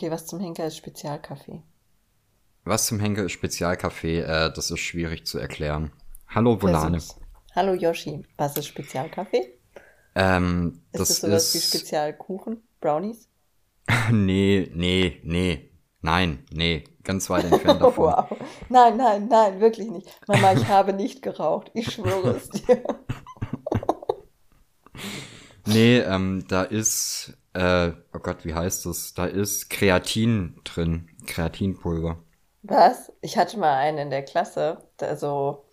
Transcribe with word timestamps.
Okay, 0.00 0.10
was 0.10 0.24
zum 0.26 0.40
Henker 0.40 0.66
ist 0.66 0.78
Spezialkaffee? 0.78 1.62
Was 2.64 2.86
zum 2.86 3.00
Henker 3.00 3.24
ist 3.24 3.32
Spezialkaffee? 3.32 4.20
Äh, 4.20 4.50
das 4.50 4.70
ist 4.70 4.80
schwierig 4.80 5.26
zu 5.26 5.38
erklären. 5.38 5.92
Hallo 6.26 6.62
Volane. 6.62 7.02
Hallo 7.54 7.74
Yoshi, 7.74 8.22
was 8.38 8.56
ist 8.56 8.68
Spezialkaffee? 8.68 9.58
Ähm, 10.14 10.80
Ist 10.92 11.00
das 11.00 11.08
das 11.08 11.20
sowas 11.20 11.52
wie 11.52 11.58
ist. 11.58 11.68
Spezialkuchen? 11.68 12.62
Brownies? 12.80 13.28
nee, 14.10 14.70
nee, 14.74 15.20
nee. 15.22 15.70
Nein, 16.00 16.46
nee. 16.50 16.84
Ganz 17.04 17.28
weit 17.28 17.44
entfernt 17.44 17.82
davon. 17.82 18.04
Wow. 18.04 18.38
Nein, 18.70 18.96
nein, 18.96 19.28
nein, 19.28 19.60
wirklich 19.60 19.90
nicht. 19.90 20.08
Mama, 20.26 20.54
ich 20.54 20.66
habe 20.66 20.94
nicht 20.94 21.20
geraucht. 21.20 21.72
Ich 21.74 21.92
schwöre 21.92 22.36
es 22.36 22.48
dir. 22.48 22.82
Nee, 25.66 25.98
ähm, 25.98 26.44
da 26.48 26.62
ist, 26.62 27.34
äh, 27.54 27.92
oh 28.14 28.18
Gott, 28.18 28.44
wie 28.44 28.54
heißt 28.54 28.86
das? 28.86 29.14
Da 29.14 29.26
ist 29.26 29.70
Kreatin 29.70 30.60
drin. 30.64 31.08
Kreatinpulver. 31.26 32.18
Was? 32.62 33.12
Ich 33.22 33.38
hatte 33.38 33.58
mal 33.58 33.76
einen 33.76 33.98
in 33.98 34.10
der 34.10 34.22
Klasse, 34.24 34.78
also 35.00 35.64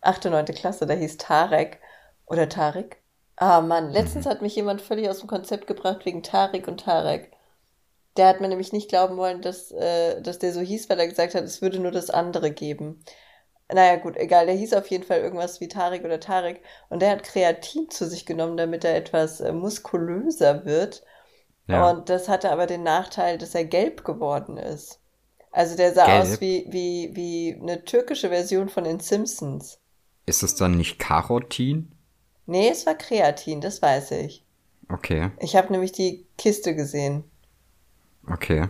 achte, 0.00 0.30
neunte 0.30 0.52
Klasse, 0.52 0.86
der 0.86 0.96
hieß 0.96 1.16
Tarek 1.16 1.80
oder 2.26 2.48
Tarek. 2.48 2.98
Ah 3.36 3.60
Mann, 3.62 3.90
letztens 3.90 4.26
hat 4.26 4.42
mich 4.42 4.54
jemand 4.54 4.80
völlig 4.80 5.08
aus 5.08 5.20
dem 5.20 5.28
Konzept 5.28 5.66
gebracht 5.66 6.04
wegen 6.04 6.22
Tarek 6.22 6.68
und 6.68 6.80
Tarek. 6.80 7.32
Der 8.16 8.28
hat 8.28 8.40
mir 8.40 8.48
nämlich 8.48 8.72
nicht 8.72 8.88
glauben 8.88 9.16
wollen, 9.16 9.42
dass, 9.42 9.72
äh, 9.72 10.20
dass 10.22 10.38
der 10.38 10.52
so 10.52 10.60
hieß, 10.60 10.88
weil 10.88 11.00
er 11.00 11.08
gesagt 11.08 11.34
hat, 11.34 11.44
es 11.44 11.62
würde 11.62 11.80
nur 11.80 11.90
das 11.90 12.10
andere 12.10 12.52
geben. 12.52 13.04
Naja, 13.72 13.96
gut, 13.96 14.16
egal, 14.16 14.46
der 14.46 14.54
hieß 14.54 14.74
auf 14.74 14.86
jeden 14.88 15.04
Fall 15.04 15.20
irgendwas 15.20 15.60
wie 15.60 15.68
Tarek 15.68 16.04
oder 16.04 16.20
Tarek 16.20 16.62
und 16.90 17.00
der 17.02 17.10
hat 17.10 17.24
Kreatin 17.24 17.90
zu 17.90 18.06
sich 18.06 18.26
genommen, 18.26 18.56
damit 18.56 18.84
er 18.84 18.96
etwas 18.96 19.40
äh, 19.40 19.52
muskulöser 19.52 20.64
wird. 20.64 21.02
Ja. 21.66 21.90
Und 21.90 22.08
das 22.10 22.28
hatte 22.28 22.50
aber 22.50 22.66
den 22.66 22.82
Nachteil, 22.82 23.38
dass 23.38 23.54
er 23.54 23.64
gelb 23.64 24.04
geworden 24.04 24.56
ist. 24.56 25.00
Also 25.50 25.76
der 25.76 25.94
sah 25.94 26.06
Gelb? 26.06 26.22
aus 26.22 26.40
wie, 26.40 26.66
wie, 26.68 27.10
wie 27.14 27.58
eine 27.60 27.84
türkische 27.84 28.28
Version 28.28 28.68
von 28.68 28.84
den 28.84 29.00
Simpsons. 29.00 29.78
Ist 30.26 30.42
es 30.42 30.54
dann 30.56 30.76
nicht 30.76 30.98
Carotin? 30.98 31.92
Nee, 32.46 32.68
es 32.70 32.86
war 32.86 32.94
Kreatin, 32.94 33.60
das 33.60 33.80
weiß 33.80 34.10
ich. 34.12 34.44
Okay, 34.88 35.30
Ich 35.40 35.56
habe 35.56 35.72
nämlich 35.72 35.92
die 35.92 36.26
Kiste 36.36 36.74
gesehen. 36.74 37.24
okay. 38.30 38.68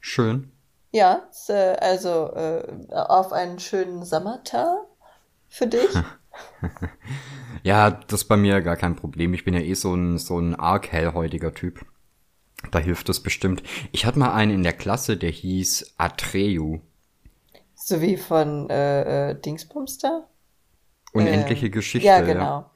Schön. 0.00 0.52
Ja, 0.92 1.28
äh, 1.48 1.52
also 1.80 2.30
äh, 2.34 2.62
auf 2.92 3.32
einen 3.32 3.58
schönen 3.58 4.04
Sommertag 4.04 4.78
für 5.48 5.66
dich. 5.66 5.88
Ja, 7.62 7.90
das 7.90 8.22
ist 8.22 8.28
bei 8.28 8.36
mir 8.36 8.60
gar 8.62 8.76
kein 8.76 8.96
Problem. 8.96 9.34
Ich 9.34 9.44
bin 9.44 9.54
ja 9.54 9.60
eh 9.60 9.74
so 9.74 9.94
ein, 9.94 10.18
so 10.18 10.38
ein 10.38 10.54
arg 10.54 10.92
hellhäutiger 10.92 11.54
Typ. 11.54 11.84
Da 12.72 12.78
hilft 12.80 13.08
es 13.10 13.22
bestimmt. 13.22 13.62
Ich 13.92 14.06
hatte 14.06 14.18
mal 14.18 14.32
einen 14.34 14.52
in 14.52 14.62
der 14.64 14.74
Klasse, 14.74 15.16
der 15.16 15.30
hieß 15.30 15.94
Atreu. 15.98 16.78
So 17.74 18.00
wie 18.00 18.16
von 18.16 18.68
äh, 18.70 19.30
äh, 19.30 19.40
Dingsbums 19.40 19.98
da? 19.98 20.28
Unendliche 21.14 21.70
Ähm, 21.70 21.70
Geschichte. 21.70 22.02
Ja, 22.02 22.20
genau. 22.22 22.70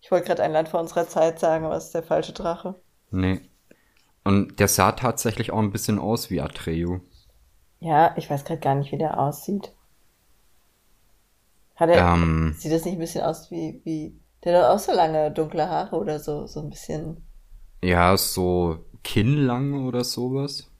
Ich 0.00 0.10
wollte 0.10 0.26
gerade 0.28 0.42
ein 0.44 0.52
Land 0.52 0.68
vor 0.70 0.80
unserer 0.80 1.08
Zeit 1.08 1.38
sagen, 1.40 1.64
aber 1.66 1.76
es 1.76 1.86
ist 1.86 1.94
der 1.94 2.02
falsche 2.04 2.32
Drache. 2.32 2.76
Nee. 3.12 3.42
Und 4.24 4.60
der 4.60 4.68
sah 4.68 4.92
tatsächlich 4.92 5.52
auch 5.52 5.60
ein 5.60 5.72
bisschen 5.72 5.98
aus 5.98 6.30
wie 6.30 6.40
Atreu. 6.40 7.00
Ja, 7.80 8.14
ich 8.16 8.30
weiß 8.30 8.44
gerade 8.46 8.60
gar 8.60 8.74
nicht, 8.74 8.90
wie 8.90 8.96
der 8.96 9.18
aussieht. 9.20 9.72
Hat 11.80 11.90
er, 11.90 12.06
Ähm, 12.14 12.56
sieht 12.58 12.72
das 12.72 12.84
nicht 12.84 12.94
ein 12.94 13.00
bisschen 13.00 13.22
aus 13.24 13.50
wie, 13.50 13.80
wie, 13.84 14.20
der 14.44 14.58
hat 14.62 14.70
auch 14.70 14.78
so 14.78 14.92
lange 14.92 15.32
dunkle 15.32 15.68
Haare 15.68 15.96
oder 15.96 16.20
so, 16.20 16.46
so 16.46 16.60
ein 16.60 16.70
bisschen. 16.70 17.26
ja, 17.82 18.16
so 18.16 18.84
kinnlang 19.02 19.86
oder 19.86 20.04
sowas. 20.04 20.70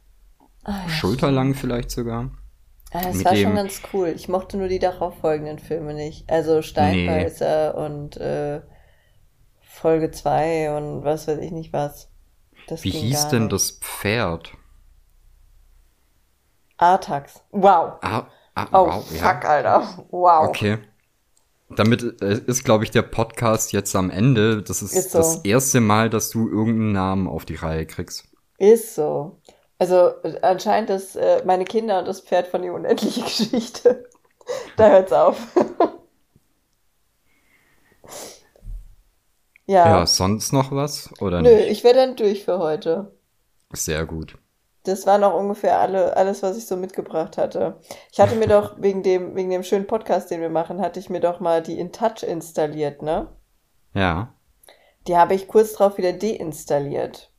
Ah, 0.64 0.86
ja. 0.86 0.88
Schulterlang 0.88 1.54
vielleicht 1.54 1.90
sogar. 1.90 2.30
Ah, 2.92 3.02
das 3.02 3.14
mit 3.14 3.24
war 3.24 3.36
schon 3.36 3.54
ganz 3.54 3.82
cool. 3.92 4.08
Ich 4.08 4.28
mochte 4.28 4.56
nur 4.56 4.68
die 4.68 4.78
darauffolgenden 4.78 5.58
Filme 5.58 5.94
nicht. 5.94 6.28
Also 6.30 6.62
Steinbeißer 6.62 7.74
und 7.76 8.16
äh, 8.16 8.62
Folge 9.60 10.10
2 10.10 10.76
und 10.76 11.04
was 11.04 11.28
weiß 11.28 11.38
ich 11.38 11.52
nicht 11.52 11.72
was. 11.72 12.10
Das 12.66 12.84
Wie 12.84 12.90
hieß 12.90 13.28
denn 13.28 13.44
nicht. 13.44 13.52
das 13.52 13.72
Pferd? 13.72 14.52
Artax. 16.78 17.44
Wow. 17.52 17.98
Ah, 18.02 18.26
ah 18.56 18.68
Oh, 18.72 18.86
wow, 18.86 19.04
fuck, 19.06 19.44
ja. 19.44 19.50
Alter. 19.50 20.06
Wow. 20.10 20.48
Okay. 20.48 20.78
Damit 21.76 22.20
äh, 22.20 22.40
ist, 22.46 22.64
glaube 22.64 22.84
ich, 22.84 22.90
der 22.90 23.02
Podcast 23.02 23.72
jetzt 23.72 23.94
am 23.94 24.10
Ende. 24.10 24.62
Das 24.62 24.82
ist, 24.82 24.92
Ist 24.92 25.12
so. 25.12 25.18
das 25.18 25.36
erste 25.44 25.80
Mal, 25.80 26.10
dass 26.10 26.30
du 26.30 26.48
irgendeinen 26.48 26.92
Namen 26.92 27.28
auf 27.28 27.44
die 27.44 27.54
Reihe 27.54 27.86
kriegst. 27.86 28.24
Ist 28.58 28.94
so. 28.94 29.40
Also 29.78 30.10
äh, 30.24 30.40
anscheinend 30.42 30.90
ist 30.90 31.16
äh, 31.16 31.42
meine 31.46 31.64
Kinder 31.64 32.00
und 32.00 32.08
das 32.08 32.20
Pferd 32.20 32.48
von 32.48 32.62
die 32.62 32.70
unendliche 32.70 33.20
Geschichte. 33.24 34.08
da 34.76 34.88
hört's 34.90 35.12
auf. 35.12 35.36
ja. 39.66 39.86
Ja, 40.00 40.06
sonst 40.06 40.52
noch 40.52 40.72
was? 40.72 41.10
Oder 41.20 41.40
Nö, 41.42 41.54
nicht? 41.54 41.70
ich 41.70 41.84
wäre 41.84 41.94
dann 41.94 42.16
durch 42.16 42.44
für 42.44 42.58
heute. 42.58 43.12
Sehr 43.72 44.04
gut. 44.04 44.36
Das 44.84 45.06
war 45.06 45.18
noch 45.18 45.34
ungefähr 45.34 45.78
alle, 45.78 46.16
alles, 46.16 46.42
was 46.42 46.56
ich 46.56 46.66
so 46.66 46.76
mitgebracht 46.76 47.36
hatte. 47.36 47.78
Ich 48.12 48.18
hatte 48.20 48.34
mir 48.36 48.46
doch 48.48 48.76
wegen 48.80 49.02
dem, 49.02 49.34
wegen 49.36 49.50
dem 49.50 49.62
schönen 49.62 49.86
Podcast, 49.86 50.30
den 50.30 50.40
wir 50.40 50.48
machen, 50.48 50.80
hatte 50.80 50.98
ich 51.00 51.10
mir 51.10 51.20
doch 51.20 51.38
mal 51.40 51.62
die 51.62 51.78
InTouch 51.78 52.22
installiert, 52.22 53.02
ne? 53.02 53.28
Ja. 53.94 54.32
Die 55.06 55.16
habe 55.16 55.34
ich 55.34 55.48
kurz 55.48 55.72
drauf 55.74 55.98
wieder 55.98 56.12
deinstalliert. 56.12 57.30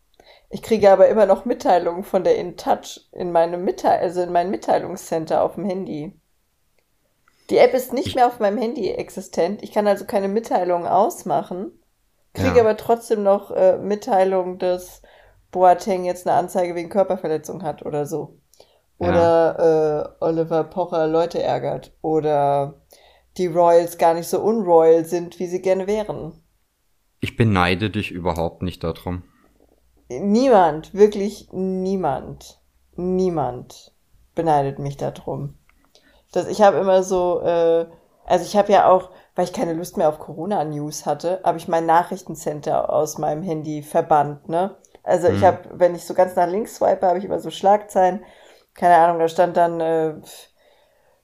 Ich 0.50 0.62
kriege 0.62 0.92
aber 0.92 1.08
immer 1.08 1.26
noch 1.26 1.46
Mitteilungen 1.46 2.04
von 2.04 2.24
der 2.24 2.36
InTouch 2.38 3.08
in 3.14 3.32
meinem 3.32 3.64
Mitteil 3.64 4.00
also 4.00 4.22
in 4.22 4.32
meinem 4.32 4.52
Mitteilungscenter 4.52 5.42
auf 5.44 5.56
dem 5.56 5.66
Handy. 5.66 6.14
Die 7.50 7.58
App 7.58 7.74
ist 7.74 7.94
nicht 7.94 8.08
Ich- 8.08 8.16
mehr 8.16 8.28
auf 8.28 8.40
meinem 8.40 8.58
Handy 8.58 8.90
existent. 8.92 9.64
Ich 9.64 9.72
kann 9.72 9.88
also 9.88 10.06
keine 10.06 10.28
Mitteilungen 10.28 10.88
ausmachen, 10.88 11.72
kriege 12.34 12.56
Ja. 12.58 12.62
aber 12.62 12.78
trotzdem 12.78 13.24
noch 13.24 13.52
äh, 13.52 13.78
Mitteilungen, 13.78 14.58
dass 14.60 15.02
Boateng 15.52 16.06
jetzt 16.06 16.28
eine 16.28 16.38
Anzeige 16.38 16.76
wegen 16.76 16.90
Körperverletzung 16.90 17.64
hat 17.64 17.86
oder 17.86 18.06
so. 18.06 18.38
Oder 18.98 20.16
äh, 20.20 20.24
Oliver 20.24 20.64
Pocher 20.64 21.08
Leute 21.08 21.42
ärgert. 21.42 21.92
Oder 22.02 22.82
die 23.38 23.48
Royals 23.48 23.98
gar 23.98 24.14
nicht 24.14 24.28
so 24.28 24.40
unroyal 24.42 25.06
sind, 25.06 25.40
wie 25.40 25.48
sie 25.48 25.62
gerne 25.62 25.88
wären. 25.88 26.34
Ich 27.20 27.36
beneide 27.36 27.90
dich 27.90 28.12
überhaupt 28.12 28.62
nicht 28.62 28.84
darum. 28.84 29.24
Niemand, 30.10 30.94
wirklich 30.94 31.50
niemand, 31.52 32.62
niemand 32.96 33.94
beneidet 34.36 34.80
mich 34.80 34.98
darum. 34.98 35.56
Das, 36.32 36.48
ich 36.48 36.62
habe 36.62 36.78
immer 36.78 37.04
so, 37.04 37.42
äh, 37.42 37.86
also 38.26 38.46
ich 38.46 38.56
habe 38.56 38.72
ja 38.72 38.90
auch, 38.90 39.12
weil 39.36 39.46
ich 39.46 39.54
keine 39.54 39.74
Lust 39.74 39.98
mehr 39.98 40.10
auf 40.10 40.20
Corona-News 40.20 41.06
hatte, 41.06 41.42
habe 41.44 41.58
ich 41.58 41.68
mein 41.68 41.86
Nachrichtencenter 41.86 42.92
aus 42.92 43.18
meinem 43.18 43.44
Handy 43.44 43.84
verbannt, 43.84 44.50
ne? 44.50 44.76
Also 45.04 45.28
ich 45.30 45.42
Mhm. 45.42 45.46
habe, 45.46 45.60
wenn 45.74 45.96
ich 45.96 46.06
so 46.06 46.14
ganz 46.14 46.36
nach 46.36 46.48
links 46.48 46.76
swipe, 46.76 47.06
habe 47.06 47.18
ich 47.18 47.26
immer 47.26 47.40
so 47.40 47.50
Schlagzeilen. 47.50 48.24
Keine 48.74 48.96
Ahnung, 48.98 49.20
da 49.20 49.28
stand 49.28 49.58
dann 49.58 49.80
äh, 49.82 50.14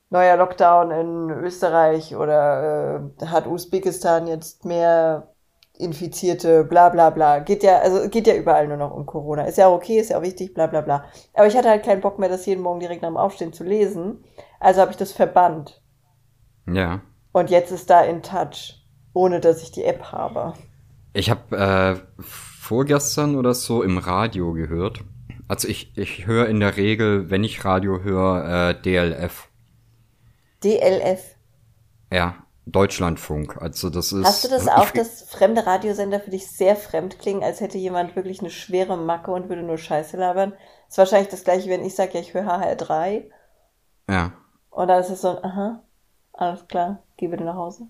neuer 0.09 0.37
Lockdown 0.37 0.91
in 0.91 1.29
Österreich 1.29 2.15
oder 2.15 3.01
äh, 3.21 3.25
hat 3.27 3.47
Usbekistan 3.47 4.27
jetzt 4.27 4.65
mehr 4.65 5.33
Infizierte, 5.79 6.63
bla 6.63 6.89
bla 6.89 7.11
bla. 7.11 7.39
Geht 7.39 7.61
ja, 7.61 7.77
also 7.79 8.09
geht 8.09 8.25
ja 8.25 8.33
überall 8.35 8.67
nur 8.67 8.77
noch 8.77 8.93
um 8.95 9.05
Corona. 9.05 9.43
Ist 9.43 9.59
ja 9.59 9.67
auch 9.67 9.75
okay, 9.75 9.99
ist 9.99 10.09
ja 10.09 10.17
auch 10.17 10.23
wichtig, 10.23 10.53
bla 10.55 10.65
bla 10.67 10.81
bla. 10.81 11.05
Aber 11.33 11.45
ich 11.45 11.55
hatte 11.55 11.69
halt 11.69 11.85
keinen 11.85 12.01
Bock 12.01 12.17
mehr, 12.17 12.29
das 12.29 12.47
jeden 12.47 12.63
Morgen 12.63 12.79
direkt 12.79 13.03
nach 13.03 13.09
dem 13.09 13.17
Aufstehen 13.17 13.53
zu 13.53 13.63
lesen. 13.63 14.23
Also 14.59 14.81
habe 14.81 14.91
ich 14.91 14.97
das 14.97 15.11
verbannt. 15.11 15.81
Ja. 16.65 17.01
Und 17.31 17.51
jetzt 17.51 17.71
ist 17.71 17.89
da 17.91 18.01
in 18.01 18.23
Touch, 18.23 18.83
ohne 19.13 19.39
dass 19.39 19.61
ich 19.61 19.71
die 19.71 19.83
App 19.83 20.11
habe. 20.11 20.53
Ich 21.13 21.29
habe 21.29 21.55
äh, 21.55 22.23
vorgestern 22.67 23.35
oder 23.35 23.53
so 23.53 23.81
im 23.81 23.97
Radio 23.97 24.51
gehört. 24.51 24.99
Also 25.47 25.67
ich, 25.69 25.97
ich 25.97 26.27
höre 26.27 26.47
in 26.47 26.59
der 26.59 26.75
Regel, 26.75 27.29
wenn 27.29 27.43
ich 27.43 27.63
Radio 27.63 28.03
höre, 28.03 28.71
äh, 28.71 28.81
DLF. 28.81 29.47
DLF. 30.63 31.37
Ja, 32.11 32.35
Deutschlandfunk. 32.65 33.61
Also 33.61 33.89
das 33.89 34.11
ist. 34.11 34.25
Hast 34.25 34.43
du 34.43 34.49
das 34.49 34.67
auch, 34.67 34.91
dass 34.91 35.23
fremde 35.23 35.65
Radiosender 35.65 36.19
für 36.19 36.31
dich 36.31 36.47
sehr 36.47 36.75
fremd 36.75 37.19
klingen, 37.19 37.43
als 37.43 37.61
hätte 37.61 37.77
jemand 37.77 38.17
wirklich 38.17 38.41
eine 38.41 38.49
schwere 38.49 38.97
Macke 38.97 39.31
und 39.31 39.47
würde 39.47 39.63
nur 39.63 39.77
Scheiße 39.77 40.17
labern? 40.17 40.53
ist 40.89 40.97
wahrscheinlich 40.97 41.29
das 41.29 41.43
gleiche, 41.43 41.69
wenn 41.69 41.83
ich 41.83 41.95
sage, 41.95 42.13
ja, 42.13 42.19
ich 42.19 42.33
höre 42.33 42.47
HR3. 42.47 43.23
Ja. 44.09 44.33
Und 44.69 44.87
dann 44.87 45.01
ist 45.01 45.09
es 45.09 45.21
so 45.21 45.29
ein, 45.29 45.43
aha, 45.43 45.83
alles 46.33 46.67
klar, 46.67 47.03
geh 47.17 47.27
bitte 47.27 47.43
nach 47.43 47.55
Hause. 47.55 47.87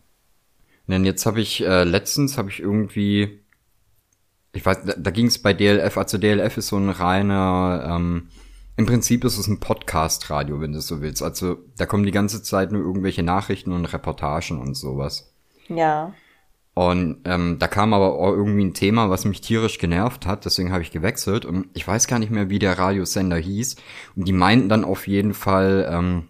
Denn 0.88 1.06
jetzt 1.06 1.26
habe 1.26 1.42
ich, 1.42 1.62
äh, 1.62 1.84
letztens 1.84 2.38
habe 2.38 2.50
ich 2.50 2.60
irgendwie, 2.60 3.44
ich 4.54 4.66
weiß, 4.66 4.80
da, 4.86 4.94
da 4.98 5.12
ging 5.12 5.28
es 5.28 5.42
bei 5.42 5.54
DLF, 5.54 5.98
also 5.98 6.18
DLF 6.18 6.58
ist 6.58 6.68
so 6.68 6.78
ein 6.78 6.90
reiner, 6.90 7.88
ähm, 7.90 8.30
im 8.76 8.86
Prinzip 8.86 9.24
ist 9.24 9.38
es 9.38 9.48
ein 9.48 9.60
Podcast-Radio, 9.60 10.62
wenn 10.62 10.72
du 10.72 10.78
es 10.78 10.88
so 10.88 11.02
willst. 11.02 11.24
Also 11.24 11.58
da 11.78 11.88
kommen 11.88 12.06
die 12.06 12.12
ganze 12.12 12.44
Zeit 12.44 12.72
nur 12.72 12.82
irgendwelche 12.82 13.24
Nachrichten 13.24 13.72
und 13.72 13.86
Reportagen 13.86 14.62
und 14.62 14.76
sowas. 14.76 15.34
Ja. 15.68 16.14
Und 16.76 17.22
ähm, 17.26 17.58
da 17.58 17.68
kam 17.68 17.92
aber 17.96 18.14
auch 18.14 18.34
irgendwie 18.34 18.64
ein 18.64 18.76
Thema, 18.76 19.10
was 19.10 19.26
mich 19.26 19.42
tierisch 19.42 19.80
genervt 19.80 20.28
hat, 20.28 20.46
deswegen 20.46 20.72
habe 20.72 20.84
ich 20.84 20.92
gewechselt. 20.92 21.44
Und 21.44 21.66
ich 21.74 21.88
weiß 21.88 22.06
gar 22.06 22.20
nicht 22.20 22.30
mehr, 22.30 22.52
wie 22.52 22.60
der 22.60 22.78
Radiosender 22.78 23.38
hieß. 23.38 23.78
Und 24.16 24.28
die 24.28 24.34
meinten 24.34 24.70
dann 24.70 24.86
auf 24.86 25.08
jeden 25.08 25.34
Fall 25.34 25.90
ähm, 25.92 26.28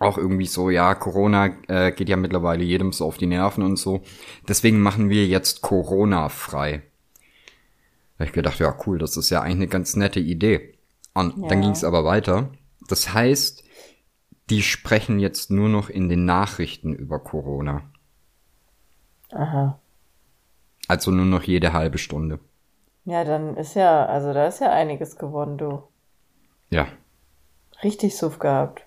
auch 0.00 0.16
irgendwie 0.16 0.46
so, 0.46 0.70
ja, 0.70 0.94
Corona 0.94 1.50
äh, 1.68 1.92
geht 1.92 2.08
ja 2.08 2.16
mittlerweile 2.16 2.64
jedem 2.64 2.92
so 2.92 3.04
auf 3.04 3.18
die 3.18 3.26
Nerven 3.26 3.62
und 3.62 3.76
so. 3.76 4.00
Deswegen 4.48 4.80
machen 4.80 5.10
wir 5.10 5.26
jetzt 5.26 5.60
Corona 5.60 6.30
frei. 6.30 6.82
Da 8.16 8.24
hab 8.24 8.28
ich 8.28 8.32
gedacht, 8.32 8.58
ja, 8.60 8.74
cool, 8.86 8.98
das 8.98 9.16
ist 9.16 9.30
ja 9.30 9.40
eigentlich 9.42 9.56
eine 9.56 9.66
ganz 9.68 9.96
nette 9.96 10.20
Idee. 10.20 10.78
Und 11.14 11.36
Ja. 11.42 11.48
dann 11.48 11.60
ging 11.62 11.70
es 11.70 11.84
aber 11.84 12.04
weiter. 12.04 12.50
Das 12.88 13.12
heißt, 13.14 13.64
die 14.50 14.62
sprechen 14.62 15.18
jetzt 15.20 15.50
nur 15.50 15.68
noch 15.68 15.88
in 15.90 16.08
den 16.08 16.24
Nachrichten 16.24 16.94
über 16.94 17.18
Corona. 17.18 17.82
Aha. 19.32 19.78
Also 20.88 21.10
nur 21.10 21.24
noch 21.26 21.42
jede 21.42 21.72
halbe 21.72 21.98
Stunde. 21.98 22.40
Ja, 23.04 23.24
dann 23.24 23.56
ist 23.56 23.74
ja, 23.74 24.06
also 24.06 24.32
da 24.32 24.46
ist 24.46 24.60
ja 24.60 24.70
einiges 24.72 25.16
geworden, 25.16 25.58
du. 25.58 25.82
Ja. 26.70 26.88
Richtig 27.82 28.16
Suff 28.16 28.38
gehabt. 28.38 28.84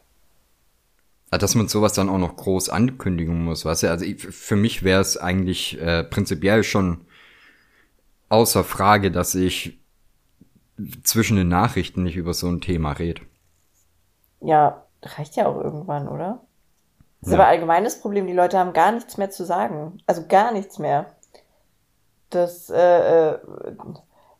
Ah, 1.30 1.38
Dass 1.38 1.56
man 1.56 1.68
sowas 1.68 1.94
dann 1.94 2.10
auch 2.10 2.18
noch 2.18 2.36
groß 2.38 2.70
ankündigen 2.70 3.44
muss, 3.44 3.66
weißt 3.66 3.84
du? 3.84 3.90
Also 3.90 4.06
ich, 4.06 4.22
für 4.26 4.56
mich 4.56 4.84
wäre 4.84 5.02
es 5.02 5.18
eigentlich 5.18 5.80
äh, 5.82 6.04
prinzipiell 6.04 6.64
schon 6.64 7.02
außer 8.30 8.64
Frage, 8.64 9.12
dass 9.12 9.36
ich 9.36 9.80
zwischen 11.04 11.38
den 11.38 11.48
Nachrichten 11.50 12.04
nicht 12.04 12.16
über 12.16 12.34
so 12.34 12.48
ein 12.48 12.62
Thema 12.62 12.92
rede. 12.94 13.22
Ja, 14.40 14.86
reicht 15.04 15.36
ja 15.36 15.46
auch 15.48 15.58
irgendwann, 15.62 16.08
oder? 16.08 16.40
Das 17.22 17.30
ist 17.30 17.34
Ja. 17.34 17.40
aber 17.40 17.48
allgemeines 17.48 18.02
Problem, 18.02 18.28
die 18.28 18.34
Leute 18.34 18.60
haben 18.60 18.74
gar 18.74 18.92
nichts 18.94 19.18
mehr 19.18 19.32
zu 19.32 19.46
sagen. 19.46 20.00
Also 20.08 20.28
gar 20.28 20.52
nichts 20.54 20.80
mehr. 20.80 21.08
Das, 22.30 22.70
äh, 22.70 23.32
äh, 23.34 23.40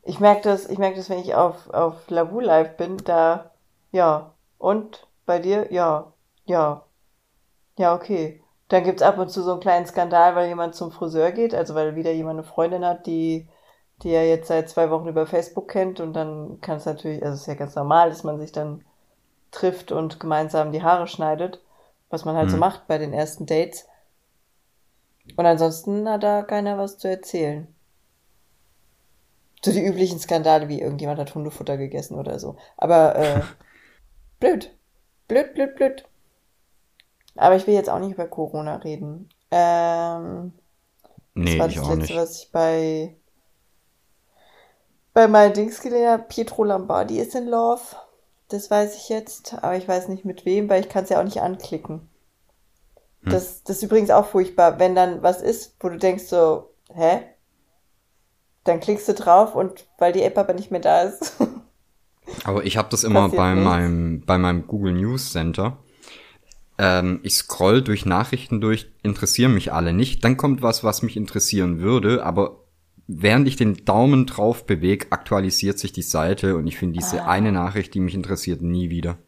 ich 0.02 0.20
merke 0.20 0.42
das, 0.42 0.66
ich 0.68 0.78
merke 0.78 0.96
das, 0.96 1.10
wenn 1.10 1.18
ich 1.20 1.34
auf, 1.34 1.70
auf 1.70 2.08
Lavu 2.10 2.40
Live 2.40 2.76
bin, 2.76 2.98
da, 2.98 3.50
ja, 3.92 4.34
und 4.58 5.06
bei 5.26 5.38
dir, 5.38 5.72
ja, 5.72 6.12
ja, 6.46 6.84
ja, 7.78 7.94
okay. 7.94 8.42
Dann 8.68 8.84
gibt's 8.84 9.02
ab 9.02 9.18
und 9.18 9.30
zu 9.30 9.42
so 9.42 9.52
einen 9.52 9.60
kleinen 9.60 9.86
Skandal, 9.86 10.36
weil 10.36 10.48
jemand 10.48 10.74
zum 10.74 10.92
Friseur 10.92 11.32
geht, 11.32 11.54
also 11.54 11.74
weil 11.74 11.96
wieder 11.96 12.12
jemand 12.12 12.40
eine 12.40 12.44
Freundin 12.48 12.84
hat, 12.84 13.06
die, 13.06 13.48
die 14.02 14.10
er 14.10 14.28
jetzt 14.28 14.48
seit 14.48 14.68
zwei 14.70 14.90
Wochen 14.90 15.08
über 15.08 15.26
Facebook 15.26 15.68
kennt 15.68 16.00
und 16.00 16.12
dann 16.14 16.60
kann 16.60 16.78
es 16.78 16.86
natürlich, 16.86 17.22
also 17.22 17.34
es 17.34 17.42
ist 17.42 17.46
ja 17.48 17.54
ganz 17.54 17.74
normal, 17.74 18.10
dass 18.10 18.24
man 18.24 18.38
sich 18.40 18.52
dann 18.52 18.84
trifft 19.52 19.92
und 19.92 20.20
gemeinsam 20.20 20.72
die 20.72 20.82
Haare 20.82 21.08
schneidet, 21.08 21.62
was 22.10 22.24
man 22.24 22.36
halt 22.36 22.50
so 22.50 22.56
Mhm. 22.56 22.58
macht 22.58 22.86
bei 22.88 22.98
den 22.98 23.12
ersten 23.14 23.46
Dates. 23.46 23.86
Und 25.36 25.46
ansonsten 25.46 26.06
hat 26.06 26.22
da 26.22 26.42
keiner 26.42 26.76
was 26.76 26.98
zu 26.98 27.08
erzählen. 27.08 27.74
So 29.64 29.72
die 29.72 29.84
üblichen 29.84 30.18
Skandale, 30.18 30.68
wie 30.68 30.80
irgendjemand 30.80 31.18
hat 31.20 31.34
Hundefutter 31.34 31.76
gegessen 31.76 32.16
oder 32.18 32.38
so. 32.40 32.56
Aber 32.76 33.14
äh, 33.16 33.42
blöd. 34.40 34.76
Blöd, 35.28 35.54
blöd, 35.54 35.76
blöd. 35.76 36.04
Aber 37.36 37.56
ich 37.56 37.66
will 37.66 37.74
jetzt 37.74 37.88
auch 37.90 37.98
nicht 38.00 38.12
über 38.12 38.26
Corona 38.26 38.76
reden. 38.76 39.28
Ähm, 39.50 40.52
Nee, 41.34 41.56
das 41.56 41.58
war 41.58 41.68
ich 41.68 41.78
das 41.78 41.80
auch 41.80 41.88
letzte, 41.88 42.14
nicht. 42.14 42.14
was 42.14 42.42
ich 42.42 42.52
bei 42.52 43.16
bei 45.18 45.26
meinen 45.26 45.52
Dings 45.52 45.80
gelesen 45.80 46.06
habe. 46.06 46.22
Pietro 46.28 46.62
Lombardi 46.62 47.18
ist 47.18 47.34
in 47.34 47.48
Love. 47.48 47.82
Das 48.50 48.70
weiß 48.70 48.94
ich 48.94 49.08
jetzt, 49.08 49.52
aber 49.64 49.76
ich 49.76 49.88
weiß 49.88 50.06
nicht 50.06 50.24
mit 50.24 50.44
wem, 50.44 50.68
weil 50.68 50.80
ich 50.80 50.88
kann 50.88 51.02
es 51.02 51.10
ja 51.10 51.18
auch 51.18 51.24
nicht 51.24 51.42
anklicken. 51.42 52.08
Hm. 53.22 53.32
Das, 53.32 53.64
das 53.64 53.78
ist 53.78 53.82
übrigens 53.82 54.10
auch 54.10 54.26
furchtbar, 54.26 54.78
wenn 54.78 54.94
dann 54.94 55.20
was 55.24 55.42
ist, 55.42 55.74
wo 55.80 55.88
du 55.88 55.98
denkst 55.98 56.26
so, 56.26 56.70
hä? 56.94 57.22
Dann 58.62 58.78
klickst 58.78 59.08
du 59.08 59.12
drauf 59.12 59.56
und 59.56 59.88
weil 59.98 60.12
die 60.12 60.22
App 60.22 60.38
aber 60.38 60.54
nicht 60.54 60.70
mehr 60.70 60.80
da 60.80 61.02
ist. 61.02 61.34
Aber 62.44 62.64
ich 62.64 62.76
habe 62.76 62.88
das 62.90 63.04
immer 63.04 63.30
bei 63.30 63.54
nichts. 63.54 63.64
meinem, 63.64 64.20
bei 64.24 64.36
meinem 64.36 64.66
Google 64.66 64.92
News 64.92 65.32
Center. 65.32 65.78
Ähm, 66.76 67.20
ich 67.22 67.34
scroll 67.34 67.80
durch 67.80 68.04
Nachrichten 68.04 68.60
durch, 68.60 68.92
interessieren 69.02 69.54
mich 69.54 69.72
alle 69.72 69.94
nicht. 69.94 70.22
Dann 70.24 70.36
kommt 70.36 70.60
was, 70.60 70.84
was 70.84 71.00
mich 71.00 71.16
interessieren 71.16 71.80
würde, 71.80 72.22
aber 72.22 72.67
während 73.08 73.48
ich 73.48 73.56
den 73.56 73.84
Daumen 73.84 74.26
drauf 74.26 74.64
bewege, 74.66 75.06
aktualisiert 75.10 75.78
sich 75.78 75.92
die 75.92 76.02
Seite 76.02 76.56
und 76.56 76.66
ich 76.66 76.76
finde 76.78 76.98
diese 76.98 77.22
Ah. 77.24 77.28
eine 77.28 77.50
Nachricht, 77.50 77.94
die 77.94 78.00
mich 78.00 78.14
interessiert, 78.14 78.62
nie 78.62 78.90
wieder. 78.90 79.18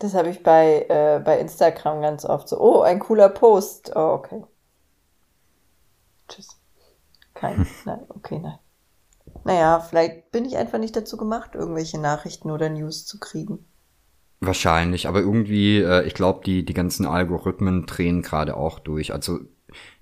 Das 0.00 0.14
habe 0.14 0.30
ich 0.30 0.42
bei, 0.42 0.86
äh, 0.88 1.20
bei 1.24 1.38
Instagram 1.38 2.02
ganz 2.02 2.24
oft 2.24 2.48
so. 2.48 2.58
Oh, 2.60 2.80
ein 2.82 2.98
cooler 2.98 3.28
Post. 3.28 3.92
Oh, 3.94 4.14
okay. 4.14 4.42
Tschüss. 6.28 6.48
Kein. 7.34 7.66
Nein, 7.84 8.00
okay, 8.08 8.38
nein. 8.38 8.58
Naja, 9.44 9.80
vielleicht 9.80 10.30
bin 10.30 10.44
ich 10.44 10.56
einfach 10.56 10.78
nicht 10.78 10.96
dazu 10.96 11.16
gemacht, 11.16 11.54
irgendwelche 11.54 12.00
Nachrichten 12.00 12.50
oder 12.50 12.68
News 12.70 13.04
zu 13.06 13.18
kriegen. 13.18 13.66
Wahrscheinlich, 14.40 15.06
aber 15.08 15.20
irgendwie, 15.20 15.78
äh, 15.78 16.06
ich 16.06 16.14
glaube, 16.14 16.42
die, 16.44 16.64
die 16.64 16.74
ganzen 16.74 17.06
Algorithmen 17.06 17.86
drehen 17.86 18.22
gerade 18.22 18.56
auch 18.56 18.78
durch. 18.78 19.12
Also 19.12 19.40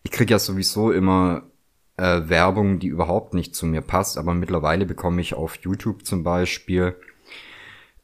ich 0.02 0.10
krieg 0.10 0.30
ja 0.30 0.38
sowieso 0.38 0.90
immer 0.92 1.42
äh, 1.96 2.22
Werbung, 2.28 2.78
die 2.78 2.88
überhaupt 2.88 3.34
nicht 3.34 3.54
zu 3.54 3.66
mir 3.66 3.80
passt, 3.80 4.18
aber 4.18 4.34
mittlerweile 4.34 4.86
bekomme 4.86 5.20
ich 5.20 5.34
auf 5.34 5.56
YouTube 5.56 6.04
zum 6.06 6.22
Beispiel 6.22 6.96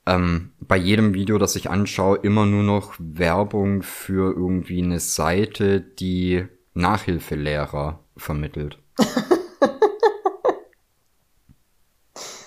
ähm, 0.08 0.52
bei 0.60 0.76
jedem 0.76 1.12
Video, 1.14 1.38
das 1.38 1.54
ich 1.54 1.68
anschaue, 1.68 2.18
immer 2.18 2.46
nur 2.46 2.62
noch 2.62 2.94
Werbung 2.98 3.82
für 3.82 4.34
irgendwie 4.34 4.82
eine 4.82 5.00
Seite, 5.00 5.80
die 5.82 6.46
Nachhilfelehrer 6.72 8.00
vermittelt. 8.16 8.78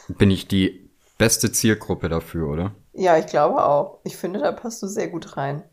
Bin 0.08 0.32
ich 0.32 0.48
die 0.48 0.90
beste 1.20 1.52
Zielgruppe 1.52 2.10
dafür, 2.10 2.48
oder? 2.50 2.76
Ja, 2.94 3.18
ich 3.18 3.28
glaube 3.28 3.64
auch. 3.64 4.00
Ich 4.04 4.18
finde, 4.18 4.40
da 4.40 4.52
passt 4.52 4.82
du 4.82 4.88
sehr 4.88 5.08
gut 5.08 5.38
rein. 5.38 5.64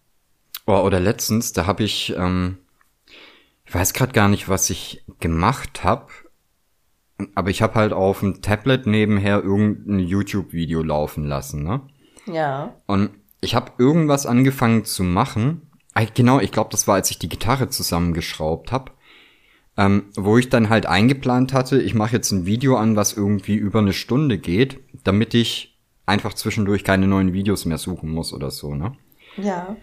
Oh, 0.67 0.81
oder 0.81 1.01
letztens, 1.01 1.55
da 1.55 1.67
habe 1.67 1.85
ich, 1.85 2.15
ähm, 2.17 2.59
ich 3.69 3.75
weiß 3.75 3.93
gerade 3.93 4.13
gar 4.13 4.29
nicht, 4.29 4.49
was 4.49 4.71
ich 4.71 5.05
gemacht 5.21 5.85
habe, 5.85 6.07
aber 7.35 7.51
ich 7.51 7.61
habe 7.61 7.75
halt 7.75 7.93
auf 7.93 8.21
dem 8.21 8.41
Tablet 8.41 8.87
nebenher 8.87 9.43
irgendein 9.43 9.99
YouTube-Video 9.99 10.83
laufen 10.83 11.25
lassen, 11.25 11.65
ne? 11.65 11.83
Ja. 12.27 12.77
Und 12.87 13.11
ich 13.43 13.55
habe 13.55 13.73
irgendwas 13.77 14.25
angefangen 14.25 14.87
zu 14.87 15.03
machen. 15.03 15.71
Genau, 16.15 16.41
ich 16.41 16.51
glaube, 16.51 16.71
das 16.71 16.89
war, 16.89 16.95
als 16.95 17.11
ich 17.11 17.19
die 17.19 17.29
Gitarre 17.29 17.69
zusammengeschraubt 17.69 18.73
habe. 18.73 18.93
Ähm, 19.77 20.05
wo 20.17 20.39
ich 20.39 20.49
dann 20.49 20.71
halt 20.71 20.87
eingeplant 20.87 21.53
hatte, 21.53 21.81
ich 21.81 21.95
mache 21.95 22.17
jetzt 22.17 22.33
ein 22.33 22.47
Video 22.47 22.77
an, 22.77 22.97
was 22.97 23.13
irgendwie 23.13 23.55
über 23.55 23.81
eine 23.81 23.93
Stunde 23.93 24.39
geht, 24.39 24.81
damit 25.05 25.35
ich 25.35 25.79
einfach 26.07 26.33
zwischendurch 26.33 26.85
keine 26.85 27.07
neuen 27.07 27.35
Videos 27.35 27.67
mehr 27.67 27.79
suchen 27.79 28.11
muss 28.11 28.33
oder 28.33 28.51
so, 28.51 28.75
ne? 28.75 28.97
Ja. 29.37 29.77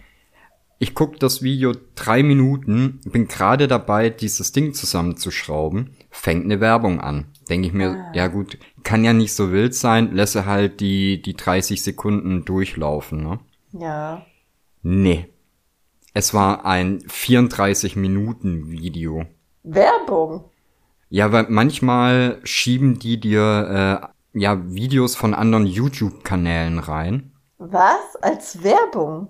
Ich 0.78 0.94
guck 0.94 1.18
das 1.18 1.42
Video 1.42 1.72
drei 1.94 2.22
Minuten, 2.22 3.00
bin 3.04 3.28
gerade 3.28 3.66
dabei, 3.66 4.10
dieses 4.10 4.52
Ding 4.52 4.74
zusammenzuschrauben, 4.74 5.96
fängt 6.10 6.44
eine 6.44 6.60
Werbung 6.60 7.00
an. 7.00 7.26
Denke 7.48 7.68
ich 7.68 7.72
mir, 7.72 7.92
Ah. 7.92 8.12
ja 8.14 8.26
gut, 8.26 8.58
kann 8.82 9.02
ja 9.02 9.14
nicht 9.14 9.32
so 9.32 9.52
wild 9.52 9.74
sein, 9.74 10.14
lasse 10.14 10.44
halt 10.44 10.80
die, 10.80 11.22
die 11.22 11.34
30 11.34 11.82
Sekunden 11.82 12.44
durchlaufen, 12.44 13.22
ne? 13.22 13.38
Ja. 13.72 14.26
Nee. 14.82 15.26
Es 16.12 16.34
war 16.34 16.66
ein 16.66 17.00
34 17.08 17.96
Minuten 17.96 18.70
Video. 18.70 19.24
Werbung. 19.62 20.44
Ja, 21.08 21.32
weil 21.32 21.46
manchmal 21.48 22.38
schieben 22.44 22.98
die 22.98 23.18
dir, 23.18 24.10
äh, 24.34 24.38
ja, 24.38 24.60
Videos 24.74 25.16
von 25.16 25.32
anderen 25.34 25.66
YouTube-Kanälen 25.66 26.78
rein. 26.78 27.32
Was? 27.58 28.16
Als 28.20 28.62
Werbung? 28.62 29.28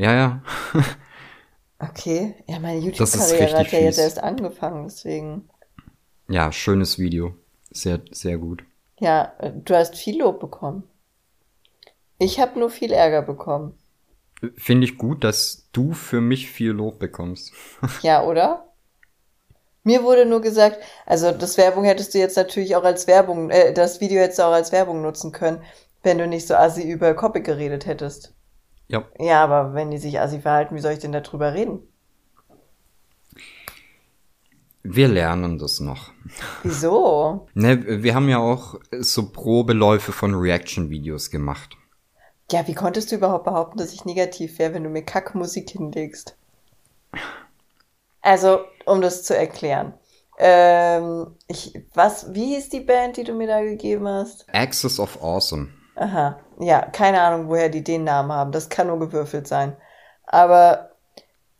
Ja, 0.00 0.14
ja. 0.14 0.42
Okay. 1.82 2.34
Ja, 2.46 2.58
meine 2.58 2.78
YouTube-Karriere 2.78 3.58
hat 3.58 3.72
ja 3.72 3.78
jetzt 3.78 3.98
erst 3.98 4.22
angefangen, 4.22 4.84
deswegen. 4.84 5.48
Ja, 6.28 6.52
schönes 6.52 6.98
Video. 6.98 7.34
Sehr, 7.70 8.02
sehr 8.10 8.36
gut. 8.36 8.62
Ja, 8.98 9.32
äh, 9.38 9.50
du 9.54 9.74
hast 9.74 9.96
viel 9.96 10.18
Lob 10.18 10.40
bekommen. 10.40 10.82
Ich 12.18 12.38
habe 12.38 12.58
nur 12.58 12.68
viel 12.68 12.92
Ärger 12.92 13.22
bekommen. 13.22 13.78
Finde 14.56 14.86
ich 14.86 14.98
gut, 14.98 15.24
dass 15.24 15.70
du 15.72 15.94
für 15.94 16.20
mich 16.20 16.50
viel 16.50 16.72
Lob 16.72 16.98
bekommst. 16.98 17.54
Ja, 18.02 18.24
oder? 18.24 18.74
Mir 19.84 20.02
wurde 20.02 20.26
nur 20.26 20.42
gesagt, 20.42 20.80
also 21.06 21.32
das 21.32 21.56
Werbung 21.56 21.84
hättest 21.84 22.12
du 22.12 22.18
jetzt 22.18 22.36
natürlich 22.36 22.76
auch 22.76 22.84
als 22.84 23.06
Werbung, 23.06 23.48
äh, 23.48 23.72
das 23.72 24.02
Video 24.02 24.20
hättest 24.20 24.38
du 24.38 24.42
auch 24.42 24.52
als 24.52 24.70
Werbung 24.70 25.00
nutzen 25.00 25.32
können, 25.32 25.62
wenn 26.02 26.18
du 26.18 26.26
nicht 26.26 26.46
so 26.46 26.56
assi 26.56 26.82
über 26.82 27.14
Copy 27.14 27.40
geredet 27.40 27.86
hättest. 27.86 28.34
Ja. 28.90 29.04
Ja, 29.20 29.44
aber 29.44 29.72
wenn 29.74 29.92
die 29.92 29.98
sich 29.98 30.18
assi 30.18 30.40
verhalten, 30.40 30.74
wie 30.74 30.80
soll 30.80 30.92
ich 30.92 30.98
denn 30.98 31.12
darüber 31.12 31.54
reden? 31.54 31.80
Wir 34.82 35.06
lernen 35.06 35.58
das 35.58 35.78
noch. 35.78 36.10
Wieso? 36.64 37.46
Ne, 37.54 38.02
wir 38.02 38.14
haben 38.14 38.28
ja 38.28 38.38
auch 38.38 38.80
so 38.98 39.30
Probeläufe 39.30 40.10
von 40.10 40.34
Reaction-Videos 40.34 41.30
gemacht. 41.30 41.76
Ja, 42.50 42.66
wie 42.66 42.74
konntest 42.74 43.12
du 43.12 43.16
überhaupt 43.16 43.44
behaupten, 43.44 43.78
dass 43.78 43.92
ich 43.92 44.04
negativ 44.04 44.58
wäre, 44.58 44.74
wenn 44.74 44.82
du 44.82 44.90
mir 44.90 45.04
Kackmusik 45.04 45.70
hinlegst? 45.70 46.36
Also, 48.22 48.60
um 48.86 49.00
das 49.00 49.22
zu 49.22 49.36
erklären. 49.36 49.94
Ähm, 50.38 51.36
ich, 51.46 51.80
was, 51.94 52.34
wie 52.34 52.54
hieß 52.56 52.70
die 52.70 52.80
Band, 52.80 53.18
die 53.18 53.24
du 53.24 53.34
mir 53.34 53.46
da 53.46 53.60
gegeben 53.62 54.08
hast? 54.08 54.46
Axis 54.52 54.98
of 54.98 55.22
Awesome. 55.22 55.68
Aha, 55.96 56.38
ja, 56.58 56.80
keine 56.82 57.20
Ahnung, 57.20 57.48
woher 57.48 57.68
die 57.68 57.84
den 57.84 58.04
Namen 58.04 58.32
haben. 58.32 58.52
Das 58.52 58.68
kann 58.68 58.86
nur 58.86 58.98
gewürfelt 58.98 59.46
sein. 59.48 59.76
Aber 60.24 60.90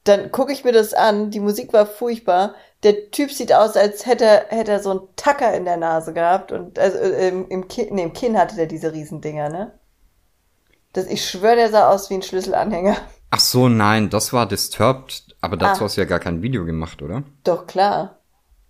dann 0.05 0.31
gucke 0.33 0.53
ich 0.53 0.65
mir 0.65 0.73
das 0.73 0.95
an. 0.95 1.31
Die 1.31 1.41
Musik 1.41 1.73
war 1.73 1.87
furchtbar. 1.87 2.55
Der 2.83 3.11
Typ 3.11 3.31
sieht 3.31 3.53
aus, 3.53 3.77
als 3.77 4.07
hätte 4.07 4.25
er, 4.25 4.47
hätte 4.49 4.73
er 4.73 4.81
so 4.81 4.91
einen 4.91 5.01
Tacker 5.17 5.53
in 5.55 5.65
der 5.67 5.77
Nase 5.77 6.15
gehabt. 6.15 6.53
Und 6.53 6.79
also 6.79 6.97
äh, 6.99 7.29
im, 7.29 7.49
im, 7.49 7.69
Kinn, 7.69 7.89
nee, 7.95 8.03
im 8.03 8.13
Kinn 8.15 8.39
hatte 8.39 8.57
der 8.57 8.67
diese 8.67 8.93
Riesendinger, 8.93 9.51
ne? 9.51 9.73
Das, 10.93 11.07
ich 11.07 11.29
schwöre, 11.29 11.57
der 11.57 11.71
sah 11.71 11.91
aus 11.91 12.09
wie 12.11 12.15
ein 12.15 12.23
Schlüsselanhänger. 12.23 12.97
Ach 13.31 13.41
so, 13.41 13.69
nein, 13.69 14.11
das 14.11 14.33
war 14.33 14.47
Disturbed. 14.49 15.37
Aber 15.41 15.57
dazu 15.57 15.83
Ah. 15.83 15.85
hast 15.85 15.97
du 15.97 16.01
ja 16.01 16.07
gar 16.07 16.19
kein 16.21 16.43
Video 16.43 16.65
gemacht, 16.65 17.01
oder? 17.03 17.23
Doch, 17.45 17.67
klar. 17.67 18.19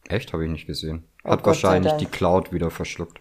Echt? 0.09 0.33
Habe 0.33 0.45
ich 0.45 0.51
nicht 0.51 0.67
gesehen. 0.67 1.05
Oh 1.25 1.31
Hat 1.31 1.41
sei 1.41 1.47
wahrscheinlich 1.47 1.93
die 1.95 2.07
Cloud 2.07 2.53
wieder 2.53 2.71
verschluckt. 2.71 3.21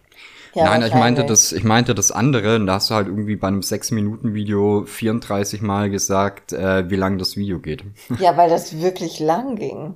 Ja, 0.54 0.64
Nein, 0.64 0.82
ich 0.82 0.94
meinte 0.94 1.24
das, 1.24 1.52
ich 1.52 1.62
meinte 1.62 1.94
das 1.94 2.10
andere, 2.10 2.56
und 2.56 2.66
da 2.66 2.74
hast 2.74 2.90
du 2.90 2.94
halt 2.94 3.06
irgendwie 3.06 3.36
bei 3.36 3.48
einem 3.48 3.60
6-Minuten-Video 3.60 4.84
34 4.84 5.62
Mal 5.62 5.90
gesagt, 5.90 6.52
äh, 6.52 6.90
wie 6.90 6.96
lang 6.96 7.18
das 7.18 7.36
Video 7.36 7.60
geht. 7.60 7.84
Ja, 8.18 8.36
weil 8.36 8.50
das 8.50 8.80
wirklich 8.80 9.20
lang 9.20 9.56
ging. 9.56 9.94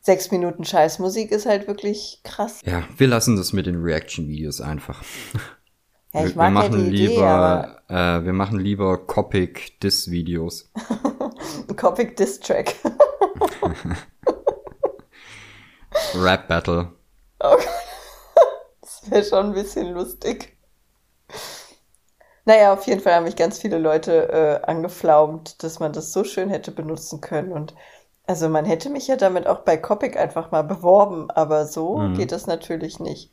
Sechs 0.00 0.30
Minuten 0.30 0.64
Scheißmusik 0.64 1.30
ist 1.30 1.46
halt 1.46 1.68
wirklich 1.68 2.20
krass. 2.24 2.60
Ja, 2.64 2.84
wir 2.96 3.06
lassen 3.06 3.36
das 3.36 3.52
mit 3.52 3.66
den 3.66 3.82
Reaction-Videos 3.82 4.60
einfach. 4.60 5.02
Ja, 6.12 6.20
wir, 6.20 6.26
ich 6.26 6.36
mag 6.36 6.48
wir 6.48 6.50
machen 6.50 6.72
ja 6.72 6.78
die 6.78 6.88
Idee, 6.88 7.06
lieber, 7.08 7.82
äh, 7.88 8.24
wir 8.24 8.32
machen 8.32 8.60
lieber 8.60 9.06
Copic 9.06 9.78
Diss-Videos. 9.82 10.70
ein 11.68 11.76
Copic 11.76 12.16
Diss 12.16 12.40
Track. 12.40 12.74
Rap 16.14 16.48
Battle. 16.48 16.88
Oh 17.44 17.56
Gott. 17.56 17.66
Das 19.02 19.10
wäre 19.10 19.24
schon 19.24 19.46
ein 19.48 19.52
bisschen 19.52 19.92
lustig. 19.92 20.56
Naja, 22.44 22.72
auf 22.72 22.86
jeden 22.86 23.00
Fall 23.00 23.14
haben 23.14 23.24
mich 23.24 23.34
ganz 23.36 23.58
viele 23.58 23.78
Leute 23.78 24.28
äh, 24.64 24.66
angeflaumt, 24.70 25.62
dass 25.62 25.80
man 25.80 25.92
das 25.92 26.12
so 26.12 26.22
schön 26.24 26.50
hätte 26.50 26.70
benutzen 26.72 27.20
können. 27.20 27.52
Und 27.52 27.74
also 28.26 28.48
man 28.48 28.64
hätte 28.64 28.90
mich 28.90 29.06
ja 29.08 29.16
damit 29.16 29.46
auch 29.48 29.60
bei 29.60 29.76
Copic 29.76 30.16
einfach 30.18 30.50
mal 30.52 30.62
beworben, 30.62 31.30
aber 31.30 31.66
so 31.66 31.98
Mhm. 31.98 32.14
geht 32.14 32.32
das 32.32 32.46
natürlich 32.46 33.00
nicht. 33.00 33.32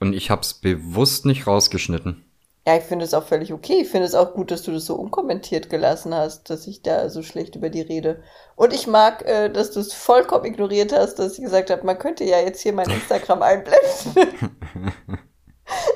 Und 0.00 0.14
ich 0.14 0.30
hab's 0.30 0.54
bewusst 0.54 1.26
nicht 1.26 1.46
rausgeschnitten. 1.46 2.24
Ja, 2.70 2.76
ich 2.76 2.84
finde 2.84 3.04
es 3.04 3.14
auch 3.14 3.24
völlig 3.24 3.52
okay. 3.52 3.80
Ich 3.80 3.88
finde 3.88 4.06
es 4.06 4.14
auch 4.14 4.32
gut, 4.32 4.52
dass 4.52 4.62
du 4.62 4.70
das 4.70 4.86
so 4.86 4.94
unkommentiert 4.94 5.70
gelassen 5.70 6.14
hast, 6.14 6.50
dass 6.50 6.68
ich 6.68 6.82
da 6.82 7.08
so 7.08 7.20
schlecht 7.20 7.56
über 7.56 7.68
die 7.68 7.80
rede. 7.80 8.22
Und 8.54 8.72
ich 8.72 8.86
mag, 8.86 9.26
äh, 9.26 9.48
dass 9.48 9.72
du 9.72 9.80
es 9.80 9.92
vollkommen 9.92 10.44
ignoriert 10.44 10.92
hast, 10.92 11.16
dass 11.18 11.32
ich 11.32 11.42
gesagt 11.42 11.70
habe, 11.70 11.84
man 11.84 11.98
könnte 11.98 12.22
ja 12.22 12.38
jetzt 12.38 12.60
hier 12.60 12.72
mein 12.72 12.88
Instagram 12.90 13.42
einblenden. 13.42 13.80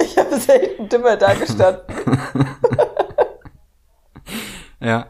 ich 0.01 0.19
habe 0.19 0.37
selten 0.37 0.89
dümmer 0.89 1.17
dagestanden. 1.17 1.85
Ja. 4.81 5.07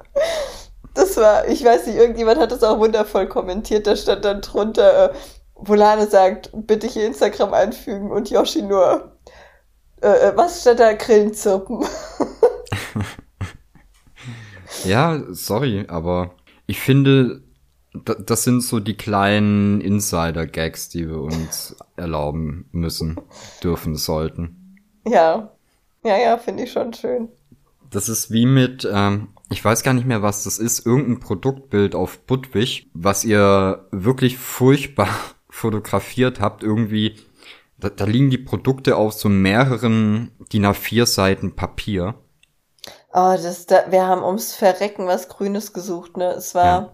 Das 0.95 1.17
war, 1.17 1.49
ich 1.49 1.65
weiß 1.65 1.87
nicht, 1.87 1.97
irgendjemand 1.97 2.39
hat 2.39 2.53
das 2.53 2.63
auch 2.63 2.79
wundervoll 2.79 3.27
kommentiert. 3.27 3.89
Da 3.89 3.97
stand 3.97 4.25
dann 4.25 4.41
drunter, 4.41 5.11
äh, 5.11 5.15
Volane 5.57 6.07
sagt, 6.07 6.51
bitte 6.53 6.87
hier 6.87 7.07
Instagram 7.07 7.53
einfügen 7.53 8.13
und 8.13 8.31
Yoshi 8.31 8.63
nur, 8.63 9.14
äh, 10.05 10.29
äh, 10.29 10.37
was 10.37 10.61
stand 10.61 10.81
da? 10.81 10.93
Grillenzirpen. 10.93 11.85
Ja, 14.85 15.23
sorry, 15.31 15.85
aber 15.89 16.35
ich 16.67 16.81
finde, 16.81 17.43
da- 18.05 18.15
das 18.15 18.45
sind 18.45 18.61
so 18.61 18.81
die 18.81 18.97
kleinen 18.97 19.81
Insider-Gags, 19.81 20.89
die 20.91 21.09
wir 21.09 21.21
uns 21.21 21.77
erlauben 21.97 22.69
müssen, 22.73 23.17
dürfen, 23.63 23.97
sollten. 23.97 24.77
ja, 25.07 25.51
ja, 26.05 26.19
ja, 26.19 26.37
finde 26.37 26.65
ich 26.65 26.73
schon 26.73 26.93
schön. 26.93 27.29
Das 27.91 28.11
ist 28.11 28.31
wie 28.31 28.45
mit, 28.45 28.87
ähm, 28.93 29.29
ich 29.49 29.65
weiß 29.65 29.83
gar 29.83 29.95
nicht 29.95 30.07
mehr, 30.07 30.21
was 30.23 30.45
das 30.45 30.59
ist, 30.59 30.85
irgendein 30.85 31.21
Produktbild 31.21 31.95
auf 31.95 32.19
Budwig, 32.27 32.91
was 32.93 33.25
ihr 33.25 33.87
wirklich 33.91 34.37
furchtbar 34.37 35.09
fotografiert 35.49 36.41
habt, 36.41 36.63
irgendwie. 36.63 37.15
Da, 37.79 37.89
da 37.91 38.05
liegen 38.05 38.31
die 38.31 38.39
Produkte 38.39 38.97
auf 38.97 39.13
so 39.13 39.29
mehreren 39.29 40.33
DIN 40.53 40.67
A4 40.67 41.07
Seiten 41.07 41.55
Papier. 41.57 42.15
Oh, 43.15 43.35
das, 43.43 43.65
da, 43.67 43.91
wir 43.91 44.07
haben 44.07 44.23
ums 44.23 44.55
Verrecken 44.55 45.07
was 45.07 45.29
Grünes 45.31 45.73
gesucht, 45.73 46.17
ne? 46.19 46.33
Es 46.33 46.55
war 46.55 46.65
Ja. 46.65 46.93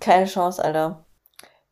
keine 0.00 0.26
Chance, 0.26 0.62
Alter. 0.64 1.06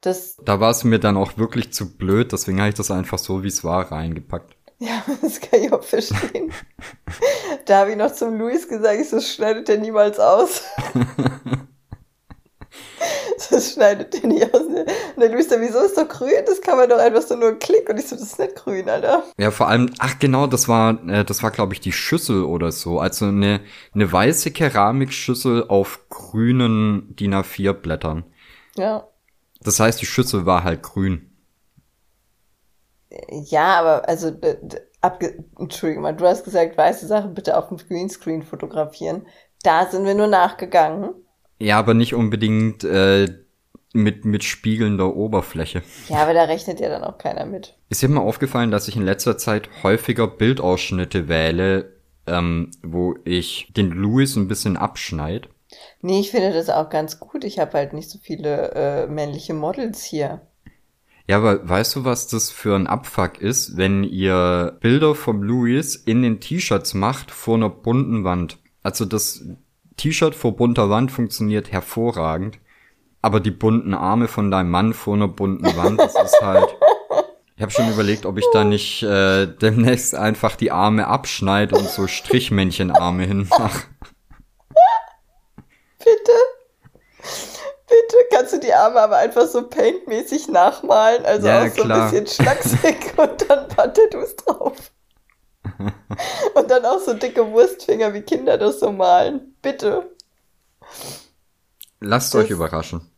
Das, 0.01 0.37
Da 0.45 0.61
war 0.61 0.71
es 0.71 0.85
mir 0.85 1.01
dann 1.01 1.17
auch 1.17 1.39
wirklich 1.39 1.73
zu 1.73 1.97
blöd, 1.99 2.31
deswegen 2.33 2.61
habe 2.61 2.69
ich 2.69 2.75
das 2.77 2.91
einfach 2.93 3.19
so, 3.19 3.43
wie 3.43 3.49
es 3.49 3.65
war, 3.65 3.91
reingepackt. 3.91 4.57
ja, 4.79 5.03
das 5.23 5.41
kann 5.41 5.61
ich 5.63 5.73
auch 5.73 5.83
verstehen. 5.83 6.53
da 7.67 7.81
habe 7.81 7.93
ich 7.93 7.97
noch 7.97 8.13
zum 8.13 8.39
Luis 8.39 8.69
gesagt, 8.69 9.01
ich 9.01 9.09
so, 9.09 9.17
das 9.17 9.29
schneidet 9.29 9.69
der 9.69 9.79
niemals 9.79 10.19
aus. 10.19 10.63
das 13.51 13.73
schneidet 13.73 14.15
der 14.15 14.29
nicht 14.29 14.55
aus. 14.55 14.63
Und 14.63 14.87
der 15.21 15.29
Luis 15.31 15.49
so, 15.49 15.57
wieso 15.59 15.81
ist 15.81 15.97
doch 15.97 16.09
grün? 16.09 16.31
Das 16.47 16.61
kann 16.61 16.77
man 16.77 16.89
doch 16.89 16.99
einfach 16.99 17.23
so 17.23 17.37
nur 17.37 17.59
klicken. 17.59 17.93
Und 17.93 17.99
ich 17.99 18.09
so, 18.09 18.17
das 18.17 18.25
ist 18.25 18.39
nicht 18.39 18.55
grün, 18.57 18.89
Alter. 18.89 19.25
Ja, 19.39 19.51
vor 19.51 19.69
allem, 19.69 19.91
ach 19.99 20.19
genau, 20.19 20.47
das 20.47 20.69
war, 20.69 21.03
äh, 21.09 21.25
das 21.25 21.43
war, 21.43 21.51
glaube 21.51 21.75
ich, 21.75 21.81
die 21.81 21.93
Schüssel 21.93 22.45
oder 22.45 22.73
so. 22.73 22.99
Also 22.99 23.27
eine, 23.27 23.61
eine 23.95 24.11
weiße 24.11 24.51
Keramikschüssel 24.51 25.69
auf 25.69 26.09
grünen 26.09 27.15
DIN 27.17 27.35
A4 27.35 27.73
Blättern. 27.73 28.25
Ja. 28.77 29.09
Das 29.61 29.81
heißt, 29.81 30.01
die 30.01 30.07
Schüssel 30.07 30.47
war 30.47 30.65
halt 30.65 30.83
grün. 30.83 31.31
Ja, 33.31 33.81
aber 33.81 34.09
also, 34.09 34.33
abge 35.01 35.45
Entschuldigung 35.59 36.03
mal, 36.03 36.17
du 36.17 36.27
hast 36.27 36.45
gesagt, 36.45 36.77
weiße 36.77 37.07
Sachen 37.07 37.35
bitte 37.35 37.57
auf 37.57 37.69
dem 37.69 37.79
Greenscreen 37.79 38.43
fotografieren. 38.43 39.27
Da 39.63 39.87
sind 39.87 40.05
wir 40.05 40.15
nur 40.15 40.27
nachgegangen. 40.27 41.15
Ja, 41.65 41.79
aber 41.79 41.95
nicht 41.95 42.15
unbedingt 42.15 42.85
äh, 42.85 43.27
mit, 43.95 44.27
mit 44.27 44.45
spiegelnder 44.45 45.17
Oberfläche. 45.17 45.83
Ja, 46.09 46.19
aber 46.19 46.35
da 46.35 46.45
rechnet 46.45 46.79
ja 46.79 46.91
dann 46.91 47.03
auch 47.03 47.17
keiner 47.17 47.47
mit. 47.47 47.75
Ist 47.89 48.03
dir 48.03 48.09
mal 48.11 48.21
aufgefallen, 48.21 48.71
dass 48.71 48.87
ich 48.87 48.97
in 48.97 49.05
letzter 49.05 49.39
Zeit 49.39 49.71
häufiger 49.83 50.27
Bildausschnitte 50.27 51.27
wähle, 51.27 51.95
ähm, 52.27 52.71
wo 52.83 53.15
ich 53.25 53.73
den 53.75 53.93
Louis 53.93 54.37
ein 54.37 54.47
bisschen 54.47 54.77
abschneid? 54.77 55.49
Nee, 56.03 56.21
ich 56.21 56.31
finde 56.33 56.53
das 56.53 56.69
auch 56.69 56.91
ganz 56.91 57.19
gut. 57.19 57.45
Ich 57.45 57.59
habe 57.59 57.73
halt 57.73 57.95
nicht 57.95 58.11
so 58.11 58.19
viele 58.19 58.73
äh, 58.73 59.07
männliche 59.07 59.55
Models 59.55 60.05
hier. 60.05 60.43
Ja, 61.27 61.39
aber 61.39 61.67
weißt 61.67 61.97
du, 61.97 62.05
was 62.05 62.29
das 62.29 62.51
für 62.51 62.77
ein 62.77 62.87
Abfuck 62.87 63.41
ist, 63.41 63.79
wenn 63.79 64.05
ihr 64.05 64.77
Bilder 64.81 65.15
vom 65.15 65.43
Louis 65.43 65.97
in 65.97 66.21
den 66.21 66.41
T-Shirts 66.41 66.93
macht 66.93 67.31
vor 67.31 67.55
einer 67.55 67.71
bunten 67.71 68.23
Wand? 68.23 68.59
Also 68.83 69.07
das 69.07 69.43
T-Shirt 69.97 70.35
vor 70.35 70.57
bunter 70.57 70.91
Wand 70.91 71.13
funktioniert 71.13 71.73
hervorragend, 71.73 72.59
aber 73.23 73.41
die 73.41 73.51
bunten 73.51 73.95
Arme 73.95 74.29
von 74.29 74.51
deinem 74.51 74.71
Mann 74.71 74.93
vor 74.95 75.15
einer 75.15 75.29
bunten 75.29 75.77
Wand, 75.77 76.01
das 76.01 76.15
ist 76.15 76.41
halt... 76.43 76.75
Ich 77.57 77.63
habe 77.63 77.71
schon 77.71 77.89
überlegt, 77.89 78.27
ob 78.27 78.37
ich 78.37 78.45
da 78.53 78.65
nicht 78.65 79.05
äh, 79.05 79.47
demnächst 79.47 80.17
einfach 80.17 80.57
die 80.57 80.73
Arme 80.73 81.07
abschneide 81.07 81.77
und 81.77 81.89
so 81.89 82.09
Strichmännchenarme 82.09 83.25
hinmache. 83.25 83.85
Bitte? 85.99 86.33
Bitte 87.87 88.17
kannst 88.33 88.55
du 88.55 88.59
die 88.59 88.73
Arme 88.75 89.01
aber 89.01 89.19
einfach 89.19 89.47
so 89.47 89.69
paintmäßig 89.69 90.49
nachmalen, 90.49 91.25
also 91.25 91.47
Ja, 91.47 91.63
auch 91.63 91.69
so 91.69 91.85
klar. 91.85 92.09
ein 92.09 92.11
bisschen 92.11 92.27
schlaksig 92.27 93.13
und 93.17 93.49
dann 93.49 93.59
ein 93.61 93.69
paar 93.69 93.95
Tattoos 93.95 94.35
drauf. 94.35 94.73
und 96.55 96.71
dann 96.71 96.85
auch 96.85 96.99
so 97.01 97.15
dicke 97.15 97.51
Wurstfinger, 97.51 98.15
wie 98.15 98.23
Kinder 98.23 98.59
das 98.59 98.81
so 98.81 98.93
malen. 98.93 99.55
Bitte. 99.63 100.11
Lasst 102.01 102.35
Das- 102.35 102.45
euch 102.45 102.51
überraschen. 102.51 103.11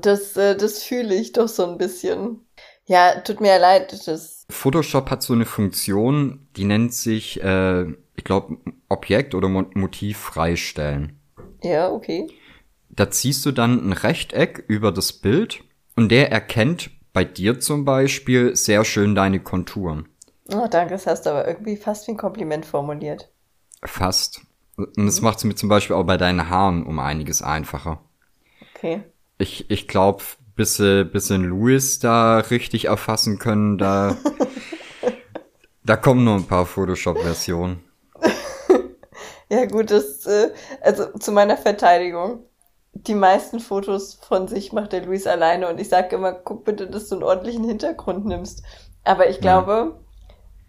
Das, 0.00 0.36
äh, 0.36 0.54
das 0.56 0.82
fühle 0.82 1.14
ich 1.14 1.32
doch 1.32 1.48
so 1.48 1.64
ein 1.66 1.78
bisschen. 1.78 2.40
Ja, 2.84 3.20
tut 3.20 3.40
mir 3.40 3.58
leid, 3.58 4.06
das. 4.06 4.44
Photoshop 4.50 5.08
hat 5.10 5.22
so 5.22 5.32
eine 5.32 5.46
Funktion, 5.46 6.46
die 6.56 6.64
nennt 6.64 6.92
sich, 6.92 7.42
äh, 7.42 7.84
ich 8.14 8.24
glaube, 8.24 8.58
Objekt 8.90 9.34
oder 9.34 9.48
Mo 9.48 9.64
Motiv 9.74 10.18
freistellen. 10.18 11.18
Ja, 11.62 11.90
okay. 11.90 12.26
Da 12.90 13.10
ziehst 13.10 13.46
du 13.46 13.52
dann 13.52 13.88
ein 13.88 13.92
Rechteck 13.92 14.62
über 14.68 14.92
das 14.92 15.14
Bild 15.14 15.64
und 15.96 16.10
der 16.10 16.30
erkennt 16.30 16.90
bei 17.14 17.24
dir 17.24 17.58
zum 17.60 17.86
Beispiel 17.86 18.54
sehr 18.54 18.84
schön 18.84 19.14
deine 19.14 19.40
Konturen. 19.40 20.08
Oh, 20.54 20.68
danke, 20.68 20.94
das 20.94 21.06
hast 21.08 21.26
du 21.26 21.30
aber 21.30 21.48
irgendwie 21.48 21.76
fast 21.76 22.06
wie 22.06 22.12
ein 22.12 22.16
Kompliment 22.16 22.64
formuliert. 22.64 23.28
Fast. 23.84 24.40
Und 24.76 25.06
das 25.06 25.20
macht 25.20 25.38
es 25.38 25.44
mir 25.44 25.54
zum 25.54 25.68
Beispiel 25.68 25.96
auch 25.96 26.04
bei 26.04 26.16
deinen 26.16 26.48
Haaren 26.48 26.84
um 26.84 26.98
einiges 26.98 27.42
einfacher. 27.42 28.00
Okay. 28.74 29.02
Ich, 29.38 29.70
ich 29.70 29.88
glaube, 29.88 30.22
bis 30.56 30.76
sie, 30.76 31.04
bis 31.04 31.28
sie 31.28 31.36
Louis 31.36 31.98
da 31.98 32.38
richtig 32.38 32.86
erfassen 32.86 33.38
können, 33.38 33.78
da, 33.78 34.16
da 35.84 35.96
kommen 35.96 36.24
noch 36.24 36.36
ein 36.36 36.46
paar 36.46 36.66
Photoshop-Versionen. 36.66 37.84
Ja, 39.50 39.66
gut, 39.66 39.90
das, 39.90 40.26
äh, 40.26 40.50
also 40.80 41.12
zu 41.18 41.32
meiner 41.32 41.56
Verteidigung. 41.56 42.46
die 42.94 43.14
meisten 43.16 43.60
Fotos 43.60 44.14
von 44.16 44.48
sich 44.48 44.72
macht 44.74 44.92
der 44.92 45.04
Luis 45.06 45.26
alleine 45.26 45.68
und 45.70 45.80
ich 45.80 45.90
sage 45.90 46.16
immer, 46.16 46.32
guck 46.34 46.64
bitte, 46.66 46.88
dass 46.90 47.08
du 47.08 47.16
einen 47.16 47.24
ordentlichen 47.24 47.64
Hintergrund 47.64 48.26
nimmst. 48.26 48.64
Aber 49.04 49.30
ich 49.30 49.40
glaube, 49.42 49.72
ja. 49.72 50.01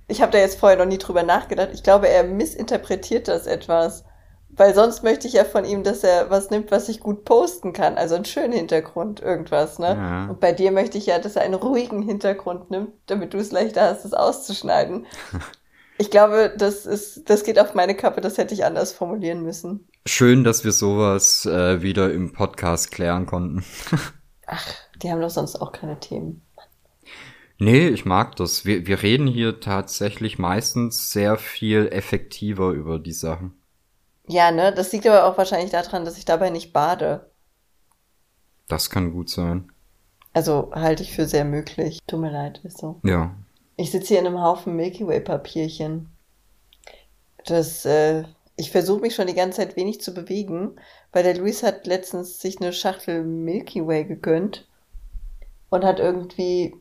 Ich 0.08 0.22
habe 0.22 0.32
da 0.32 0.38
jetzt 0.38 0.60
vorher 0.60 0.78
noch 0.78 0.86
nie 0.86 0.98
drüber 0.98 1.24
nachgedacht, 1.24 1.70
ich 1.74 1.84
glaube, 1.84 2.10
er 2.10 2.24
missinterpretiert 2.24 3.28
das 3.28 3.48
etwas. 3.48 4.04
Weil 4.56 4.76
sonst 4.76 5.04
möchte 5.04 5.28
ich 5.28 5.34
ja 5.34 5.46
von 5.46 5.66
ihm, 5.66 5.84
dass 5.84 6.04
er 6.04 6.30
was 6.30 6.52
nimmt, 6.52 6.70
was 6.70 6.88
ich 6.88 7.00
gut 7.00 7.26
posten 7.26 7.74
kann. 7.74 7.98
Also 7.98 8.14
einen 8.14 8.26
schönen 8.26 8.54
Hintergrund, 8.54 9.20
irgendwas, 9.20 9.80
ne? 9.80 9.96
Ja. 9.96 10.26
Und 10.30 10.40
bei 10.40 10.52
dir 10.52 10.72
möchte 10.72 10.98
ich 11.00 11.08
ja, 11.08 11.18
dass 11.18 11.36
er 11.36 11.42
einen 11.42 11.56
ruhigen 11.56 12.04
Hintergrund 12.04 12.70
nimmt, 12.70 12.92
damit 13.08 13.34
du 13.34 13.40
es 13.40 13.52
leichter 13.52 13.82
hast, 13.82 14.06
es 14.06 14.14
auszuschneiden. 14.14 15.08
ich 15.98 16.12
glaube, 16.12 16.54
das 16.56 16.86
ist, 16.86 17.28
das 17.32 17.44
geht 17.44 17.58
auf 17.58 17.74
meine 17.74 17.96
Kappe, 17.96 18.22
das 18.22 18.38
hätte 18.38 18.54
ich 18.54 18.64
anders 18.64 18.92
formulieren 18.92 19.42
müssen. 19.42 19.88
Schön, 20.06 20.44
dass 20.44 20.64
wir 20.64 20.72
sowas 20.72 21.48
äh, 21.48 21.82
wieder 21.82 22.14
im 22.14 22.32
Podcast 22.32 22.92
klären 22.92 23.26
konnten. 23.26 23.66
Ach, 24.46 24.68
die 25.02 25.12
haben 25.12 25.22
doch 25.22 25.32
sonst 25.32 25.56
auch 25.56 25.72
keine 25.72 26.00
Themen. 26.00 26.44
Nee, 27.64 27.88
ich 27.88 28.04
mag 28.04 28.36
das. 28.36 28.66
Wir, 28.66 28.88
wir 28.88 29.04
reden 29.04 29.26
hier 29.26 29.62
tatsächlich 29.62 30.38
meistens 30.38 31.14
sehr 31.14 31.38
viel 31.38 31.88
effektiver 31.88 32.72
über 32.72 33.00
die 33.00 33.14
Sachen. 33.14 33.54
Ja, 34.28 34.52
ne? 34.52 34.74
Das 34.74 34.92
liegt 34.92 35.08
aber 35.08 35.26
auch 35.26 35.38
wahrscheinlich 35.38 35.72
daran, 35.72 36.04
dass 36.04 36.18
ich 36.18 36.26
dabei 36.26 36.50
nicht 36.50 36.74
bade. 36.74 37.32
Das 38.68 38.90
kann 38.90 39.14
gut 39.14 39.30
sein. 39.30 39.72
Also 40.34 40.72
halte 40.74 41.04
ich 41.04 41.16
für 41.16 41.26
sehr 41.26 41.46
möglich. 41.46 42.00
Tut 42.06 42.20
mir 42.20 42.32
leid, 42.32 42.60
ist 42.66 42.80
so. 42.80 43.00
Ja. 43.06 43.34
Ich 43.78 43.92
sitze 43.92 44.10
hier 44.10 44.20
in 44.20 44.28
einem 44.28 44.42
Haufen 44.42 44.76
Milky 44.76 45.08
Way 45.08 45.22
Papierchen. 45.22 46.10
Das, 47.46 47.86
äh, 47.86 48.26
ich 48.58 48.72
versuche 48.72 49.00
mich 49.00 49.16
schon 49.16 49.28
die 49.28 49.36
ganze 49.36 49.62
Zeit 49.62 49.78
wenig 49.78 50.02
zu 50.02 50.14
bewegen, 50.14 50.76
weil 51.14 51.24
der 51.24 51.38
Luis 51.38 51.64
hat 51.64 51.88
letztens 51.88 52.42
sich 52.42 52.60
eine 52.60 52.74
Schachtel 52.74 53.24
Milky 53.24 53.88
Way 53.88 54.04
gegönnt 54.04 54.68
und 55.70 55.86
hat 55.86 56.00
irgendwie 56.00 56.76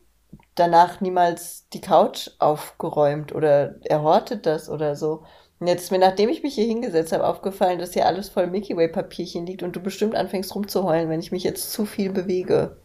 danach 0.55 1.01
niemals 1.01 1.67
die 1.69 1.81
Couch 1.81 2.29
aufgeräumt 2.39 3.33
oder 3.33 3.75
er 3.83 4.01
hortet 4.01 4.45
das 4.45 4.69
oder 4.69 4.95
so. 4.95 5.23
Und 5.59 5.67
jetzt 5.67 5.83
ist 5.83 5.91
mir, 5.91 5.99
nachdem 5.99 6.29
ich 6.29 6.43
mich 6.43 6.55
hier 6.55 6.65
hingesetzt 6.65 7.13
habe, 7.13 7.25
aufgefallen, 7.25 7.79
dass 7.79 7.93
hier 7.93 8.05
alles 8.05 8.29
voll 8.29 8.47
Mickey 8.47 8.75
Way 8.75 8.89
Papierchen 8.89 9.45
liegt 9.45 9.63
und 9.63 9.75
du 9.75 9.79
bestimmt 9.79 10.15
anfängst 10.15 10.53
rumzuheulen, 10.53 11.09
wenn 11.09 11.19
ich 11.21 11.31
mich 11.31 11.43
jetzt 11.43 11.71
zu 11.71 11.85
viel 11.85 12.11
bewege. 12.11 12.77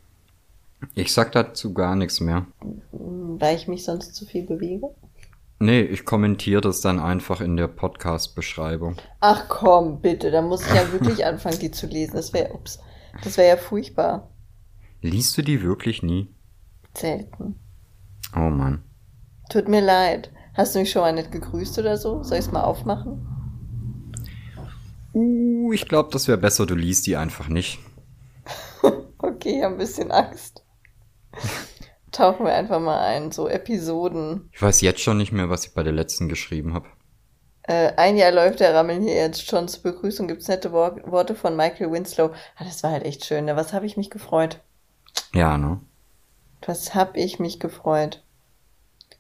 Ich 0.95 1.12
sag 1.12 1.33
dazu 1.33 1.75
gar 1.75 1.97
nichts 1.97 2.21
mehr. 2.21 2.47
Weil 2.93 3.57
ich 3.57 3.67
mich 3.67 3.85
sonst 3.85 4.14
zu 4.14 4.26
viel 4.26 4.45
bewege? 4.45 4.90
Nee, 5.61 5.81
ich 5.81 6.05
kommentiere 6.05 6.61
das 6.61 6.81
dann 6.81 7.00
einfach 7.00 7.40
in 7.40 7.57
der 7.57 7.67
Podcast-Beschreibung. 7.67 8.95
Ach 9.19 9.49
komm, 9.49 10.00
bitte, 10.00 10.31
da 10.31 10.40
muss 10.40 10.64
ich 10.64 10.73
ja 10.73 10.93
wirklich 10.93 11.26
anfangen, 11.26 11.59
die 11.59 11.73
zu 11.73 11.88
lesen. 11.88 12.14
Das 12.14 12.33
wäre, 12.33 12.55
ups, 12.55 12.78
das 13.25 13.37
wäre 13.37 13.49
ja 13.49 13.57
furchtbar. 13.57 14.31
Liest 15.00 15.37
du 15.37 15.43
die 15.43 15.62
wirklich 15.62 16.05
nie? 16.05 16.28
Selten. 16.99 17.59
Oh 18.35 18.50
Mann. 18.50 18.83
Tut 19.50 19.69
mir 19.69 19.81
leid. 19.81 20.31
Hast 20.55 20.75
du 20.75 20.81
mich 20.81 20.90
schon 20.90 21.02
mal 21.02 21.12
nicht 21.12 21.31
gegrüßt 21.31 21.78
oder 21.78 21.97
so? 21.97 22.23
Soll 22.23 22.38
ich 22.38 22.47
es 22.47 22.52
mal 22.52 22.64
aufmachen? 22.64 23.25
Uh, 25.14 25.73
ich 25.73 25.88
glaube, 25.88 26.11
das 26.12 26.28
wäre 26.28 26.38
besser, 26.38 26.67
du 26.67 26.75
liest 26.75 27.07
die 27.07 27.17
einfach 27.17 27.49
nicht. 27.49 27.78
okay, 29.19 29.59
ich 29.59 29.62
habe 29.62 29.75
ein 29.75 29.78
bisschen 29.78 30.11
Angst. 30.11 30.64
Tauchen 32.12 32.45
wir 32.45 32.55
einfach 32.55 32.81
mal 32.81 33.00
ein, 33.00 33.31
so 33.31 33.49
Episoden. 33.49 34.49
Ich 34.52 34.61
weiß 34.61 34.81
jetzt 34.81 35.00
schon 35.00 35.19
nicht 35.19 35.33
mehr, 35.33 35.49
was 35.49 35.67
ich 35.67 35.75
bei 35.75 35.83
der 35.83 35.93
letzten 35.93 36.28
geschrieben 36.28 36.75
habe. 36.75 36.87
Äh, 37.62 37.92
ein 37.96 38.16
Jahr 38.16 38.33
läuft 38.33 38.61
der 38.61 38.75
Rammeln 38.75 39.03
hier 39.03 39.14
jetzt 39.14 39.46
schon. 39.46 39.68
Zur 39.68 39.83
Begrüßung 39.83 40.27
gibt's 40.27 40.49
nette 40.49 40.73
Worte 40.73 41.35
von 41.35 41.55
Michael 41.55 41.92
Winslow. 41.92 42.33
Ah, 42.57 42.64
das 42.64 42.83
war 42.83 42.90
halt 42.90 43.05
echt 43.05 43.25
schön. 43.25 43.44
Ne? 43.44 43.57
Was 43.57 43.73
habe 43.73 43.87
ich 43.87 43.96
mich 43.96 44.11
gefreut? 44.11 44.61
Ja, 45.35 45.59
ne? 45.59 45.81
Was 46.62 46.94
hab 46.94 47.16
ich 47.16 47.38
mich 47.38 47.61
gefreut? 47.61 48.25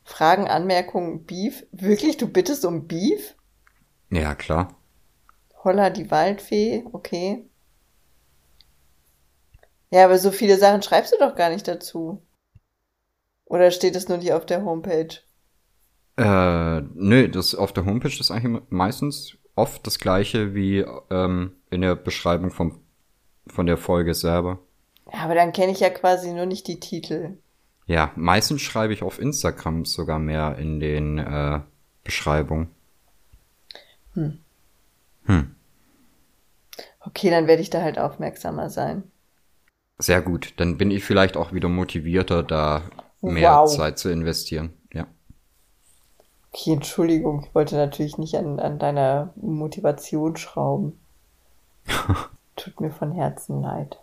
Fragen, 0.04 0.48
Anmerkungen, 0.48 1.24
Beef. 1.24 1.66
Wirklich, 1.72 2.16
du 2.16 2.28
bittest 2.28 2.64
um 2.64 2.86
Beef? 2.86 3.34
Ja, 4.10 4.34
klar. 4.34 4.74
Holla 5.64 5.90
die 5.90 6.10
Waldfee, 6.10 6.84
okay. 6.92 7.48
Ja, 9.90 10.04
aber 10.04 10.18
so 10.18 10.30
viele 10.30 10.56
Sachen 10.58 10.82
schreibst 10.82 11.12
du 11.12 11.18
doch 11.18 11.34
gar 11.34 11.50
nicht 11.50 11.66
dazu. 11.66 12.22
Oder 13.44 13.70
steht 13.70 13.96
es 13.96 14.08
nur 14.08 14.18
nicht 14.18 14.32
auf 14.32 14.46
der 14.46 14.64
Homepage? 14.64 15.20
Äh, 16.16 16.80
nö, 16.94 17.28
das 17.28 17.54
auf 17.54 17.72
der 17.72 17.86
Homepage 17.86 18.18
ist 18.18 18.30
eigentlich 18.30 18.62
meistens 18.70 19.36
oft 19.54 19.86
das 19.86 19.98
gleiche 19.98 20.54
wie 20.54 20.84
ähm, 21.10 21.52
in 21.70 21.80
der 21.80 21.96
Beschreibung 21.96 22.50
vom, 22.50 22.80
von 23.46 23.66
der 23.66 23.76
Folge 23.76 24.14
selber. 24.14 24.58
Ja, 25.12 25.20
aber 25.20 25.34
dann 25.34 25.52
kenne 25.52 25.72
ich 25.72 25.80
ja 25.80 25.90
quasi 25.90 26.32
nur 26.32 26.46
nicht 26.46 26.66
die 26.66 26.80
Titel. 26.80 27.38
Ja, 27.86 28.12
meistens 28.16 28.60
schreibe 28.60 28.92
ich 28.92 29.02
auf 29.02 29.18
Instagram 29.18 29.86
sogar 29.86 30.18
mehr 30.18 30.56
in 30.58 30.78
den 30.78 31.18
äh, 31.18 31.60
Beschreibungen. 32.04 32.68
Hm. 34.12 34.40
Hm. 35.24 35.54
Okay, 37.00 37.30
dann 37.30 37.46
werde 37.46 37.62
ich 37.62 37.70
da 37.70 37.80
halt 37.80 37.98
aufmerksamer 37.98 38.68
sein. 38.68 39.04
Sehr 39.98 40.20
gut. 40.20 40.54
Dann 40.58 40.76
bin 40.76 40.90
ich 40.90 41.04
vielleicht 41.04 41.36
auch 41.36 41.52
wieder 41.52 41.68
motivierter, 41.68 42.42
da 42.42 42.82
mehr 43.22 43.52
wow. 43.52 43.74
Zeit 43.74 43.98
zu 43.98 44.10
investieren. 44.10 44.74
Ja. 44.92 45.06
Okay, 46.52 46.72
Entschuldigung, 46.72 47.44
ich 47.46 47.54
wollte 47.54 47.76
natürlich 47.76 48.18
nicht 48.18 48.36
an, 48.36 48.60
an 48.60 48.78
deiner 48.78 49.32
Motivation 49.36 50.36
schrauben. 50.36 50.98
Tut 52.56 52.80
mir 52.80 52.90
von 52.90 53.12
Herzen 53.12 53.62
leid. 53.62 53.98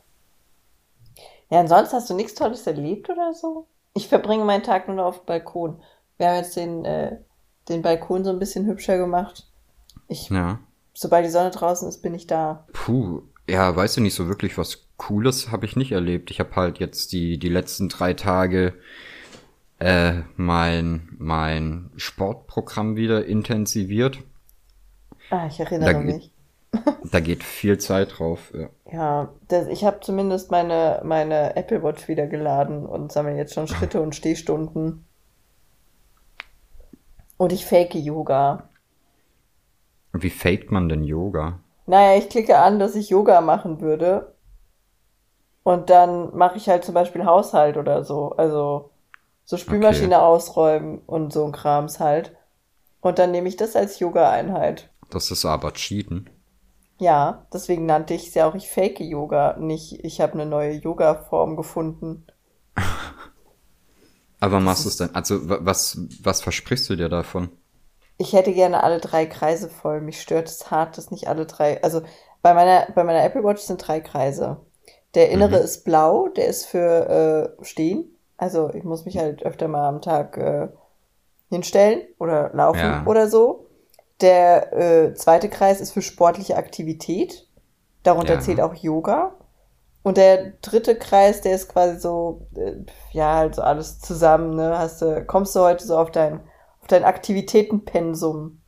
Ja, 1.50 1.60
ansonsten 1.60 1.96
hast 1.96 2.10
du 2.10 2.14
nichts 2.14 2.36
Tolles 2.36 2.66
erlebt 2.66 3.10
oder 3.10 3.34
so? 3.34 3.68
Ich 3.94 4.08
verbringe 4.08 4.46
meinen 4.46 4.64
Tag 4.64 4.88
nur 4.88 4.98
noch 4.98 5.06
auf 5.06 5.20
dem 5.20 5.26
Balkon. 5.26 5.82
Wir 6.18 6.28
haben 6.28 6.36
jetzt 6.38 6.56
den, 6.56 6.86
äh, 6.86 7.18
den 7.70 7.82
Balkon 7.82 8.24
so 8.24 8.32
ein 8.32 8.40
bisschen 8.40 8.66
hübscher 8.66 8.98
gemacht. 8.98 9.48
Ich, 10.08 10.30
ja. 10.30 10.60
Sobald 10.94 11.26
die 11.26 11.30
Sonne 11.30 11.52
draußen 11.52 11.88
ist, 11.88 12.02
bin 12.02 12.14
ich 12.14 12.28
da. 12.28 12.66
Puh, 12.74 13.22
ja, 13.48 13.76
weißt 13.76 13.98
du 13.98 14.02
nicht 14.02 14.16
so 14.16 14.28
wirklich 14.28 14.58
was 14.58 14.86
Cooles 14.98 15.52
habe 15.52 15.66
ich 15.66 15.76
nicht 15.76 15.92
erlebt. 15.92 16.32
Ich 16.32 16.40
habe 16.40 16.56
halt 16.56 16.80
jetzt 16.80 17.12
die, 17.12 17.38
die 17.38 17.50
letzten 17.50 17.90
drei 17.90 18.14
Tage 18.14 18.74
äh, 19.80 20.22
mein, 20.38 21.10
mein 21.18 21.92
Sportprogramm 21.98 22.96
wieder 22.96 23.26
intensiviert. 23.26 24.20
Ah, 25.30 25.48
ich 25.48 25.60
erinnere 25.60 25.94
da, 25.94 26.00
mich. 26.00 26.32
Da 27.12 27.20
geht 27.20 27.44
viel 27.44 27.78
Zeit 27.78 28.18
drauf. 28.18 28.52
Ja, 28.54 28.70
ja 28.92 29.30
das, 29.48 29.68
ich 29.68 29.86
habe 29.86 30.00
zumindest 30.02 30.52
meine, 30.52 31.02
meine 31.04 31.56
Apple 31.56 31.84
Watch 31.84 32.08
wieder 32.08 32.28
geladen 32.28 32.86
und 32.86 33.12
sammle 33.12 33.38
jetzt 33.38 33.54
schon 33.54 33.68
Schritte 33.68 34.02
und 34.02 34.16
Stehstunden. 34.16 35.06
Und 37.38 37.52
ich 37.52 37.66
fake 37.66 37.96
Yoga. 37.96 38.70
Wie 40.14 40.30
faked 40.30 40.72
man 40.72 40.90
denn 40.90 41.04
Yoga? 41.04 41.60
Naja, 41.86 42.18
ich 42.18 42.30
klicke 42.30 42.58
an, 42.58 42.80
dass 42.80 42.96
ich 42.96 43.10
Yoga 43.10 43.42
machen 43.42 43.82
würde. 43.82 44.34
Und 45.64 45.90
dann 45.90 46.36
mache 46.36 46.58
ich 46.58 46.70
halt 46.70 46.86
zum 46.86 46.94
Beispiel 46.94 47.26
Haushalt 47.26 47.78
oder 47.78 48.04
so. 48.04 48.32
Also 48.32 48.92
so 49.46 49.58
Spülmaschine 49.58 50.16
okay. 50.16 50.26
ausräumen 50.26 51.00
und 51.06 51.34
so 51.34 51.46
ein 51.46 51.52
Krams 51.52 52.00
halt. 52.00 52.36
Und 53.02 53.20
dann 53.20 53.32
nehme 53.32 53.48
ich 53.48 53.56
das 53.56 53.76
als 53.76 54.00
Yoga-Einheit. 54.00 54.90
Das 55.10 55.30
ist 55.30 55.46
aber 55.46 55.74
Cheaten. 55.74 56.30
Ja, 56.98 57.46
deswegen 57.54 57.86
nannte 57.86 58.14
ich 58.14 58.28
es 58.28 58.34
ja 58.36 58.48
auch, 58.48 58.56
ich 58.56 58.70
fake 58.70 59.02
Yoga, 59.02 59.58
nicht 59.60 60.04
ich 60.04 60.22
habe 60.22 60.34
eine 60.34 60.46
neue 60.46 60.74
Yoga-Form 60.74 61.58
gefunden. 61.58 62.26
Aber 64.40 64.60
machst 64.60 64.86
du 64.86 64.90
es 64.90 64.98
denn? 64.98 65.14
Also 65.14 65.40
was, 65.44 66.00
was 66.22 66.42
versprichst 66.42 66.90
du 66.90 66.96
dir 66.96 67.10
davon? 67.10 67.50
Ich 68.18 68.34
hätte 68.34 68.54
gerne 68.54 68.84
alle 68.84 69.00
drei 69.00 69.26
Kreise 69.26 69.70
voll. 69.70 70.02
Mich 70.02 70.22
stört 70.22 70.48
es 70.48 70.72
hart, 70.72 70.98
dass 70.98 71.12
nicht 71.12 71.28
alle 71.28 71.46
drei. 71.46 71.84
Also 71.84 72.02
bei 72.42 72.54
meiner, 72.54 72.88
bei 72.94 73.04
meiner 73.04 73.24
Apple 73.24 73.44
Watch 73.44 73.62
sind 73.62 73.86
drei 73.86 74.00
Kreise. 74.00 74.58
Der 75.16 75.30
innere 75.30 75.58
mhm. 75.58 75.64
ist 75.64 75.84
blau, 75.84 76.28
der 76.28 76.48
ist 76.48 76.66
für 76.66 77.56
äh, 77.60 77.66
stehen. 77.66 78.18
Also 78.38 78.72
ich 78.74 78.84
muss 78.84 79.06
mich 79.06 79.18
halt 79.18 79.44
öfter 79.44 79.68
mal 79.68 79.88
am 79.88 80.02
Tag 80.02 80.38
äh, 80.38 80.68
hinstellen 81.50 82.02
oder 82.20 82.52
laufen 82.54 82.80
ja. 82.80 83.04
oder 83.06 83.28
so. 83.28 83.65
Der 84.22 84.74
äh, 84.74 85.14
zweite 85.14 85.50
Kreis 85.50 85.82
ist 85.82 85.92
für 85.92 86.02
sportliche 86.02 86.56
Aktivität. 86.56 87.48
Darunter 88.04 88.36
ja. 88.36 88.40
zählt 88.40 88.62
auch 88.62 88.76
Yoga. 88.76 89.36
Und 90.04 90.18
der 90.18 90.52
dritte 90.62 90.96
Kreis, 90.96 91.42
der 91.42 91.56
ist 91.56 91.68
quasi 91.68 92.00
so, 92.00 92.48
äh, 92.56 92.76
ja, 93.12 93.36
halt 93.36 93.56
so 93.56 93.64
alles 93.64 94.00
zusammen, 94.00 94.56
ne? 94.56 94.78
Hast 94.78 95.02
du, 95.02 95.26
kommst 95.26 95.56
du 95.56 95.62
heute 95.62 95.86
so 95.86 95.98
auf 95.98 96.12
dein, 96.12 96.42
auf 96.82 96.88
dein 96.88 97.04
Aktivitätenpensum. 97.04 98.62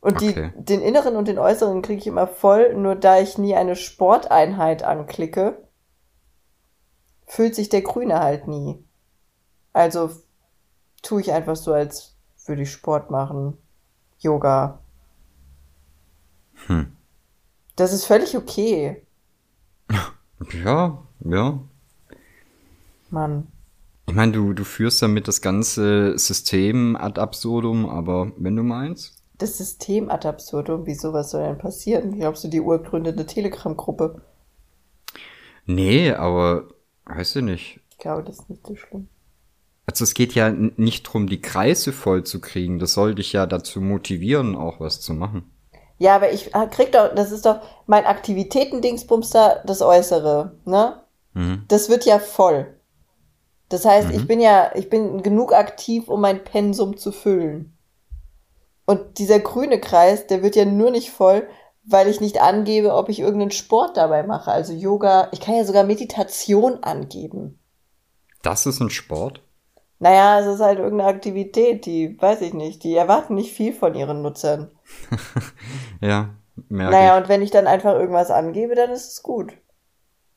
Und 0.00 0.16
okay. 0.16 0.52
die, 0.54 0.64
den 0.64 0.82
inneren 0.82 1.16
und 1.16 1.26
den 1.28 1.38
äußeren 1.38 1.82
kriege 1.82 2.00
ich 2.00 2.06
immer 2.06 2.26
voll, 2.26 2.74
nur 2.74 2.94
da 2.94 3.18
ich 3.18 3.38
nie 3.38 3.54
eine 3.56 3.74
Sporteinheit 3.74 4.84
anklicke, 4.84 5.66
fühlt 7.26 7.54
sich 7.54 7.68
der 7.68 7.82
Grüne 7.82 8.20
halt 8.20 8.46
nie. 8.46 8.84
Also 9.72 10.10
tue 11.02 11.20
ich 11.20 11.32
einfach 11.32 11.56
so, 11.56 11.72
als 11.72 12.16
würde 12.46 12.62
ich 12.62 12.70
Sport 12.70 13.10
machen. 13.10 13.58
Yoga. 14.18 14.80
Hm. 16.66 16.92
Das 17.76 17.92
ist 17.92 18.04
völlig 18.04 18.36
okay. 18.36 19.02
Ja, 20.64 21.02
ja. 21.24 21.58
Mann. 23.10 23.48
Ich 24.06 24.14
meine, 24.14 24.32
du, 24.32 24.52
du 24.52 24.64
führst 24.64 25.02
damit 25.02 25.26
das 25.26 25.40
ganze 25.40 26.16
System 26.16 26.96
ad 26.96 27.20
absurdum, 27.20 27.88
aber 27.88 28.32
wenn 28.36 28.54
du 28.54 28.62
meinst. 28.62 29.22
Das 29.36 29.58
System 29.58 30.10
ad 30.10 30.26
absurdum, 30.26 30.86
wieso, 30.86 31.12
was 31.12 31.32
soll 31.32 31.42
denn 31.42 31.58
passieren? 31.58 32.18
Glaubst 32.18 32.44
du, 32.44 32.48
die 32.48 32.60
Uhr 32.60 32.82
gründet 32.82 33.16
eine 33.16 33.26
Telegram-Gruppe? 33.26 34.22
Nee, 35.66 36.12
aber 36.12 36.68
weißt 37.04 37.36
du 37.36 37.42
nicht. 37.42 37.80
Ich 37.90 37.98
glaube, 37.98 38.22
das 38.22 38.38
ist 38.38 38.50
nicht 38.50 38.66
so 38.66 38.76
schlimm. 38.76 39.08
Also 39.88 40.04
es 40.04 40.12
geht 40.12 40.34
ja 40.34 40.50
nicht 40.50 41.04
drum, 41.04 41.28
die 41.28 41.40
Kreise 41.40 41.94
voll 41.94 42.22
zu 42.22 42.42
kriegen. 42.42 42.78
Das 42.78 42.92
soll 42.92 43.14
dich 43.14 43.32
ja 43.32 43.46
dazu 43.46 43.80
motivieren, 43.80 44.54
auch 44.54 44.80
was 44.80 45.00
zu 45.00 45.14
machen. 45.14 45.50
Ja, 45.96 46.14
aber 46.14 46.30
ich 46.30 46.54
ah, 46.54 46.66
krieg 46.66 46.92
doch, 46.92 47.14
das 47.14 47.32
ist 47.32 47.46
doch 47.46 47.60
mein 47.86 48.04
Aktivitäten-Dingsbums 48.04 49.30
da, 49.30 49.62
das 49.64 49.80
Äußere, 49.80 50.58
ne? 50.66 51.00
Mhm. 51.32 51.64
Das 51.68 51.88
wird 51.88 52.04
ja 52.04 52.18
voll. 52.18 52.78
Das 53.70 53.86
heißt, 53.86 54.08
Mhm. 54.08 54.14
ich 54.14 54.26
bin 54.26 54.40
ja, 54.40 54.70
ich 54.74 54.90
bin 54.90 55.22
genug 55.22 55.54
aktiv, 55.54 56.08
um 56.08 56.20
mein 56.20 56.44
Pensum 56.44 56.98
zu 56.98 57.10
füllen. 57.10 57.74
Und 58.84 59.18
dieser 59.18 59.40
grüne 59.40 59.80
Kreis, 59.80 60.26
der 60.26 60.42
wird 60.42 60.54
ja 60.54 60.66
nur 60.66 60.90
nicht 60.90 61.10
voll, 61.10 61.48
weil 61.84 62.08
ich 62.08 62.20
nicht 62.20 62.42
angebe, 62.42 62.92
ob 62.92 63.08
ich 63.08 63.20
irgendeinen 63.20 63.52
Sport 63.52 63.96
dabei 63.96 64.22
mache. 64.22 64.52
Also 64.52 64.74
Yoga, 64.74 65.28
ich 65.32 65.40
kann 65.40 65.56
ja 65.56 65.64
sogar 65.64 65.84
Meditation 65.84 66.82
angeben. 66.82 67.58
Das 68.42 68.66
ist 68.66 68.80
ein 68.80 68.90
Sport? 68.90 69.40
Naja, 70.00 70.38
es 70.40 70.46
ist 70.46 70.60
halt 70.60 70.78
irgendeine 70.78 71.10
Aktivität, 71.10 71.84
die, 71.86 72.20
weiß 72.20 72.40
ich 72.42 72.54
nicht, 72.54 72.84
die 72.84 72.94
erwarten 72.94 73.34
nicht 73.34 73.52
viel 73.52 73.72
von 73.72 73.94
ihren 73.94 74.22
Nutzern. 74.22 74.70
Ja, 76.00 76.30
merke 76.68 76.92
Naja, 76.92 77.16
ich. 77.16 77.22
und 77.22 77.28
wenn 77.28 77.42
ich 77.42 77.50
dann 77.50 77.66
einfach 77.66 77.94
irgendwas 77.94 78.30
angebe, 78.30 78.74
dann 78.74 78.90
ist 78.90 79.10
es 79.12 79.22
gut. 79.22 79.52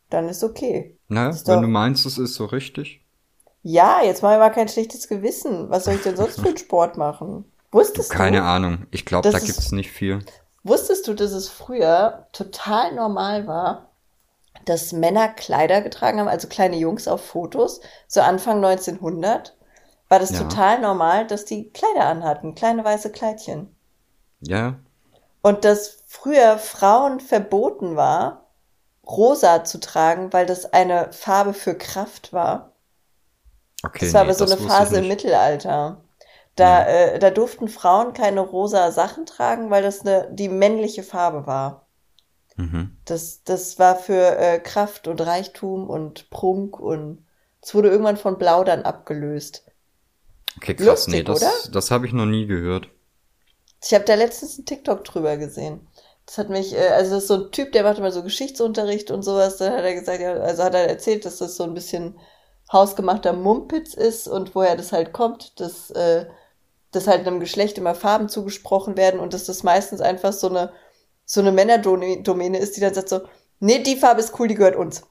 Dann 0.09 0.27
ist 0.27 0.43
okay. 0.43 0.97
Na, 1.07 1.29
ist 1.29 1.47
wenn 1.47 1.55
doch- 1.55 1.61
du 1.61 1.67
meinst, 1.67 2.05
es 2.05 2.17
ist 2.17 2.33
so 2.35 2.45
richtig. 2.45 3.01
Ja, 3.63 3.99
jetzt 4.03 4.23
mach 4.23 4.31
ich 4.33 4.39
mal 4.39 4.49
kein 4.49 4.67
schlechtes 4.67 5.07
Gewissen. 5.07 5.69
Was 5.69 5.85
soll 5.85 5.93
ich 5.95 6.01
denn 6.03 6.17
sonst 6.17 6.39
für 6.41 6.47
einen 6.47 6.57
Sport 6.57 6.97
machen? 6.97 7.45
Wusstest 7.71 8.09
Keine 8.09 8.37
du, 8.37 8.43
Ahnung. 8.43 8.87
Ich 8.91 9.05
glaube, 9.05 9.29
da 9.29 9.37
ist- 9.37 9.45
gibt's 9.45 9.71
nicht 9.71 9.91
viel. 9.91 10.19
wusstest 10.63 11.07
du, 11.07 11.13
dass 11.13 11.31
es 11.31 11.47
früher 11.47 12.27
total 12.33 12.93
normal 12.95 13.45
war, 13.47 13.90
dass 14.65 14.93
Männer 14.93 15.29
Kleider 15.29 15.81
getragen 15.81 16.19
haben, 16.19 16.27
also 16.27 16.47
kleine 16.47 16.77
Jungs 16.77 17.07
auf 17.07 17.25
Fotos, 17.25 17.81
so 18.07 18.21
Anfang 18.21 18.59
1900, 18.61 19.55
war 20.09 20.19
das 20.19 20.31
Ja. 20.31 20.33
total 20.33 20.79
normal, 20.81 21.27
dass 21.27 21.45
die 21.45 21.71
Kleider 21.71 22.05
anhatten, 22.05 22.55
kleine 22.55 22.83
weiße 22.83 23.11
Kleidchen. 23.11 23.75
Ja, 24.41 24.79
Und 25.43 25.65
dass 25.65 25.99
früher 26.07 26.57
Frauen 26.57 27.19
verboten 27.19 27.95
war, 27.95 28.47
rosa 29.07 29.63
zu 29.65 29.79
tragen, 29.79 30.33
weil 30.33 30.45
das 30.47 30.73
eine 30.73 31.13
Farbe 31.13 31.53
für 31.53 31.77
Kraft 31.77 32.33
war. 32.33 32.73
okay. 33.83 34.07
Das 34.07 34.13
war 34.13 34.21
nee, 34.21 34.31
aber 34.31 34.33
so 34.33 34.43
eine 34.43 34.57
Phase 34.57 34.97
im. 34.97 35.07
Mittelalter. 35.07 36.03
Da, 36.55 36.83
äh, 36.85 37.19
da 37.19 37.29
durften 37.31 37.69
Frauen 37.69 38.11
keine 38.13 38.41
rosa 38.41 38.91
Sachen 38.91 39.25
tragen, 39.25 39.69
weil 39.69 39.81
das 39.83 40.01
eine, 40.01 40.29
die 40.33 40.49
männliche 40.49 41.03
Farbe 41.03 41.47
war. 41.47 41.80
Mhm. 42.61 42.97
Das, 43.05 43.43
das 43.43 43.79
war 43.79 43.95
für 43.95 44.37
äh, 44.37 44.59
Kraft 44.59 45.07
und 45.07 45.19
Reichtum 45.21 45.89
und 45.89 46.29
Prunk 46.29 46.79
und 46.79 47.25
es 47.61 47.73
wurde 47.73 47.89
irgendwann 47.89 48.17
von 48.17 48.37
Blau 48.37 48.63
dann 48.63 48.83
abgelöst. 48.83 49.63
Okay, 50.57 50.75
krass. 50.75 50.85
Lustig, 50.85 51.13
nee, 51.13 51.23
das, 51.23 51.41
oder? 51.41 51.51
das 51.71 51.91
habe 51.91 52.05
ich 52.05 52.13
noch 52.13 52.25
nie 52.25 52.45
gehört. 52.45 52.89
Ich 53.83 53.93
habe 53.93 54.05
da 54.05 54.15
letztens 54.15 54.57
einen 54.57 54.65
TikTok 54.65 55.03
drüber 55.03 55.37
gesehen. 55.37 55.87
Das 56.25 56.37
hat 56.37 56.49
mich, 56.49 56.73
äh, 56.75 56.89
also 56.89 57.15
das 57.15 57.23
ist 57.23 57.27
so 57.27 57.45
ein 57.45 57.51
Typ, 57.51 57.71
der 57.71 57.83
macht 57.83 57.97
immer 57.97 58.11
so 58.11 58.23
Geschichtsunterricht 58.23 59.11
und 59.11 59.23
sowas. 59.23 59.57
Da 59.57 59.71
hat 59.71 59.83
er 59.83 59.95
gesagt, 59.95 60.21
ja, 60.21 60.33
also 60.33 60.63
hat 60.63 60.75
er 60.75 60.87
erzählt, 60.87 61.25
dass 61.25 61.37
das 61.37 61.55
so 61.55 61.63
ein 61.63 61.73
bisschen 61.73 62.15
hausgemachter 62.71 63.33
Mumpitz 63.33 63.93
ist 63.93 64.27
und 64.27 64.55
woher 64.55 64.75
das 64.75 64.91
halt 64.91 65.13
kommt, 65.13 65.59
dass, 65.59 65.89
äh, 65.91 66.25
dass 66.91 67.07
halt 67.07 67.25
einem 67.25 67.39
Geschlecht 67.39 67.77
immer 67.77 67.95
Farben 67.95 68.29
zugesprochen 68.29 68.97
werden 68.97 69.19
und 69.19 69.33
dass 69.33 69.45
das 69.45 69.63
meistens 69.63 69.99
einfach 69.99 70.33
so 70.33 70.49
eine, 70.49 70.71
so 71.31 71.39
eine 71.39 71.53
Männerdomäne 71.53 72.57
ist, 72.57 72.75
die 72.75 72.81
dann 72.81 72.93
sagt 72.93 73.07
so, 73.07 73.21
nee, 73.61 73.81
die 73.81 73.95
Farbe 73.95 74.19
ist 74.19 74.37
cool, 74.37 74.49
die 74.49 74.55
gehört 74.55 74.75
uns. 74.75 75.03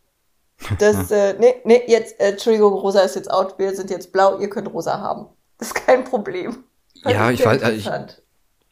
Das, 0.79 1.11
äh, 1.11 1.35
nee, 1.39 1.55
nee, 1.65 1.83
jetzt, 1.87 2.21
äh, 2.21 2.33
Entschuldigung, 2.33 2.75
rosa 2.75 3.01
ist 3.01 3.17
jetzt 3.17 3.31
out, 3.31 3.59
wir 3.59 3.75
sind 3.75 3.89
jetzt 3.89 4.13
blau, 4.13 4.39
ihr 4.39 4.51
könnt 4.51 4.71
rosa 4.71 4.99
haben. 4.99 5.29
Das 5.57 5.69
ist 5.69 5.75
kein 5.75 6.05
Problem. 6.05 6.65
Fand 7.03 7.15
Ja, 7.15 7.31
ich 7.31 7.43
weiß, 7.43 7.63
äh, 7.63 7.73
ich-. 7.73 7.91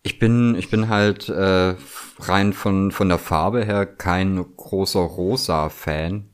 Ich 0.03 0.19
bin, 0.19 0.57
ich 0.57 0.69
bin 0.69 0.91
halt 0.91 1.31
äh, 1.31 1.75
rein 2.19 2.53
von, 2.53 2.93
von 2.93 3.09
der 3.09 3.19
Farbe 3.19 3.65
her 3.65 3.87
kein 3.87 4.45
großer 4.57 5.01
Rosa-Fan. 5.01 6.29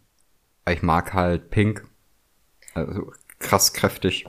Ich 0.69 0.83
mag 0.83 1.15
halt 1.15 1.51
Pink. 1.51 1.87
Also 2.75 3.13
krass 3.39 3.73
kräftig. 3.73 4.27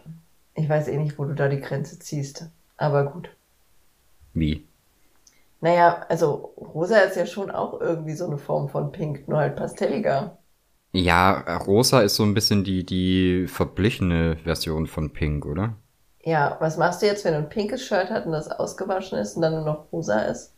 Ich 0.54 0.70
weiß 0.70 0.88
eh 0.88 0.98
nicht, 0.98 1.18
wo 1.18 1.26
du 1.26 1.34
da 1.34 1.48
die 1.48 1.60
Grenze 1.60 1.98
ziehst. 1.98 2.46
Aber 2.78 3.06
gut. 3.06 3.30
Wie? 4.34 4.68
Naja, 5.66 6.06
also 6.10 6.54
rosa 6.58 7.00
ist 7.00 7.18
ja 7.18 7.26
schon 7.26 7.52
auch 7.52 7.82
irgendwie 7.82 8.14
so 8.16 8.26
eine 8.26 8.38
Form 8.38 8.70
von 8.70 8.92
Pink, 8.94 9.28
nur 9.28 9.40
halt 9.40 9.58
pastelliger. 9.58 10.38
Ja, 10.94 11.58
Rosa 11.58 12.02
ist 12.02 12.16
so 12.16 12.24
ein 12.24 12.34
bisschen 12.34 12.64
die, 12.64 12.84
die 12.88 13.46
verblichene 13.48 14.38
Version 14.38 14.88
von 14.88 15.14
Pink, 15.14 15.46
oder? 15.46 15.78
Ja, 16.26 16.58
was 16.60 16.76
machst 16.76 17.02
du 17.02 17.06
jetzt, 17.06 17.24
wenn 17.24 17.32
du 17.32 17.40
ein 17.40 17.48
pinkes 17.48 17.82
Shirt 17.86 18.10
hast 18.10 18.26
und 18.26 18.34
das 18.34 18.52
ausgewaschen 18.52 19.18
ist 19.18 19.38
und 19.38 19.44
dann 19.44 19.54
nur 19.54 19.64
noch 19.64 19.94
rosa 19.94 20.24
ist? 20.24 20.52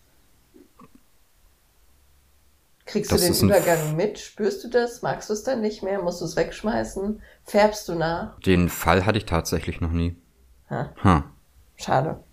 Kriegst 2.87 3.13
Das 3.13 3.13
du 3.13 3.19
den 3.19 3.37
Übergang 3.37 3.95
mit? 3.95 4.17
Spürst 4.17 4.63
du 4.63 4.67
das? 4.67 5.03
Magst 5.03 5.29
du 5.29 5.33
es 5.33 5.43
dann 5.43 5.61
nicht 5.61 5.83
mehr? 5.83 6.01
Musst 6.01 6.21
du 6.21 6.25
es 6.25 6.35
wegschmeißen? 6.35 7.21
Färbst 7.43 7.87
du 7.87 7.93
nach? 7.93 8.39
Den 8.47 8.69
Fall 8.69 9.05
hatte 9.05 9.19
ich 9.19 9.25
tatsächlich 9.27 9.79
noch 9.79 9.91
nie. 9.91 10.15
Ha, 10.69 10.79
Hm. 11.03 11.23
schade. 11.77 12.23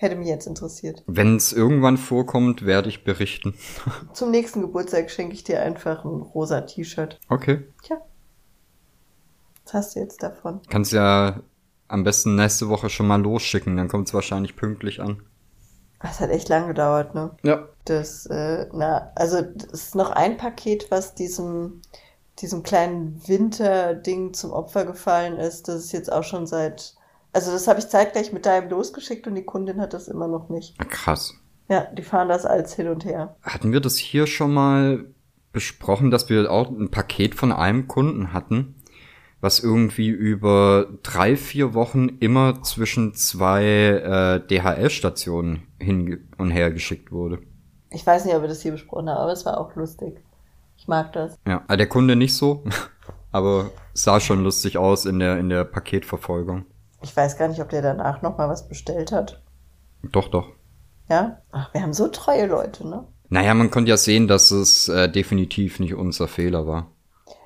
Hätte 0.00 0.14
mich 0.14 0.28
jetzt 0.28 0.46
interessiert. 0.46 1.02
Wenn 1.08 1.34
es 1.34 1.52
irgendwann 1.52 1.96
vorkommt, 1.96 2.64
werde 2.64 2.88
ich 2.88 3.02
berichten. 3.02 3.54
Zum 4.12 4.30
nächsten 4.30 4.60
Geburtstag 4.60 5.10
schenke 5.10 5.34
ich 5.34 5.42
dir 5.42 5.60
einfach 5.60 6.04
ein 6.04 6.22
rosa 6.22 6.60
T-Shirt. 6.60 7.18
Okay. 7.28 7.64
Tja. 7.82 8.00
Was 9.64 9.74
hast 9.74 9.96
du 9.96 10.00
jetzt 10.00 10.22
davon? 10.22 10.60
Kannst 10.70 10.92
ja 10.92 11.40
am 11.88 12.04
besten 12.04 12.36
nächste 12.36 12.68
Woche 12.68 12.90
schon 12.90 13.08
mal 13.08 13.20
losschicken, 13.20 13.76
dann 13.76 13.88
kommt 13.88 14.06
es 14.06 14.14
wahrscheinlich 14.14 14.54
pünktlich 14.54 15.00
an. 15.00 15.24
Das 16.00 16.20
hat 16.20 16.30
echt 16.30 16.48
lang 16.48 16.68
gedauert, 16.68 17.16
ne? 17.16 17.32
Ja. 17.42 17.68
Das, 17.84 18.26
äh, 18.26 18.68
na, 18.72 19.10
also 19.16 19.42
das 19.42 19.72
ist 19.72 19.94
noch 19.96 20.10
ein 20.10 20.36
Paket, 20.36 20.92
was 20.92 21.16
diesem, 21.16 21.82
diesem 22.38 22.62
kleinen 22.62 23.20
Winterding 23.26 24.32
zum 24.32 24.52
Opfer 24.52 24.84
gefallen 24.84 25.38
ist. 25.38 25.66
Das 25.66 25.76
ist 25.76 25.92
jetzt 25.92 26.12
auch 26.12 26.22
schon 26.22 26.46
seit, 26.46 26.94
also 27.32 27.52
das 27.52 27.68
habe 27.68 27.78
ich 27.78 27.88
zeitgleich 27.88 28.32
mit 28.32 28.46
deinem 28.46 28.70
losgeschickt 28.70 29.26
und 29.26 29.34
die 29.34 29.44
Kundin 29.44 29.80
hat 29.80 29.92
das 29.92 30.08
immer 30.08 30.28
noch 30.28 30.48
nicht. 30.48 30.78
Krass. 30.88 31.34
Ja, 31.68 31.82
die 31.84 32.02
fahren 32.02 32.28
das 32.28 32.46
als 32.46 32.74
hin 32.74 32.88
und 32.88 33.04
her. 33.04 33.36
Hatten 33.42 33.72
wir 33.72 33.80
das 33.80 33.96
hier 33.96 34.26
schon 34.26 34.54
mal 34.54 35.04
besprochen, 35.52 36.10
dass 36.10 36.28
wir 36.28 36.50
auch 36.50 36.70
ein 36.70 36.90
Paket 36.90 37.34
von 37.34 37.52
einem 37.52 37.88
Kunden 37.88 38.32
hatten, 38.32 38.76
was 39.40 39.60
irgendwie 39.60 40.08
über 40.08 40.86
drei, 41.02 41.36
vier 41.36 41.74
Wochen 41.74 42.08
immer 42.20 42.62
zwischen 42.62 43.14
zwei 43.14 43.64
äh, 43.64 44.40
DHL-Stationen 44.46 45.66
hin 45.78 46.28
und 46.38 46.50
her 46.50 46.70
geschickt 46.70 47.12
wurde. 47.12 47.40
Ich 47.90 48.06
weiß 48.06 48.24
nicht, 48.24 48.34
ob 48.34 48.42
wir 48.42 48.48
das 48.48 48.62
hier 48.62 48.72
besprochen 48.72 49.08
haben, 49.08 49.18
aber 49.18 49.32
es 49.32 49.44
war 49.46 49.58
auch 49.58 49.74
lustig. 49.74 50.20
Ich 50.76 50.88
mag 50.88 51.12
das. 51.12 51.38
Ja, 51.46 51.64
äh, 51.68 51.76
der 51.76 51.88
Kunde 51.88 52.16
nicht 52.16 52.34
so, 52.34 52.64
aber 53.32 53.70
sah 53.92 54.20
schon 54.20 54.42
lustig 54.42 54.78
aus 54.78 55.04
in 55.04 55.18
der, 55.18 55.38
in 55.38 55.48
der 55.48 55.64
Paketverfolgung. 55.64 56.64
Ich 57.02 57.16
weiß 57.16 57.36
gar 57.38 57.48
nicht, 57.48 57.60
ob 57.60 57.68
der 57.68 57.82
danach 57.82 58.22
noch 58.22 58.38
mal 58.38 58.48
was 58.48 58.68
bestellt 58.68 59.12
hat. 59.12 59.42
Doch, 60.02 60.28
doch. 60.28 60.48
Ja? 61.08 61.42
Ach, 61.52 61.72
wir 61.72 61.82
haben 61.82 61.92
so 61.92 62.08
treue 62.08 62.46
Leute, 62.46 62.86
ne? 62.86 63.06
Naja, 63.30 63.54
man 63.54 63.70
konnte 63.70 63.90
ja 63.90 63.96
sehen, 63.96 64.26
dass 64.26 64.50
es 64.50 64.88
äh, 64.88 65.08
definitiv 65.08 65.80
nicht 65.80 65.94
unser 65.94 66.28
Fehler 66.28 66.66
war. 66.66 66.90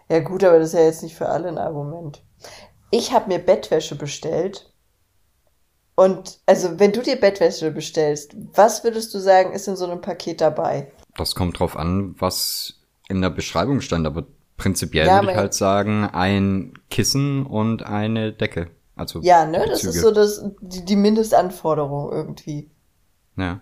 Ja 0.08 0.20
gut, 0.20 0.44
aber 0.44 0.58
das 0.58 0.68
ist 0.68 0.74
ja 0.78 0.84
jetzt 0.84 1.02
nicht 1.02 1.16
für 1.16 1.28
alle 1.28 1.48
ein 1.48 1.58
Argument. 1.58 2.22
Ich 2.90 3.12
habe 3.12 3.28
mir 3.28 3.38
Bettwäsche 3.38 3.96
bestellt. 3.96 4.72
Und 5.94 6.40
also, 6.46 6.78
wenn 6.78 6.92
du 6.92 7.02
dir 7.02 7.16
Bettwäsche 7.16 7.70
bestellst, 7.70 8.36
was 8.54 8.84
würdest 8.84 9.12
du 9.14 9.18
sagen, 9.18 9.52
ist 9.52 9.68
in 9.68 9.76
so 9.76 9.84
einem 9.84 10.00
Paket 10.00 10.40
dabei? 10.40 10.90
Das 11.16 11.34
kommt 11.34 11.58
drauf 11.58 11.76
an, 11.76 12.14
was 12.18 12.80
in 13.08 13.20
der 13.20 13.30
Beschreibung 13.30 13.80
stand, 13.80 14.06
aber 14.06 14.26
prinzipiell 14.56 15.06
Ja, 15.06 15.20
würde 15.20 15.32
ich 15.32 15.36
halt 15.36 15.54
sagen, 15.54 16.04
ein 16.04 16.74
Kissen 16.90 17.44
und 17.44 17.82
eine 17.82 18.32
Decke. 18.32 18.70
Also 19.02 19.20
Ja, 19.20 19.44
ne? 19.46 19.58
Das 19.66 19.82
Bezüge. 19.82 19.90
ist 19.90 20.00
so 20.00 20.10
das, 20.10 20.44
die, 20.60 20.84
die 20.84 20.96
Mindestanforderung 20.96 22.10
irgendwie. 22.12 22.70
Ja. 23.36 23.60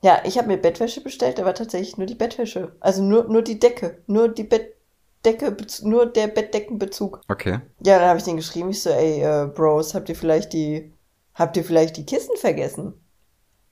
Ja, 0.00 0.20
ich 0.24 0.38
habe 0.38 0.48
mir 0.48 0.58
Bettwäsche 0.58 1.02
bestellt, 1.02 1.40
aber 1.40 1.54
tatsächlich 1.54 1.96
nur 1.96 2.06
die 2.06 2.14
Bettwäsche. 2.14 2.72
Also 2.80 3.02
nur, 3.02 3.24
nur 3.24 3.42
die 3.42 3.58
Decke. 3.58 3.98
Nur 4.06 4.28
die 4.28 4.44
Bettdecke, 4.44 5.56
nur 5.82 6.06
der 6.06 6.28
Bettdeckenbezug. 6.28 7.20
Okay. 7.28 7.60
Ja, 7.84 7.98
dann 7.98 8.08
habe 8.08 8.18
ich 8.18 8.24
den 8.24 8.36
geschrieben, 8.36 8.70
ich 8.70 8.82
so, 8.82 8.90
ey, 8.90 9.20
äh, 9.22 9.46
Bros, 9.46 9.94
habt 9.94 10.08
ihr 10.08 10.14
vielleicht 10.14 10.52
die, 10.52 10.92
habt 11.34 11.56
ihr 11.56 11.64
vielleicht 11.64 11.96
die 11.96 12.06
Kissen 12.06 12.36
vergessen? 12.36 12.94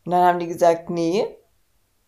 Und 0.04 0.12
dann 0.12 0.24
haben 0.24 0.38
die 0.40 0.48
gesagt, 0.48 0.90
nee, 0.90 1.26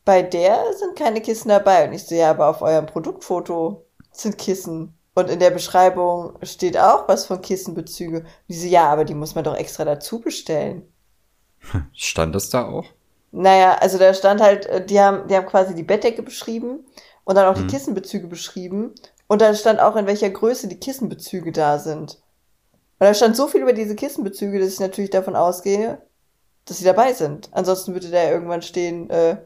bei 0.04 0.22
der 0.22 0.64
sind 0.74 0.96
keine 0.96 1.20
Kissen 1.20 1.50
dabei. 1.50 1.86
Und 1.86 1.92
ich 1.92 2.04
so, 2.04 2.14
ja, 2.14 2.30
aber 2.30 2.48
auf 2.48 2.62
eurem 2.62 2.86
Produktfoto 2.86 3.84
sind 4.10 4.36
Kissen. 4.36 4.97
Und 5.18 5.28
in 5.30 5.40
der 5.40 5.50
Beschreibung 5.50 6.38
steht 6.44 6.78
auch 6.78 7.08
was 7.08 7.26
von 7.26 7.42
Kissenbezüge. 7.42 8.24
Diese, 8.48 8.68
ja, 8.68 8.88
aber 8.88 9.04
die 9.04 9.14
muss 9.14 9.34
man 9.34 9.42
doch 9.42 9.56
extra 9.56 9.84
dazu 9.84 10.20
bestellen. 10.20 10.86
Stand 11.92 12.36
das 12.36 12.50
da 12.50 12.68
auch? 12.68 12.84
Naja, 13.32 13.78
also 13.80 13.98
da 13.98 14.14
stand 14.14 14.40
halt, 14.40 14.66
äh, 14.66 14.86
die 14.86 15.00
haben, 15.00 15.26
die 15.26 15.34
haben 15.34 15.46
quasi 15.46 15.74
die 15.74 15.82
Bettdecke 15.82 16.22
beschrieben 16.22 16.86
und 17.24 17.34
dann 17.34 17.46
auch 17.46 17.60
die 17.60 17.66
Kissenbezüge 17.66 18.28
beschrieben. 18.28 18.94
Und 19.26 19.42
da 19.42 19.52
stand 19.54 19.80
auch, 19.80 19.96
in 19.96 20.06
welcher 20.06 20.30
Größe 20.30 20.68
die 20.68 20.78
Kissenbezüge 20.78 21.50
da 21.50 21.80
sind. 21.80 22.22
Und 23.00 23.06
da 23.06 23.12
stand 23.12 23.34
so 23.34 23.48
viel 23.48 23.62
über 23.62 23.72
diese 23.72 23.96
Kissenbezüge, 23.96 24.60
dass 24.60 24.74
ich 24.74 24.80
natürlich 24.80 25.10
davon 25.10 25.34
ausgehe, 25.34 26.00
dass 26.64 26.78
sie 26.78 26.84
dabei 26.84 27.12
sind. 27.12 27.48
Ansonsten 27.50 27.92
würde 27.92 28.08
da 28.08 28.30
irgendwann 28.30 28.62
stehen, 28.62 29.10
äh, 29.10 29.38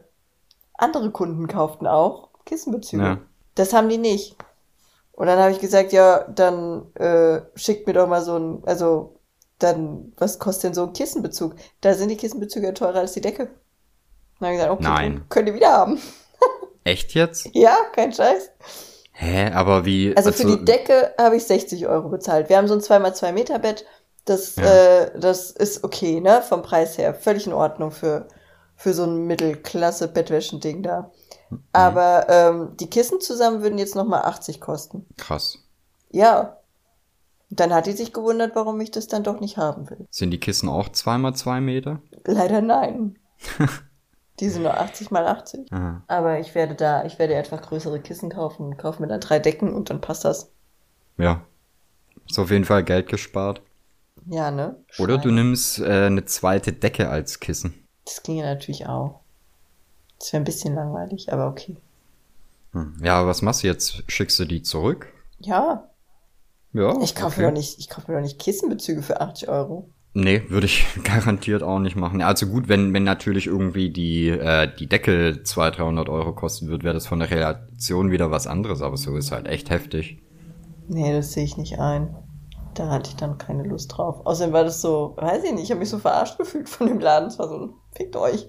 andere 0.75 1.09
Kunden 1.09 1.47
kauften 1.47 1.87
auch 1.87 2.29
Kissenbezüge. 2.45 3.03
Ja. 3.03 3.17
Das 3.55 3.73
haben 3.73 3.89
die 3.89 3.97
nicht. 3.97 4.37
Und 5.13 5.27
dann 5.27 5.39
habe 5.39 5.51
ich 5.51 5.59
gesagt, 5.59 5.93
ja, 5.93 6.25
dann 6.27 6.93
äh, 6.95 7.41
schickt 7.55 7.87
mir 7.87 7.93
doch 7.93 8.07
mal 8.07 8.21
so 8.23 8.37
ein, 8.37 8.63
also 8.65 9.19
dann, 9.59 10.11
was 10.17 10.39
kostet 10.39 10.65
denn 10.65 10.73
so 10.73 10.83
ein 10.87 10.93
Kissenbezug? 10.93 11.55
Da 11.81 11.93
sind 11.93 12.09
die 12.09 12.17
Kissenbezüge 12.17 12.67
ja 12.67 12.71
teurer 12.73 12.99
als 12.99 13.13
die 13.13 13.21
Decke. 13.21 13.47
Dann 14.39 14.47
habe 14.49 14.53
ich 14.53 14.59
gesagt, 14.59 14.71
okay, 14.71 14.83
Nein. 14.83 15.25
könnt 15.29 15.47
ihr 15.47 15.53
wieder 15.53 15.71
haben. 15.71 15.99
Echt 16.83 17.13
jetzt? 17.13 17.47
Ja, 17.53 17.77
kein 17.93 18.11
Scheiß. 18.11 18.49
Hä, 19.13 19.51
aber 19.51 19.85
wie? 19.85 20.17
Also 20.17 20.31
für 20.31 20.45
die 20.45 20.65
Decke 20.65 21.13
habe 21.19 21.37
ich 21.37 21.45
60 21.45 21.87
Euro 21.87 22.09
bezahlt. 22.09 22.49
Wir 22.49 22.57
haben 22.57 22.67
so 22.67 22.73
ein 22.73 22.81
2x2 22.81 23.31
Meter 23.31 23.59
Bett. 23.59 23.85
Das, 24.25 24.55
Ja. 24.55 24.63
äh, 24.63 25.19
das 25.19 25.51
ist 25.51 25.83
okay, 25.83 26.19
ne? 26.19 26.41
Vom 26.41 26.63
Preis 26.63 26.97
her. 26.97 27.13
Völlig 27.13 27.45
in 27.45 27.53
Ordnung 27.53 27.91
für, 27.91 28.27
für 28.75 28.93
so 28.93 29.03
ein 29.03 29.27
Mittelklasse-Bettwäschending 29.27 30.81
da. 30.81 31.11
Mhm. 31.49 31.63
Aber 31.71 32.25
ähm, 32.29 32.77
die 32.77 32.89
Kissen 32.89 33.21
zusammen 33.21 33.61
würden 33.61 33.77
jetzt 33.77 33.95
nochmal 33.95 34.23
80 34.23 34.59
kosten. 34.61 35.05
Krass. 35.17 35.59
Ja. 36.11 36.57
Dann 37.49 37.73
hat 37.73 37.85
die 37.85 37.91
sich 37.91 38.13
gewundert, 38.13 38.55
warum 38.55 38.81
ich 38.81 38.91
das 38.91 39.07
dann 39.07 39.23
doch 39.23 39.39
nicht 39.39 39.57
haben 39.57 39.89
will. 39.89 40.07
Sind 40.09 40.31
die 40.31 40.39
Kissen 40.39 40.69
auch 40.69 40.89
zweimal 40.89 41.35
zwei 41.35 41.61
Meter? 41.61 42.01
Leider 42.25 42.61
nein. 42.61 43.19
die 44.39 44.49
sind 44.49 44.63
nur 44.63 44.75
80 44.79 45.11
mal 45.11 45.27
80. 45.27 45.71
Aha. 45.71 46.03
Aber 46.07 46.39
ich 46.39 46.55
werde 46.55 46.73
da, 46.75 47.05
ich 47.05 47.19
werde 47.19 47.35
etwas 47.35 47.61
größere 47.61 47.99
Kissen 47.99 48.29
kaufen 48.29 48.75
kaufe 48.77 49.01
mir 49.01 49.07
dann 49.07 49.21
drei 49.21 49.39
Decken 49.39 49.73
und 49.73 49.89
dann 49.89 50.01
passt 50.01 50.25
das. 50.25 50.51
Ja. 51.17 51.41
Ist 52.27 52.39
auf 52.39 52.49
jeden 52.49 52.65
Fall 52.65 52.83
Geld 52.83 53.07
gespart. 53.07 53.61
Ja, 54.25 54.51
ne? 54.51 54.83
Oder 54.97 55.17
du 55.17 55.23
Schwein. 55.23 55.35
nimmst 55.35 55.79
äh, 55.79 56.05
eine 56.05 56.25
zweite 56.25 56.73
Decke 56.73 57.09
als 57.09 57.39
Kissen. 57.39 57.87
Das 58.05 58.23
ginge 58.23 58.43
natürlich 58.43 58.87
auch. 58.87 59.22
Das 60.23 60.31
wäre 60.31 60.41
ein 60.41 60.45
bisschen 60.45 60.73
langweilig, 60.73 61.33
aber 61.33 61.47
okay. 61.49 61.75
Hm. 62.71 62.95
Ja, 63.03 63.19
aber 63.19 63.27
was 63.27 63.41
machst 63.41 63.61
du 63.63 63.67
jetzt? 63.67 64.03
Schickst 64.09 64.39
du 64.39 64.45
die 64.45 64.61
zurück? 64.63 65.11
Ja, 65.39 65.89
Ja. 66.71 66.97
ich 67.01 67.13
kaufe 67.13 67.41
mir 67.41 67.47
doch 67.47 67.53
nicht, 67.53 67.77
ich 67.77 67.89
kaufe 67.89 68.09
mir 68.09 68.17
doch 68.17 68.23
nicht 68.23 68.39
Kissenbezüge 68.39 69.01
für 69.01 69.19
80 69.19 69.49
Euro. 69.49 69.89
Nee, 70.13 70.43
würde 70.47 70.67
ich 70.67 70.85
garantiert 71.03 71.61
auch 71.61 71.79
nicht 71.79 71.97
machen. 71.97 72.21
Also 72.21 72.45
gut, 72.47 72.69
wenn, 72.69 72.93
wenn 72.93 73.03
natürlich 73.03 73.47
irgendwie 73.47 73.89
die, 73.91 74.29
äh, 74.29 74.73
die 74.79 74.87
Decke 74.87 75.43
200, 75.43 75.79
300 75.79 76.07
Euro 76.07 76.33
kosten 76.33 76.69
wird, 76.69 76.85
wäre 76.85 76.93
das 76.93 77.05
von 77.05 77.19
der 77.19 77.29
Relation 77.29 78.09
wieder 78.09 78.31
was 78.31 78.47
anderes, 78.47 78.81
aber 78.81 78.95
so 78.95 79.17
ist 79.17 79.33
halt 79.33 79.45
echt 79.47 79.69
heftig. 79.69 80.19
Nee, 80.87 81.11
das 81.11 81.33
sehe 81.33 81.43
ich 81.43 81.57
nicht 81.57 81.79
ein. 81.79 82.15
Da 82.75 82.89
hatte 82.89 83.09
ich 83.09 83.17
dann 83.17 83.37
keine 83.37 83.63
Lust 83.63 83.97
drauf. 83.97 84.25
Außerdem 84.25 84.53
war 84.53 84.63
das 84.63 84.79
so, 84.81 85.15
weiß 85.17 85.43
ich 85.43 85.51
nicht, 85.51 85.63
ich 85.65 85.71
habe 85.71 85.79
mich 85.79 85.89
so 85.89 85.99
verarscht 85.99 86.37
gefühlt 86.37 86.69
von 86.69 86.87
dem 86.87 86.99
Laden. 87.01 87.27
Es 87.27 87.37
war 87.37 87.49
so, 87.49 87.73
fickt 87.91 88.15
euch. 88.15 88.47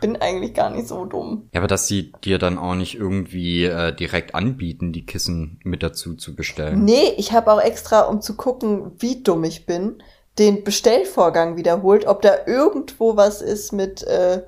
Bin 0.00 0.16
eigentlich 0.16 0.54
gar 0.54 0.70
nicht 0.70 0.88
so 0.88 1.04
dumm. 1.04 1.48
Ja, 1.52 1.60
aber 1.60 1.68
dass 1.68 1.86
sie 1.86 2.12
dir 2.24 2.38
dann 2.38 2.58
auch 2.58 2.74
nicht 2.74 2.94
irgendwie 2.94 3.64
äh, 3.64 3.94
direkt 3.94 4.34
anbieten, 4.34 4.92
die 4.92 5.06
Kissen 5.06 5.60
mit 5.64 5.82
dazu 5.82 6.14
zu 6.14 6.34
bestellen. 6.36 6.84
Nee, 6.84 7.14
ich 7.16 7.32
habe 7.32 7.52
auch 7.52 7.60
extra, 7.60 8.02
um 8.02 8.20
zu 8.20 8.36
gucken, 8.36 8.92
wie 8.98 9.22
dumm 9.22 9.44
ich 9.44 9.66
bin, 9.66 10.02
den 10.38 10.64
Bestellvorgang 10.64 11.56
wiederholt, 11.56 12.06
ob 12.06 12.22
da 12.22 12.46
irgendwo 12.46 13.16
was 13.16 13.42
ist 13.42 13.72
mit, 13.72 14.02
äh, 14.04 14.42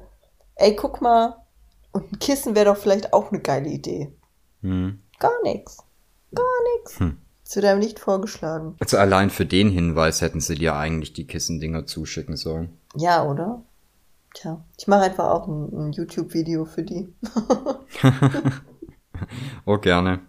ey, 0.54 0.76
guck 0.76 1.00
mal, 1.00 1.36
und 1.92 2.12
ein 2.12 2.18
Kissen 2.18 2.54
wäre 2.54 2.66
doch 2.66 2.76
vielleicht 2.76 3.12
auch 3.12 3.32
eine 3.32 3.40
geile 3.40 3.68
Idee. 3.68 4.12
Hm. 4.62 5.00
Gar 5.18 5.42
nichts. 5.42 5.78
Gar 6.34 6.46
nichts. 6.76 7.00
Hm. 7.00 7.16
Es 7.44 7.56
wird 7.56 7.66
einem 7.66 7.80
nicht 7.80 7.98
vorgeschlagen. 7.98 8.76
Also 8.78 8.96
allein 8.96 9.28
für 9.28 9.44
den 9.44 9.70
Hinweis 9.70 10.20
hätten 10.20 10.40
sie 10.40 10.54
dir 10.54 10.76
eigentlich 10.76 11.12
die 11.12 11.26
Kissendinger 11.26 11.84
zuschicken 11.84 12.36
sollen. 12.36 12.78
Ja, 12.94 13.24
oder? 13.24 13.62
Tja, 14.34 14.64
ich 14.78 14.86
mache 14.86 15.02
einfach 15.02 15.28
auch 15.28 15.48
ein, 15.48 15.88
ein 15.88 15.92
YouTube-Video 15.92 16.64
für 16.64 16.82
die. 16.82 17.12
Oh, 19.64 19.78
gerne. 19.78 20.20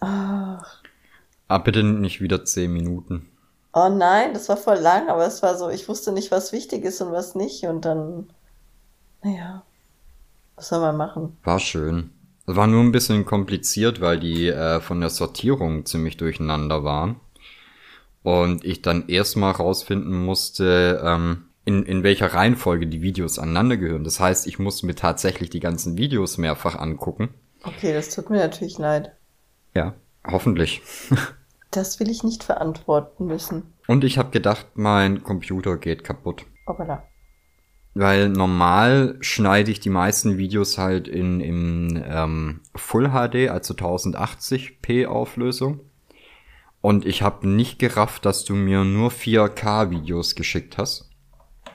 Ach. 0.00 0.82
Aber 1.48 1.64
bitte 1.64 1.82
nicht 1.82 2.20
wieder 2.20 2.44
10 2.44 2.72
Minuten. 2.72 3.28
Oh 3.72 3.88
nein, 3.88 4.32
das 4.32 4.48
war 4.48 4.56
voll 4.56 4.78
lang, 4.78 5.08
aber 5.08 5.26
es 5.26 5.42
war 5.42 5.56
so, 5.56 5.68
ich 5.68 5.88
wusste 5.88 6.12
nicht, 6.12 6.30
was 6.30 6.52
wichtig 6.52 6.84
ist 6.84 7.00
und 7.00 7.12
was 7.12 7.34
nicht. 7.34 7.64
Und 7.64 7.84
dann, 7.84 8.30
naja, 9.22 9.62
was 10.56 10.68
soll 10.68 10.80
man 10.80 10.96
machen? 10.96 11.36
War 11.44 11.60
schön. 11.60 12.10
War 12.46 12.66
nur 12.66 12.82
ein 12.82 12.92
bisschen 12.92 13.26
kompliziert, 13.26 14.00
weil 14.00 14.18
die 14.18 14.48
äh, 14.48 14.80
von 14.80 15.00
der 15.00 15.10
Sortierung 15.10 15.84
ziemlich 15.84 16.16
durcheinander 16.16 16.84
waren. 16.84 17.20
Und 18.22 18.64
ich 18.64 18.82
dann 18.82 19.08
erstmal 19.08 19.52
rausfinden 19.52 20.24
musste, 20.24 21.00
ähm, 21.04 21.45
in, 21.66 21.82
in 21.82 22.04
welcher 22.04 22.32
Reihenfolge 22.32 22.86
die 22.86 23.02
Videos 23.02 23.38
aneinander 23.38 23.76
gehören. 23.76 24.04
Das 24.04 24.20
heißt, 24.20 24.46
ich 24.46 24.58
musste 24.58 24.86
mir 24.86 24.94
tatsächlich 24.94 25.50
die 25.50 25.60
ganzen 25.60 25.98
Videos 25.98 26.38
mehrfach 26.38 26.78
angucken. 26.78 27.34
Okay, 27.64 27.92
das 27.92 28.14
tut 28.14 28.30
mir 28.30 28.38
natürlich 28.38 28.78
leid. 28.78 29.12
Ja, 29.74 29.94
hoffentlich. 30.26 30.80
Das 31.72 32.00
will 32.00 32.08
ich 32.08 32.22
nicht 32.22 32.42
verantworten 32.42 33.26
müssen. 33.26 33.74
Und 33.86 34.04
ich 34.04 34.16
habe 34.16 34.30
gedacht, 34.30 34.66
mein 34.74 35.24
Computer 35.24 35.76
geht 35.76 36.04
kaputt. 36.04 36.46
Hoppala. 36.66 37.02
Weil 37.92 38.30
normal 38.30 39.18
schneide 39.20 39.72
ich 39.72 39.80
die 39.80 39.90
meisten 39.90 40.38
Videos 40.38 40.78
halt 40.78 41.06
in, 41.06 41.40
in 41.40 42.02
ähm, 42.06 42.60
Full 42.76 43.10
HD, 43.10 43.50
also 43.50 43.74
1080p 43.74 45.06
Auflösung. 45.06 45.80
Und 46.80 47.04
ich 47.04 47.20
habe 47.20 47.46
nicht 47.46 47.78
gerafft, 47.78 48.24
dass 48.24 48.44
du 48.44 48.54
mir 48.54 48.84
nur 48.84 49.10
4K 49.10 49.90
Videos 49.90 50.34
geschickt 50.34 50.78
hast. 50.78 51.05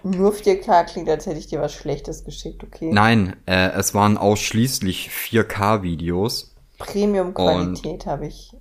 Nur 0.04 0.34
4K 0.34 0.86
klingt, 0.86 1.10
als 1.10 1.26
hätte 1.26 1.40
ich 1.40 1.48
dir 1.48 1.62
was 1.62 1.74
Schlechtes 1.74 2.24
geschickt, 2.24 2.64
okay? 2.64 2.90
Nein, 2.92 3.36
äh, 3.46 3.70
es 3.72 3.94
waren 3.94 4.18
ausschließlich 4.18 5.10
4K 5.10 5.84
Videos. 5.84 6.56
Premium-Qualität 6.80 8.06
habe 8.06 8.28
ich. 8.28 8.56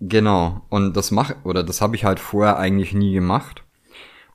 Genau. 0.00 0.60
Und 0.68 0.96
das 0.96 1.10
mach 1.10 1.34
oder 1.44 1.64
das 1.64 1.80
habe 1.80 1.96
ich 1.96 2.04
halt 2.04 2.20
vorher 2.20 2.58
eigentlich 2.58 2.92
nie 2.92 3.12
gemacht. 3.12 3.64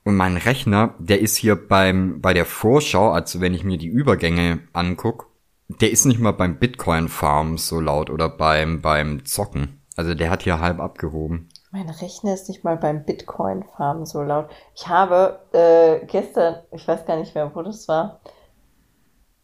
Und 0.04 0.15
mein 0.15 0.36
Rechner, 0.36 0.96
der 1.00 1.22
ist 1.22 1.38
hier 1.38 1.56
beim 1.56 2.19
bei 2.19 2.34
der 2.34 2.46
Vorschau, 2.46 3.12
also 3.12 3.39
wenn 3.39 3.54
ich 3.54 3.63
mir 3.63 3.78
die 3.78 3.88
Übergänge 3.88 4.60
anguck, 4.74 5.30
der 5.69 5.91
ist 5.91 6.06
nicht 6.06 6.19
mal 6.19 6.34
beim 6.34 6.58
Bitcoin 6.58 7.08
Farm 7.08 7.58
so 7.58 7.80
laut 7.80 8.10
oder 8.10 8.28
beim 8.28 8.82
beim 8.82 9.24
Zocken. 9.26 9.82
Also 9.96 10.13
der 10.15 10.30
hat 10.30 10.43
hier 10.43 10.60
halb 10.60 10.80
abgehoben. 10.80 11.50
Mein 11.74 11.90
Rechner 11.90 12.36
ist 12.36 12.50
nicht 12.50 12.64
mal 12.64 12.78
beim 12.78 13.04
Bitcoin-Farmen 13.04 14.06
so 14.06 14.22
laut. 14.22 14.48
Ich 14.76 14.88
habe 14.88 15.40
äh, 15.54 16.06
gestern, 16.06 16.58
ich 16.72 16.88
weiß 16.88 17.04
gar 17.08 17.18
nicht 17.18 17.34
mehr, 17.34 17.50
wo 17.56 17.64
das 17.64 17.88
war, 17.88 18.20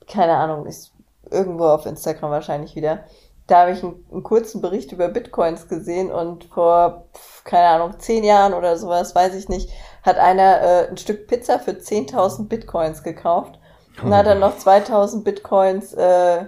keine 0.08 0.36
Ahnung, 0.36 0.68
ist 0.68 0.94
irgendwo 1.32 1.66
auf 1.66 1.88
Instagram 1.88 2.30
wahrscheinlich 2.30 2.76
wieder. 2.76 3.04
Da 3.48 3.62
habe 3.62 3.72
ich 3.72 3.84
einen, 3.84 4.06
einen 4.12 4.22
kurzen 4.22 4.62
Bericht 4.62 4.92
über 4.92 5.08
Bitcoins 5.08 5.68
gesehen 5.70 6.12
und 6.12 6.44
vor, 6.46 7.08
keine 7.46 7.68
Ahnung, 7.70 8.00
zehn 8.00 8.24
Jahren 8.24 8.54
oder 8.54 8.78
sowas, 8.78 9.16
weiß 9.16 9.34
ich 9.34 9.50
nicht, 9.50 9.72
hat 10.04 10.20
einer 10.20 10.62
äh, 10.62 10.88
ein 10.88 10.98
Stück 10.98 11.26
Pizza 11.26 11.58
für 11.58 11.72
10.000 11.72 12.48
Bitcoins 12.48 13.02
gekauft 13.02 13.58
und 14.04 14.14
hat 14.14 14.28
dann 14.28 14.40
noch 14.40 14.56
2.000 14.56 15.24
Bitcoins 15.24 15.96
äh, 15.96 16.46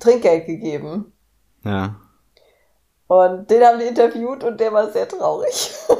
Trinkgeld 0.00 0.46
gegeben. 0.46 1.12
Ja. 1.62 1.94
Und 3.08 3.50
den 3.50 3.62
haben 3.64 3.78
die 3.78 3.86
interviewt 3.86 4.42
und 4.44 4.58
der 4.60 4.72
war 4.72 4.90
sehr 4.90 5.08
traurig. 5.08 5.70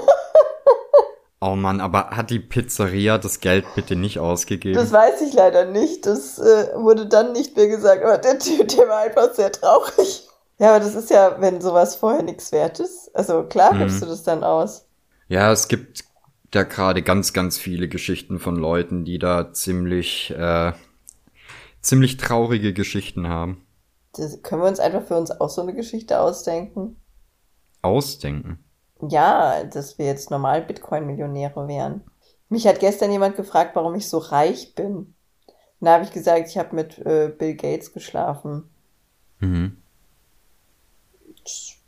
Oh 1.38 1.55
Mann, 1.55 1.83
aber 1.83 2.11
hat 2.11 2.31
die 2.31 2.38
Pizzeria 2.40 3.19
das 3.19 3.40
Geld 3.40 3.66
bitte 3.75 3.95
nicht 3.95 4.19
ausgegeben? 4.19 4.75
Das 4.75 4.90
weiß 4.90 5.21
ich 5.21 5.35
leider 5.35 5.66
nicht. 5.66 6.07
Das 6.07 6.38
äh, 6.38 6.69
wurde 6.75 7.07
dann 7.07 7.33
nicht 7.33 7.55
mehr 7.57 7.69
gesagt. 7.69 8.03
Aber 8.03 8.16
der 8.16 8.38
Typ, 8.38 8.69
der 8.69 8.88
war 8.88 8.99
einfach 9.01 9.33
sehr 9.35 9.53
traurig. 9.53 10.23
Ja, 10.59 10.71
aber 10.71 10.83
das 10.83 10.95
ist 10.95 11.11
ja, 11.11 11.37
wenn 11.38 11.61
sowas 11.61 11.97
vorher 11.97 12.23
nichts 12.23 12.51
wert 12.51 12.81
ist. 12.81 13.14
Also 13.14 13.42
klar 13.42 13.75
Mhm. 13.75 13.81
gibst 13.81 14.01
du 14.01 14.07
das 14.07 14.23
dann 14.23 14.42
aus. 14.42 14.87
Ja, 15.29 15.53
es 15.53 15.69
gibt 15.69 16.05
da 16.51 16.62
gerade 16.62 17.03
ganz, 17.03 17.35
ganz 17.35 17.59
viele 17.59 17.88
Geschichten 17.88 18.38
von 18.38 18.57
Leuten, 18.57 19.05
die 19.05 19.19
da 19.19 19.53
ziemlich, 19.53 20.31
äh, 20.31 20.73
ziemlich 21.83 22.16
traurige 22.16 22.73
Geschichten 22.73 23.29
haben. 23.29 23.65
Das, 24.16 24.42
können 24.42 24.62
wir 24.62 24.68
uns 24.68 24.81
einfach 24.81 25.02
für 25.02 25.16
uns 25.16 25.31
auch 25.31 25.50
so 25.50 25.62
eine 25.62 25.74
Geschichte 25.74 26.20
ausdenken? 26.20 26.96
Ausdenken. 27.83 28.64
Ja, 29.09 29.64
dass 29.64 29.98
wir 29.98 30.07
jetzt 30.07 30.31
normal 30.31 30.62
Bitcoin-Millionäre 30.62 31.68
wären. 31.68 32.02
Mich 32.48 32.66
hat 32.66 32.81
gestern 32.81 33.11
jemand 33.11 33.37
gefragt, 33.37 33.74
warum 33.74 33.94
ich 33.94 34.09
so 34.09 34.18
reich 34.18 34.74
bin. 34.74 35.14
Und 35.79 35.85
da 35.85 35.94
habe 35.94 36.05
ich 36.05 36.12
gesagt, 36.12 36.48
ich 36.48 36.57
habe 36.57 36.74
mit 36.74 36.98
äh, 36.98 37.33
Bill 37.37 37.55
Gates 37.55 37.92
geschlafen. 37.92 38.70
Mhm. 39.40 39.76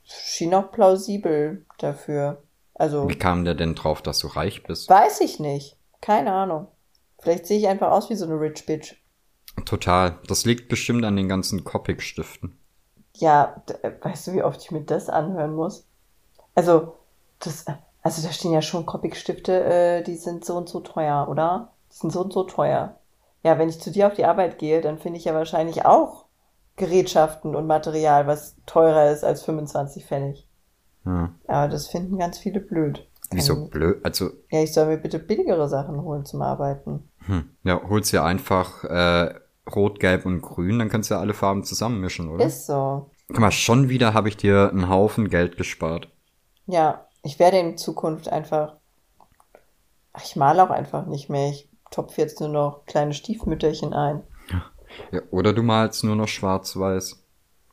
schien 0.04 0.54
auch 0.54 0.70
plausibel 0.70 1.64
dafür. 1.78 2.42
Also. 2.74 3.08
Wie 3.08 3.18
kam 3.18 3.44
der 3.44 3.54
denn 3.54 3.74
drauf, 3.74 4.02
dass 4.02 4.18
du 4.18 4.26
reich 4.26 4.62
bist? 4.64 4.90
Weiß 4.90 5.20
ich 5.20 5.40
nicht. 5.40 5.76
Keine 6.00 6.32
Ahnung. 6.32 6.68
Vielleicht 7.18 7.46
sehe 7.46 7.58
ich 7.58 7.68
einfach 7.68 7.90
aus 7.90 8.10
wie 8.10 8.14
so 8.14 8.26
eine 8.26 8.38
Rich 8.38 8.66
Bitch. 8.66 8.94
Total. 9.64 10.18
Das 10.26 10.44
liegt 10.44 10.68
bestimmt 10.68 11.04
an 11.04 11.16
den 11.16 11.28
ganzen 11.28 11.64
Copic-Stiften. 11.64 12.56
Ja, 13.16 13.62
äh, 13.82 13.92
weißt 14.00 14.28
du, 14.28 14.32
wie 14.32 14.42
oft 14.42 14.62
ich 14.62 14.70
mir 14.70 14.82
das 14.82 15.08
anhören 15.08 15.54
muss? 15.54 15.86
Also, 16.54 16.94
das, 17.40 17.66
also 18.02 18.26
da 18.26 18.32
stehen 18.32 18.52
ja 18.52 18.62
schon 18.62 18.86
Copic-Stifte, 18.86 19.64
äh, 19.64 20.02
die 20.02 20.16
sind 20.16 20.44
so 20.44 20.56
und 20.56 20.68
so 20.68 20.80
teuer, 20.80 21.28
oder? 21.28 21.72
Die 21.92 21.96
sind 21.96 22.12
so 22.12 22.22
und 22.22 22.32
so 22.32 22.44
teuer. 22.44 22.96
Ja, 23.42 23.58
wenn 23.58 23.68
ich 23.68 23.80
zu 23.80 23.90
dir 23.90 24.08
auf 24.08 24.14
die 24.14 24.24
Arbeit 24.24 24.58
gehe, 24.58 24.80
dann 24.80 24.98
finde 24.98 25.18
ich 25.18 25.24
ja 25.24 25.34
wahrscheinlich 25.34 25.84
auch 25.84 26.26
Gerätschaften 26.76 27.54
und 27.56 27.66
Material, 27.66 28.26
was 28.26 28.56
teurer 28.66 29.10
ist 29.10 29.24
als 29.24 29.42
25 29.42 30.06
Pfennig. 30.06 30.46
Ja. 31.04 31.32
Aber 31.46 31.68
das 31.68 31.88
finden 31.88 32.18
ganz 32.18 32.38
viele 32.38 32.60
blöd. 32.60 33.06
Wieso 33.30 33.54
Ähm, 33.54 33.70
blöd? 33.70 34.04
Also, 34.04 34.30
Ja, 34.50 34.62
ich 34.62 34.72
soll 34.72 34.86
mir 34.86 34.98
bitte 34.98 35.18
billigere 35.18 35.68
Sachen 35.68 36.02
holen 36.02 36.24
zum 36.24 36.42
Arbeiten. 36.42 37.08
hm. 37.26 37.50
ja, 37.64 37.80
holst 37.88 38.12
dir 38.12 38.24
einfach 38.24 38.84
äh, 38.84 39.34
Rot, 39.74 40.00
Gelb 40.00 40.26
und 40.26 40.40
Grün, 40.40 40.78
dann 40.78 40.88
kannst 40.88 41.11
du 41.11 41.14
ja 41.14 41.20
alle 41.20 41.35
Farben 41.35 41.64
zusammenmischen, 41.64 42.28
oder? 42.28 42.44
Ist 42.44 42.66
so. 42.66 43.11
Guck 43.28 43.40
mal, 43.40 43.50
schon 43.50 43.88
wieder 43.88 44.14
habe 44.14 44.28
ich 44.28 44.37
dir 44.37 44.70
einen 44.70 44.88
Haufen 44.88 45.28
Geld 45.28 45.57
gespart. 45.57 46.09
Ja, 46.66 47.07
ich 47.22 47.38
werde 47.38 47.59
in 47.59 47.76
Zukunft 47.76 48.28
einfach. 48.28 48.76
Ach, 50.12 50.24
ich 50.24 50.37
male 50.37 50.62
auch 50.62 50.70
einfach 50.70 51.07
nicht 51.07 51.28
mehr. 51.28 51.50
Ich 51.50 51.68
topfe 51.90 52.20
jetzt 52.20 52.40
nur 52.40 52.48
noch 52.48 52.85
kleine 52.87 53.12
Stiefmütterchen 53.12 53.92
ein. 53.92 54.22
Ja, 55.12 55.20
oder 55.31 55.52
du 55.52 55.62
malst 55.62 56.04
nur 56.04 56.16
noch 56.16 56.28
schwarz-weiß. 56.28 57.22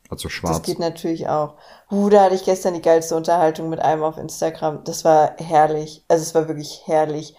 Also 0.08 0.28
Das 0.28 0.32
schwarz. 0.32 0.62
geht 0.62 0.78
natürlich 0.78 1.28
auch. 1.28 1.54
Uh, 1.90 2.08
da 2.10 2.24
hatte 2.24 2.34
ich 2.34 2.44
gestern 2.44 2.74
die 2.74 2.82
geilste 2.82 3.16
Unterhaltung 3.16 3.68
mit 3.70 3.80
einem 3.80 4.02
auf 4.02 4.18
Instagram. 4.18 4.84
Das 4.84 5.04
war 5.04 5.34
herrlich. 5.38 6.04
Also 6.08 6.22
es 6.22 6.34
war 6.34 6.48
wirklich 6.48 6.82
herrlich. 6.86 7.34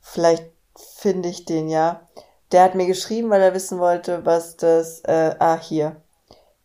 Vielleicht 0.00 0.44
finde 0.76 1.28
ich 1.28 1.44
den 1.44 1.68
ja. 1.68 2.02
Der 2.52 2.62
hat 2.62 2.74
mir 2.74 2.86
geschrieben, 2.86 3.30
weil 3.30 3.40
er 3.40 3.54
wissen 3.54 3.78
wollte, 3.78 4.24
was 4.26 4.56
das. 4.56 5.00
Äh, 5.00 5.34
ah, 5.38 5.58
hier. 5.58 5.96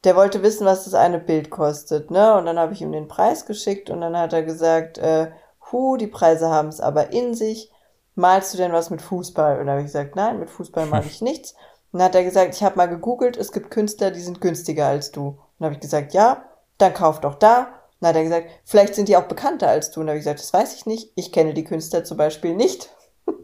Der 0.03 0.15
wollte 0.15 0.43
wissen, 0.43 0.65
was 0.65 0.83
das 0.83 0.93
eine 0.93 1.19
Bild 1.19 1.49
kostet, 1.49 2.11
ne? 2.11 2.35
Und 2.35 2.45
dann 2.45 2.59
habe 2.59 2.73
ich 2.73 2.81
ihm 2.81 2.91
den 2.91 3.07
Preis 3.07 3.45
geschickt 3.45 3.89
und 3.89 4.01
dann 4.01 4.17
hat 4.17 4.31
er 4.31 4.43
gesagt, 4.43 4.97
äh, 4.97 5.31
hu, 5.71 5.97
die 5.97 6.07
Preise 6.07 6.49
haben 6.49 6.67
es 6.67 6.81
aber 6.81 7.11
in 7.13 7.33
sich. 7.33 7.71
Malst 8.15 8.53
du 8.53 8.57
denn 8.57 8.73
was 8.73 8.89
mit 8.89 9.01
Fußball? 9.01 9.53
Und 9.59 9.67
dann 9.67 9.69
habe 9.69 9.81
ich 9.81 9.87
gesagt, 9.87 10.15
nein, 10.15 10.39
mit 10.39 10.49
Fußball 10.49 10.85
male 10.87 11.05
ich 11.07 11.21
nichts. 11.21 11.53
Und 11.91 11.99
dann 11.99 12.09
hat 12.09 12.15
er 12.15 12.23
gesagt, 12.23 12.53
ich 12.53 12.63
habe 12.63 12.77
mal 12.77 12.87
gegoogelt, 12.87 13.37
es 13.37 13.51
gibt 13.51 13.71
Künstler, 13.71 14.11
die 14.11 14.21
sind 14.21 14.41
günstiger 14.41 14.87
als 14.87 15.11
du. 15.11 15.27
Und 15.27 15.39
dann 15.59 15.65
habe 15.67 15.75
ich 15.75 15.81
gesagt, 15.81 16.13
ja, 16.13 16.43
dann 16.77 16.93
kauf 16.93 17.21
doch 17.21 17.35
da. 17.35 17.59
Und 17.59 17.67
dann 18.01 18.09
hat 18.09 18.15
er 18.17 18.23
gesagt, 18.23 18.49
vielleicht 18.65 18.93
sind 18.93 19.07
die 19.07 19.17
auch 19.17 19.23
bekannter 19.23 19.69
als 19.69 19.91
du. 19.91 20.01
Und 20.01 20.07
dann 20.07 20.11
habe 20.11 20.19
ich 20.19 20.25
gesagt, 20.25 20.41
das 20.41 20.53
weiß 20.53 20.75
ich 20.75 20.85
nicht. 20.85 21.11
Ich 21.15 21.31
kenne 21.31 21.53
die 21.53 21.63
Künstler 21.63 22.03
zum 22.03 22.17
Beispiel 22.17 22.55
nicht. 22.55 22.93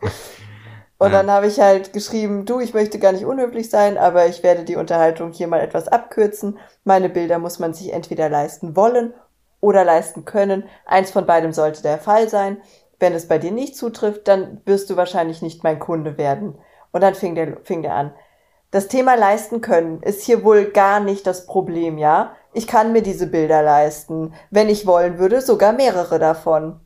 Und 0.98 1.12
Ja. 1.12 1.18
dann 1.18 1.30
habe 1.30 1.46
ich 1.46 1.60
halt 1.60 1.92
geschrieben, 1.92 2.46
du, 2.46 2.60
ich 2.60 2.72
möchte 2.72 2.98
gar 2.98 3.12
nicht 3.12 3.26
unhöflich 3.26 3.68
sein, 3.68 3.98
aber 3.98 4.26
ich 4.26 4.42
werde 4.42 4.64
die 4.64 4.76
Unterhaltung 4.76 5.32
hier 5.32 5.46
mal 5.46 5.60
etwas 5.60 5.88
abkürzen. 5.88 6.58
Meine 6.84 7.08
Bilder 7.10 7.38
muss 7.38 7.58
man 7.58 7.74
sich 7.74 7.92
entweder 7.92 8.28
leisten 8.30 8.76
wollen 8.76 9.12
oder 9.60 9.84
leisten 9.84 10.24
können. 10.24 10.64
Eins 10.86 11.10
von 11.10 11.26
beidem 11.26 11.52
sollte 11.52 11.82
der 11.82 11.98
Fall 11.98 12.28
sein. 12.28 12.58
Wenn 12.98 13.12
es 13.12 13.28
bei 13.28 13.38
dir 13.38 13.52
nicht 13.52 13.76
zutrifft, 13.76 14.26
dann 14.26 14.62
wirst 14.64 14.88
du 14.88 14.96
wahrscheinlich 14.96 15.42
nicht 15.42 15.62
mein 15.64 15.78
Kunde 15.78 16.16
werden. 16.16 16.58
Und 16.92 17.02
dann 17.02 17.14
fing 17.14 17.34
der, 17.34 17.58
fing 17.62 17.82
der 17.82 17.94
an. 17.94 18.14
Das 18.70 18.88
Thema 18.88 19.16
leisten 19.16 19.60
können 19.60 20.02
ist 20.02 20.22
hier 20.22 20.44
wohl 20.44 20.66
gar 20.66 21.00
nicht 21.00 21.26
das 21.26 21.46
Problem, 21.46 21.98
ja? 21.98 22.34
Ich 22.52 22.66
kann 22.66 22.92
mir 22.92 23.02
diese 23.02 23.26
Bilder 23.26 23.62
leisten. 23.62 24.32
Wenn 24.50 24.70
ich 24.70 24.86
wollen 24.86 25.18
würde, 25.18 25.42
sogar 25.42 25.72
mehrere 25.72 26.18
davon. 26.18 26.80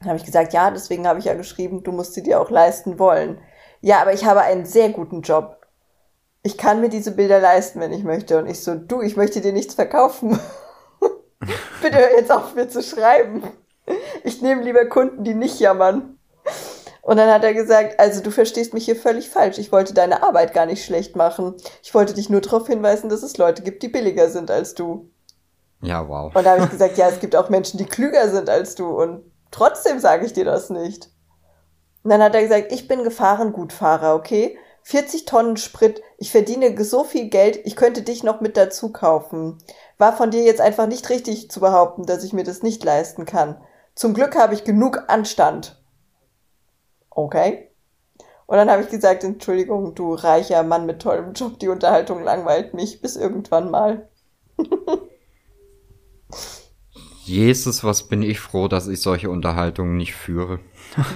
Dann 0.00 0.08
habe 0.08 0.18
ich 0.18 0.24
gesagt, 0.24 0.52
ja, 0.52 0.70
deswegen 0.70 1.06
habe 1.06 1.18
ich 1.18 1.24
ja 1.24 1.34
geschrieben, 1.34 1.82
du 1.82 1.92
musst 1.92 2.14
sie 2.14 2.22
dir 2.22 2.40
auch 2.40 2.50
leisten 2.50 2.98
wollen. 2.98 3.40
Ja, 3.80 4.00
aber 4.00 4.12
ich 4.12 4.24
habe 4.24 4.42
einen 4.42 4.66
sehr 4.66 4.90
guten 4.90 5.22
Job. 5.22 5.66
Ich 6.42 6.58
kann 6.58 6.80
mir 6.80 6.88
diese 6.88 7.12
Bilder 7.12 7.40
leisten, 7.40 7.80
wenn 7.80 7.92
ich 7.92 8.04
möchte. 8.04 8.38
Und 8.38 8.46
ich 8.46 8.62
so, 8.62 8.74
du, 8.74 9.00
ich 9.02 9.16
möchte 9.16 9.40
dir 9.40 9.52
nichts 9.52 9.74
verkaufen. 9.74 10.38
Bitte 11.82 11.98
hör 11.98 12.16
jetzt 12.16 12.30
auf, 12.30 12.54
mir 12.54 12.68
zu 12.68 12.82
schreiben. 12.82 13.42
Ich 14.24 14.42
nehme 14.42 14.62
lieber 14.62 14.86
Kunden, 14.86 15.24
die 15.24 15.34
nicht 15.34 15.60
jammern. 15.60 16.18
Und 17.02 17.18
dann 17.18 17.30
hat 17.30 17.44
er 17.44 17.54
gesagt, 17.54 18.00
also 18.00 18.20
du 18.20 18.32
verstehst 18.32 18.74
mich 18.74 18.84
hier 18.84 18.96
völlig 18.96 19.30
falsch. 19.30 19.58
Ich 19.58 19.70
wollte 19.70 19.94
deine 19.94 20.24
Arbeit 20.24 20.52
gar 20.52 20.66
nicht 20.66 20.84
schlecht 20.84 21.14
machen. 21.14 21.54
Ich 21.82 21.94
wollte 21.94 22.14
dich 22.14 22.30
nur 22.30 22.40
darauf 22.40 22.66
hinweisen, 22.66 23.08
dass 23.08 23.22
es 23.22 23.38
Leute 23.38 23.62
gibt, 23.62 23.84
die 23.84 23.88
billiger 23.88 24.28
sind 24.28 24.50
als 24.50 24.74
du. 24.74 25.08
Ja, 25.82 26.08
wow. 26.08 26.34
Und 26.34 26.44
da 26.44 26.52
habe 26.52 26.64
ich 26.64 26.70
gesagt, 26.70 26.98
ja, 26.98 27.08
es 27.08 27.20
gibt 27.20 27.36
auch 27.36 27.48
Menschen, 27.48 27.78
die 27.78 27.84
klüger 27.84 28.28
sind 28.28 28.50
als 28.50 28.74
du 28.74 28.88
und 28.88 29.22
trotzdem 29.56 29.98
sage 30.00 30.26
ich 30.26 30.34
dir 30.34 30.44
das 30.44 30.68
nicht. 30.70 31.10
Und 32.02 32.10
dann 32.10 32.22
hat 32.22 32.34
er 32.34 32.42
gesagt, 32.42 32.72
ich 32.72 32.86
bin 32.86 33.04
Gefahrengutfahrer, 33.04 34.14
okay? 34.14 34.58
40 34.82 35.24
Tonnen 35.24 35.56
Sprit, 35.56 36.02
ich 36.18 36.30
verdiene 36.30 36.84
so 36.84 37.02
viel 37.02 37.28
Geld, 37.28 37.58
ich 37.64 37.74
könnte 37.74 38.02
dich 38.02 38.22
noch 38.22 38.40
mit 38.40 38.56
dazu 38.56 38.92
kaufen. 38.92 39.58
War 39.98 40.16
von 40.16 40.30
dir 40.30 40.44
jetzt 40.44 40.60
einfach 40.60 40.86
nicht 40.86 41.08
richtig 41.08 41.50
zu 41.50 41.58
behaupten, 41.58 42.04
dass 42.04 42.22
ich 42.22 42.32
mir 42.32 42.44
das 42.44 42.62
nicht 42.62 42.84
leisten 42.84 43.24
kann. 43.24 43.60
Zum 43.94 44.14
Glück 44.14 44.36
habe 44.36 44.54
ich 44.54 44.62
genug 44.62 45.04
Anstand. 45.08 45.82
Okay. 47.10 47.70
Und 48.44 48.58
dann 48.58 48.70
habe 48.70 48.82
ich 48.82 48.88
gesagt, 48.88 49.24
Entschuldigung, 49.24 49.94
du 49.94 50.14
reicher 50.14 50.62
Mann 50.62 50.86
mit 50.86 51.02
tollem 51.02 51.32
Job, 51.32 51.58
die 51.58 51.68
Unterhaltung 51.68 52.22
langweilt 52.22 52.74
mich 52.74 53.00
bis 53.00 53.16
irgendwann 53.16 53.70
mal. 53.70 54.08
Jesus, 57.26 57.84
was 57.84 58.08
bin 58.08 58.22
ich 58.22 58.40
froh, 58.40 58.68
dass 58.68 58.88
ich 58.88 59.00
solche 59.00 59.30
Unterhaltungen 59.30 59.96
nicht 59.96 60.14
führe. 60.14 60.60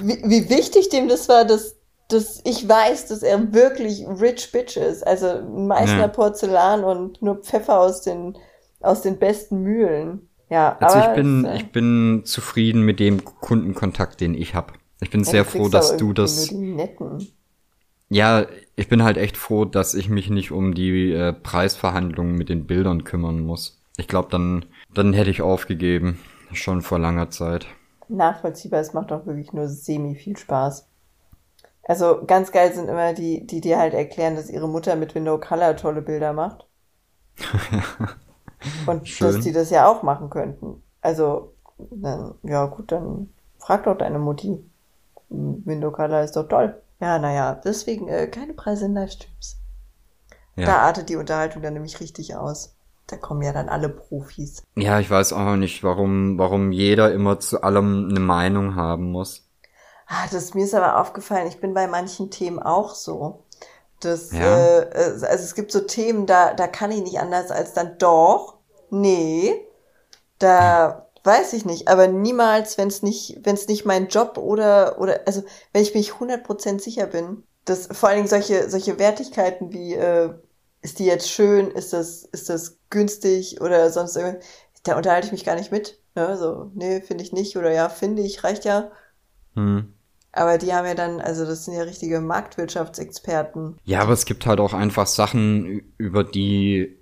wie, 0.02 0.18
wie 0.24 0.48
wichtig 0.50 0.88
dem 0.88 1.08
das 1.08 1.28
war, 1.28 1.44
dass, 1.44 1.76
dass 2.08 2.40
ich 2.44 2.68
weiß, 2.68 3.08
dass 3.08 3.22
er 3.22 3.52
wirklich 3.52 4.04
rich 4.06 4.50
bitch 4.52 4.76
ist. 4.76 5.06
Also 5.06 5.42
Meißner 5.42 5.98
Ja. 5.98 6.08
Porzellan 6.08 6.84
und 6.84 7.22
nur 7.22 7.36
Pfeffer 7.36 7.80
aus 7.80 8.02
den, 8.02 8.36
aus 8.80 9.02
den 9.02 9.18
besten 9.18 9.62
Mühlen. 9.62 10.28
Ja, 10.48 10.76
Also 10.80 10.98
aber 10.98 11.10
ich 11.10 11.16
bin, 11.16 11.44
es, 11.44 11.52
äh, 11.52 11.56
ich 11.58 11.72
bin 11.72 12.22
zufrieden 12.24 12.82
mit 12.82 12.98
dem 12.98 13.24
Kundenkontakt, 13.24 14.20
den 14.20 14.34
ich 14.34 14.54
habe. 14.54 14.72
Ich 15.00 15.10
bin 15.10 15.24
sehr 15.24 15.44
froh, 15.44 15.68
dass 15.68 15.96
du 15.96 16.12
das. 16.12 16.52
Ja, 18.10 18.46
ich 18.74 18.88
bin 18.88 19.04
halt 19.04 19.16
echt 19.16 19.36
froh, 19.36 19.64
dass 19.64 19.94
ich 19.94 20.08
mich 20.08 20.28
nicht 20.28 20.50
um 20.50 20.74
die 20.74 21.12
äh, 21.12 21.32
Preisverhandlungen 21.32 22.34
mit 22.34 22.48
den 22.48 22.66
Bildern 22.66 23.04
kümmern 23.04 23.40
muss. 23.40 23.80
Ich 23.96 24.08
glaube, 24.08 24.28
dann, 24.30 24.66
dann 24.94 25.12
hätte 25.12 25.30
ich 25.30 25.42
aufgegeben. 25.42 26.18
Schon 26.52 26.82
vor 26.82 26.98
langer 26.98 27.30
Zeit. 27.30 27.66
Nachvollziehbar, 28.08 28.80
es 28.80 28.92
macht 28.92 29.12
auch 29.12 29.24
wirklich 29.26 29.52
nur 29.52 29.68
semi 29.68 30.16
viel 30.16 30.36
Spaß. 30.36 30.86
Also 31.84 32.24
ganz 32.26 32.52
geil 32.52 32.72
sind 32.74 32.88
immer 32.88 33.14
die, 33.14 33.46
die 33.46 33.60
dir 33.60 33.78
halt 33.78 33.94
erklären, 33.94 34.36
dass 34.36 34.50
ihre 34.50 34.68
Mutter 34.68 34.96
mit 34.96 35.14
Window 35.14 35.38
Color 35.38 35.76
tolle 35.76 36.02
Bilder 36.02 36.32
macht. 36.32 36.66
Und 38.86 39.08
Schön. 39.08 39.32
dass 39.32 39.44
die 39.44 39.52
das 39.52 39.70
ja 39.70 39.88
auch 39.88 40.02
machen 40.02 40.28
könnten. 40.28 40.82
Also, 41.00 41.54
dann, 41.78 42.34
ja 42.42 42.66
gut, 42.66 42.92
dann 42.92 43.30
frag 43.58 43.84
doch 43.84 43.96
deine 43.96 44.18
Mutti. 44.18 44.62
Window 45.30 45.90
Color 45.90 46.22
ist 46.22 46.36
doch 46.36 46.48
toll. 46.48 46.80
Ja, 47.00 47.18
naja, 47.18 47.54
deswegen 47.64 48.08
äh, 48.08 48.26
keine 48.26 48.52
Preise 48.52 48.84
in 48.86 48.94
Livestreams. 48.94 49.56
Ja. 50.56 50.66
Da 50.66 50.76
artet 50.78 51.08
die 51.08 51.16
Unterhaltung 51.16 51.62
dann 51.62 51.72
nämlich 51.72 52.00
richtig 52.00 52.36
aus. 52.36 52.74
Da 53.10 53.16
kommen 53.16 53.42
ja 53.42 53.52
dann 53.52 53.68
alle 53.68 53.88
Profis. 53.88 54.62
Ja, 54.76 55.00
ich 55.00 55.10
weiß 55.10 55.32
auch 55.32 55.56
nicht, 55.56 55.82
warum, 55.82 56.38
warum 56.38 56.72
jeder 56.72 57.12
immer 57.12 57.40
zu 57.40 57.62
allem 57.62 58.08
eine 58.10 58.20
Meinung 58.20 58.76
haben 58.76 59.10
muss. 59.10 59.48
Ah, 60.06 60.26
das 60.30 60.54
mir 60.54 60.64
ist 60.64 60.74
aber 60.74 61.00
aufgefallen, 61.00 61.46
ich 61.46 61.60
bin 61.60 61.74
bei 61.74 61.86
manchen 61.86 62.30
Themen 62.30 62.58
auch 62.58 62.94
so. 62.94 63.44
Das, 64.00 64.32
Ja. 64.32 64.56
äh, 64.56 64.80
äh, 64.82 65.24
also 65.26 65.26
es 65.26 65.54
gibt 65.54 65.72
so 65.72 65.80
Themen, 65.80 66.26
da, 66.26 66.54
da 66.54 66.66
kann 66.66 66.90
ich 66.90 67.02
nicht 67.02 67.20
anders 67.20 67.50
als 67.50 67.74
dann 67.74 67.98
doch, 67.98 68.56
nee, 68.90 69.54
da 70.38 71.06
weiß 71.24 71.52
ich 71.52 71.64
nicht, 71.66 71.88
aber 71.88 72.08
niemals, 72.08 72.78
wenn 72.78 72.88
es 72.88 73.02
nicht, 73.02 73.40
wenn 73.42 73.54
es 73.54 73.68
nicht 73.68 73.84
mein 73.84 74.08
Job 74.08 74.38
oder, 74.38 74.98
oder, 75.00 75.20
also 75.26 75.42
wenn 75.72 75.82
ich 75.82 75.94
mich 75.94 76.14
100% 76.14 76.80
sicher 76.80 77.06
bin, 77.06 77.44
dass 77.66 77.88
vor 77.92 78.08
allen 78.08 78.18
Dingen 78.18 78.28
solche, 78.28 78.70
solche 78.70 78.98
Wertigkeiten 78.98 79.72
wie, 79.72 79.94
äh, 79.94 80.34
ist 80.82 80.98
die 80.98 81.04
jetzt 81.04 81.30
schön, 81.30 81.70
ist 81.70 81.92
das, 81.92 82.24
ist 82.24 82.48
das 82.48 82.78
günstig 82.90 83.60
oder 83.60 83.90
sonst 83.90 84.16
irgendwas, 84.16 84.44
da 84.82 84.96
unterhalte 84.96 85.26
ich 85.26 85.32
mich 85.32 85.44
gar 85.44 85.56
nicht 85.56 85.72
mit. 85.72 86.00
Ne? 86.14 86.36
So, 86.36 86.70
nee, 86.74 87.00
finde 87.00 87.24
ich 87.24 87.32
nicht 87.32 87.56
oder 87.56 87.72
ja, 87.72 87.88
finde 87.88 88.22
ich, 88.22 88.42
reicht 88.44 88.64
ja. 88.64 88.90
Hm. 89.54 89.92
Aber 90.32 90.58
die 90.58 90.72
haben 90.72 90.86
ja 90.86 90.94
dann, 90.94 91.20
also 91.20 91.44
das 91.44 91.64
sind 91.64 91.74
ja 91.74 91.82
richtige 91.82 92.20
Marktwirtschaftsexperten. 92.20 93.78
Ja, 93.84 94.00
aber 94.00 94.12
es 94.12 94.24
gibt 94.24 94.46
halt 94.46 94.60
auch 94.60 94.74
einfach 94.74 95.06
Sachen, 95.06 95.82
über 95.98 96.22
die, 96.22 96.98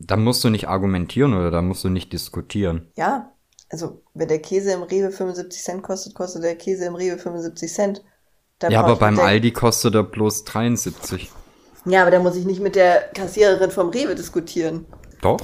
da 0.00 0.16
musst 0.16 0.42
du 0.42 0.50
nicht 0.50 0.68
argumentieren 0.68 1.34
oder 1.34 1.50
da 1.50 1.62
musst 1.62 1.84
du 1.84 1.88
nicht 1.88 2.12
diskutieren. 2.12 2.90
Ja, 2.96 3.32
also 3.70 4.02
wenn 4.12 4.28
der 4.28 4.40
Käse 4.40 4.72
im 4.72 4.82
Rewe 4.82 5.10
75 5.10 5.62
Cent 5.62 5.82
kostet, 5.82 6.14
kostet 6.14 6.42
der 6.42 6.56
Käse 6.56 6.84
im 6.84 6.96
Rewe 6.96 7.16
75 7.16 7.72
Cent. 7.72 8.04
Da 8.58 8.68
ja, 8.68 8.80
aber 8.80 8.96
beim 8.96 9.18
Aldi 9.18 9.52
kostet 9.52 9.94
er 9.94 10.02
bloß 10.02 10.44
73. 10.44 11.30
Ja, 11.84 12.02
aber 12.02 12.10
da 12.10 12.18
muss 12.18 12.36
ich 12.36 12.44
nicht 12.44 12.60
mit 12.60 12.76
der 12.76 13.02
Kassiererin 13.14 13.70
vom 13.70 13.90
Rewe 13.90 14.14
diskutieren. 14.14 14.86
Doch? 15.20 15.40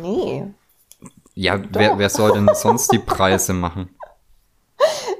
Nee. 0.00 0.46
Ja, 1.34 1.60
wer, 1.70 1.98
wer 1.98 2.10
soll 2.10 2.32
denn 2.32 2.50
sonst 2.54 2.92
die 2.92 2.98
Preise 2.98 3.52
machen? 3.52 3.94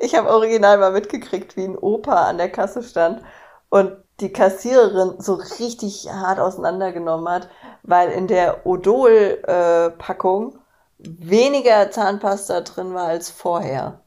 Ich 0.00 0.16
habe 0.16 0.30
original 0.30 0.78
mal 0.78 0.90
mitgekriegt, 0.90 1.56
wie 1.56 1.62
ein 1.62 1.78
Opa 1.78 2.24
an 2.24 2.36
der 2.36 2.50
Kasse 2.50 2.82
stand 2.82 3.22
und 3.68 3.92
die 4.18 4.32
Kassiererin 4.32 5.14
so 5.20 5.34
richtig 5.34 6.08
hart 6.10 6.40
auseinandergenommen 6.40 7.28
hat, 7.28 7.48
weil 7.84 8.10
in 8.10 8.26
der 8.26 8.66
Odol-Packung 8.66 10.58
weniger 10.98 11.90
Zahnpasta 11.92 12.62
drin 12.62 12.94
war 12.94 13.06
als 13.06 13.30
vorher. 13.30 14.00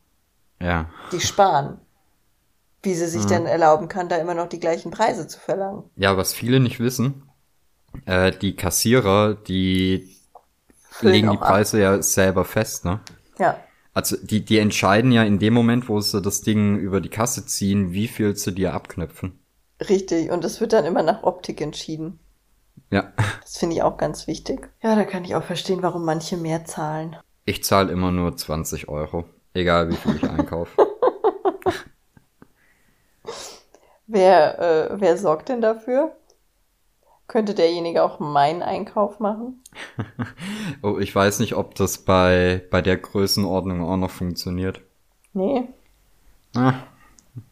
Ja. 0.59 0.88
Die 1.13 1.21
sparen. 1.21 1.79
Wie 2.86 2.93
sie 2.93 3.07
sich 3.07 3.25
denn 3.25 3.47
erlauben 3.47 3.88
kann, 3.88 4.09
da 4.09 4.17
immer 4.17 4.36
noch 4.36 4.47
die 4.47 4.59
gleichen 4.59 4.91
Preise 4.91 5.27
zu 5.27 5.39
verlangen. 5.39 5.83
Ja, 5.95 6.17
was 6.17 6.33
viele 6.33 6.59
nicht 6.59 6.79
wissen, 6.79 7.23
äh, 8.05 8.31
die 8.31 8.55
Kassierer, 8.55 9.33
die 9.33 10.15
Füllen 10.89 11.13
legen 11.13 11.31
die 11.31 11.38
auch 11.38 11.41
ab. 11.41 11.49
Preise 11.49 11.81
ja 11.81 12.01
selber 12.01 12.45
fest, 12.45 12.86
ne? 12.86 12.99
Ja. 13.39 13.59
Also 13.93 14.17
die, 14.21 14.45
die 14.45 14.59
entscheiden 14.59 15.11
ja 15.11 15.23
in 15.23 15.39
dem 15.39 15.53
Moment, 15.53 15.89
wo 15.89 15.99
sie 15.99 16.21
das 16.21 16.41
Ding 16.41 16.77
über 16.77 17.01
die 17.01 17.09
Kasse 17.09 17.45
ziehen, 17.45 17.91
wie 17.91 18.07
viel 18.07 18.36
sie 18.36 18.53
dir 18.53 18.73
abknöpfen. 18.73 19.39
Richtig. 19.89 20.29
Und 20.31 20.45
es 20.45 20.61
wird 20.61 20.73
dann 20.73 20.86
immer 20.86 21.01
nach 21.01 21.23
Optik 21.23 21.61
entschieden. 21.61 22.19
Ja. 22.91 23.13
Das 23.41 23.57
finde 23.57 23.77
ich 23.77 23.83
auch 23.83 23.97
ganz 23.97 24.27
wichtig. 24.27 24.69
Ja, 24.83 24.95
da 24.95 25.05
kann 25.05 25.25
ich 25.25 25.36
auch 25.36 25.43
verstehen, 25.43 25.81
warum 25.81 26.05
manche 26.05 26.38
mehr 26.38 26.65
zahlen. 26.65 27.15
Ich 27.45 27.63
zahle 27.63 27.91
immer 27.91 28.11
nur 28.11 28.36
20 28.36 28.89
Euro. 28.89 29.25
Egal 29.53 29.89
wie 29.89 29.95
viel 29.95 30.17
ich 30.17 30.29
einkaufe. 30.29 30.71
Wer, 34.07 34.59
äh, 34.59 35.01
wer 35.01 35.17
sorgt 35.17 35.49
denn 35.49 35.61
dafür? 35.61 36.15
Könnte 37.28 37.55
derjenige 37.55 38.03
auch 38.03 38.19
meinen 38.19 38.61
Einkauf 38.61 39.19
machen? 39.19 39.61
Oh, 40.84 40.99
ich 40.99 41.13
weiß 41.15 41.39
nicht, 41.39 41.55
ob 41.55 41.76
das 41.76 41.99
bei, 41.99 42.63
bei 42.69 42.82
der 42.82 42.97
Größenordnung 42.97 43.84
auch 43.84 43.97
noch 43.97 44.11
funktioniert. 44.11 44.82
Nee, 45.34 45.67
Ah, 46.55 46.73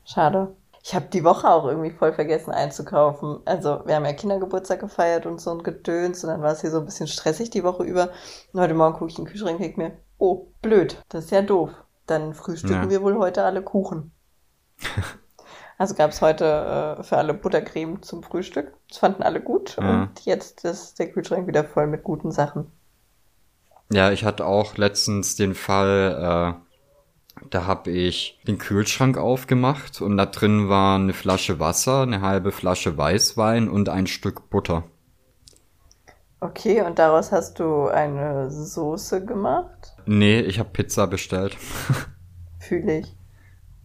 schade. 0.05 0.55
Ich 0.83 0.95
habe 0.95 1.07
die 1.11 1.23
Woche 1.23 1.49
auch 1.49 1.65
irgendwie 1.65 1.91
voll 1.91 2.13
vergessen 2.13 2.51
einzukaufen. 2.51 3.39
Also 3.45 3.81
wir 3.85 3.95
haben 3.95 4.05
ja 4.05 4.13
Kindergeburtstag 4.13 4.79
gefeiert 4.81 5.25
und 5.25 5.39
so 5.41 5.51
ein 5.51 5.63
Gedöns 5.63 6.23
und 6.23 6.29
dann 6.29 6.41
war 6.41 6.51
es 6.53 6.61
hier 6.61 6.71
so 6.71 6.79
ein 6.79 6.85
bisschen 6.85 7.07
stressig 7.07 7.49
die 7.49 7.63
Woche 7.63 7.83
über. 7.83 8.09
Und 8.53 8.59
heute 8.61 8.73
Morgen 8.73 8.93
gucke 8.95 9.11
ich 9.11 9.17
in 9.17 9.25
den 9.25 9.31
Kühlschrank 9.31 9.55
und 9.57 9.63
denke 9.63 9.81
mir, 9.81 9.97
oh, 10.17 10.47
blöd, 10.61 11.01
das 11.09 11.25
ist 11.25 11.31
ja 11.31 11.41
doof. 11.41 11.71
Dann 12.07 12.33
frühstücken 12.33 12.83
Ja. 12.83 12.89
wir 12.89 13.01
wohl 13.01 13.17
heute 13.17 13.43
alle 13.43 13.61
Kuchen. 13.63 14.11
Also 15.77 15.95
gab 15.95 16.11
es 16.11 16.21
heute 16.21 16.97
äh, 16.99 17.03
für 17.03 17.17
alle 17.17 17.33
Buttercreme 17.33 18.01
zum 18.01 18.23
Frühstück. 18.23 18.73
Das 18.89 18.99
fanden 18.99 19.23
alle 19.23 19.41
gut 19.41 19.77
Ja. 19.79 20.03
und 20.03 20.19
jetzt 20.25 20.63
ist 20.65 20.99
der 20.99 21.11
Kühlschrank 21.11 21.47
wieder 21.47 21.63
voll 21.63 21.87
mit 21.87 22.03
guten 22.03 22.31
Sachen. 22.31 22.71
Ja, 23.91 24.11
ich 24.11 24.23
hatte 24.23 24.45
auch 24.45 24.77
letztens 24.77 25.35
den 25.35 25.55
Fall, 25.55 26.57
äh, 27.41 27.45
da 27.49 27.65
habe 27.65 27.91
ich 27.91 28.39
den 28.47 28.57
Kühlschrank 28.57 29.17
aufgemacht 29.17 30.01
und 30.01 30.17
da 30.17 30.25
drin 30.25 30.69
war 30.69 30.95
eine 30.95 31.13
Flasche 31.13 31.59
Wasser, 31.59 32.01
eine 32.03 32.21
halbe 32.21 32.51
Flasche 32.51 32.97
Weißwein 32.97 33.69
und 33.69 33.89
ein 33.89 34.07
Stück 34.07 34.49
Butter. 34.49 34.83
Okay, 36.39 36.81
und 36.81 36.99
daraus 36.99 37.31
hast 37.31 37.59
du 37.59 37.87
eine 37.87 38.51
Soße 38.51 39.25
gemacht? 39.25 39.93
Nee, 40.05 40.41
ich 40.41 40.59
habe 40.59 40.69
Pizza 40.71 41.07
bestellt. 41.07 41.55
Fühle 42.59 42.99
ich. 42.99 43.15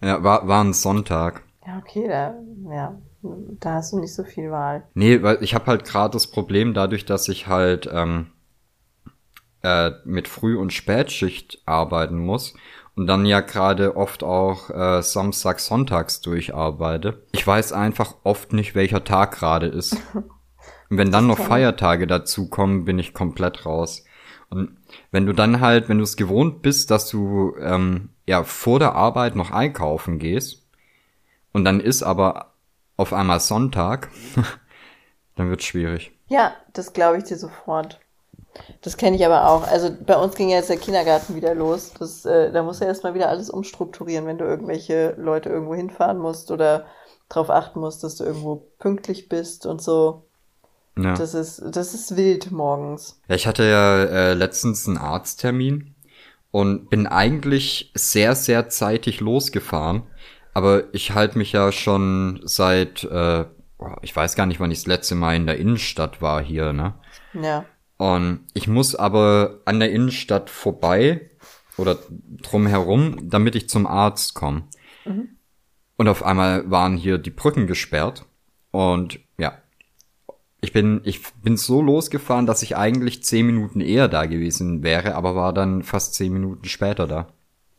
Ja, 0.03 0.23
war, 0.23 0.47
war 0.49 0.65
ein 0.65 0.73
Sonntag. 0.73 1.43
Ja, 1.69 1.77
okay, 1.77 2.09
da, 2.09 2.35
ja, 2.73 2.99
da 3.61 3.75
hast 3.75 3.93
du 3.93 3.99
nicht 3.99 4.15
so 4.15 4.25
viel 4.25 4.51
Wahl. 4.51 4.85
Nee, 4.95 5.23
weil 5.23 5.43
ich 5.43 5.55
habe 5.55 5.67
halt 5.67 5.85
gerade 5.85 6.13
das 6.13 6.27
Problem, 6.27 6.73
dadurch, 6.73 7.05
dass 7.05 7.29
ich 7.29 7.47
halt 7.47 7.87
ähm, 7.93 8.29
äh, 9.63 9.91
mit 10.07 10.29
Früh- 10.29 10.57
und 10.57 10.73
Spätschicht 10.73 11.61
arbeiten 11.67 12.17
muss 12.17 12.55
und 12.95 13.07
dann 13.07 13.27
ja 13.27 13.41
gerade 13.41 13.97
oft 13.97 14.25
auch 14.25 14.71
äh, 14.71 15.03
Samstag, 15.03 15.61
Sonntags 15.61 16.23
durcharbeite. 16.23 17.23
Ich 17.33 17.47
weiß 17.47 17.75
einfach 17.75 18.15
oft 18.25 18.55
nicht, 18.55 18.75
welcher 18.75 19.05
Tag 19.05 19.33
gerade 19.33 19.67
ist. 19.67 19.97
Und 20.91 20.97
wenn 20.97 21.13
dann 21.13 21.27
noch. 21.27 21.39
Feiertage 21.39 22.07
dazukommen, 22.07 22.87
bin 22.87 22.99
ich 22.99 23.13
komplett 23.13 23.67
raus. 23.67 24.07
Und 24.49 24.79
wenn 25.11 25.27
du 25.27 25.35
dann 25.35 25.61
halt, 25.61 25.91
wenn 25.91 25.99
du 25.99 26.05
es 26.05 26.17
gewohnt 26.17 26.63
bist, 26.63 26.91
dass 26.91 27.11
du 27.11 27.55
ähm, 27.61 28.09
ja 28.27 28.43
vor 28.43 28.79
der 28.79 28.95
Arbeit 28.95 29.37
noch 29.37 29.51
einkaufen 29.51 30.19
gehst 30.19 30.68
und 31.53 31.65
dann 31.65 31.81
ist 31.81 32.03
aber 32.03 32.53
auf 32.97 33.13
einmal 33.13 33.41
Sonntag, 33.41 34.11
dann 35.37 35.51
wird's 35.51 35.65
schwierig. 35.65 36.13
Ja, 36.29 36.53
das 36.73 36.93
glaube 36.93 37.19
ich 37.19 37.25
dir 37.25 37.37
sofort. 37.37 38.01
Das 38.83 38.97
kenne 38.97 39.17
ich 39.17 39.25
aber 39.25 39.49
auch. 39.49 39.67
Also 39.67 39.91
bei 40.05 40.17
uns 40.17 40.35
ging 40.35 40.49
ja 40.49 40.57
jetzt 40.57 40.71
der 40.71 40.79
Kindergarten 40.79 41.37
wieder 41.37 41.55
los. 41.55 41.93
Das, 41.99 42.25
äh, 42.25 42.51
da 42.51 42.63
musst 42.63 42.81
du 42.81 42.85
erstmal 42.85 43.15
wieder 43.15 43.29
alles 43.29 43.51
umstrukturieren, 43.51 44.27
wenn 44.27 44.39
du 44.39 44.45
irgendwelche 44.45 45.15
Leute 45.17 45.49
irgendwo 45.49 45.75
hinfahren 45.75 46.19
musst 46.19 46.51
oder 46.51 46.87
darauf 47.29 47.51
achten 47.51 47.81
musst, 47.81 48.03
dass 48.05 48.17
du 48.17 48.25
irgendwo 48.25 48.69
pünktlich 48.79 49.29
bist 49.29 49.67
und 49.67 49.83
so. 49.83 50.25
Ja. 50.99 51.15
Das 51.15 51.35
ist, 51.35 51.63
das 51.65 51.95
ist 51.95 52.17
wild 52.17 52.51
morgens. 52.51 53.21
Ja, 53.29 53.37
ich 53.37 53.47
hatte 53.47 53.65
ja 53.65 54.03
äh, 54.05 54.35
letztens 54.35 54.89
einen 54.89 54.99
Arzttermin 54.99 55.95
und 56.51 56.91
bin 56.91 57.07
eigentlich 57.07 57.93
sehr, 57.95 58.35
sehr 58.35 58.69
zeitig 58.69 59.21
losgefahren. 59.21 60.03
Aber 60.59 60.93
ich 60.93 61.15
halte 61.15 61.39
mich 61.39 61.53
ja 61.53 61.71
schon 61.71 62.41
seit, 62.43 63.05
äh, 63.05 63.45
ich 64.03 64.17
weiß 64.17 64.35
gar 64.35 64.45
nicht, 64.45 64.59
wann 64.59 64.73
ich 64.73 64.81
das 64.81 64.89
letzte 64.89 65.15
Mal 65.15 65.37
in 65.37 65.47
der 65.47 65.57
Innenstadt 65.57 66.21
war 66.21 66.43
hier, 66.43 66.73
ne? 66.73 66.95
Ja. 67.33 67.65
Und 67.97 68.41
ich 68.55 68.67
muss 68.67 68.97
aber 68.97 69.61
an 69.67 69.79
der 69.79 69.93
Innenstadt 69.93 70.51
vorbei 70.51 71.31
oder 71.77 71.97
drumherum, 72.43 73.31
damit 73.31 73.55
ich 73.55 73.69
zum 73.69 73.87
Arzt 73.87 74.35
komme. 74.35 74.65
Und 75.97 76.09
auf 76.09 76.25
einmal 76.25 76.69
waren 76.69 76.97
hier 76.97 77.19
die 77.19 77.31
Brücken 77.31 77.69
gesperrt. 77.69 78.25
Und 78.73 79.21
ja, 79.39 79.59
ich 80.61 80.73
bin, 80.73 81.03
ich 81.05 81.21
bin 81.35 81.57
so 81.57 81.81
losgefahren, 81.81 82.47
dass 82.47 82.65
ich 82.65 82.77
eigentlich 82.77 83.23
zehn 83.23 83.47
Minuten 83.47 83.81
eher 83.81 84.09
da 84.09 84.27
gewesen 84.27 84.83
wäre, 84.83 85.15
aber 85.15 85.37
war 85.37 85.53
dann 85.53 85.85
fast 85.85 86.15
zehn 86.15 86.33
Minuten 86.33 86.65
später 86.65 87.07
da. 87.07 87.29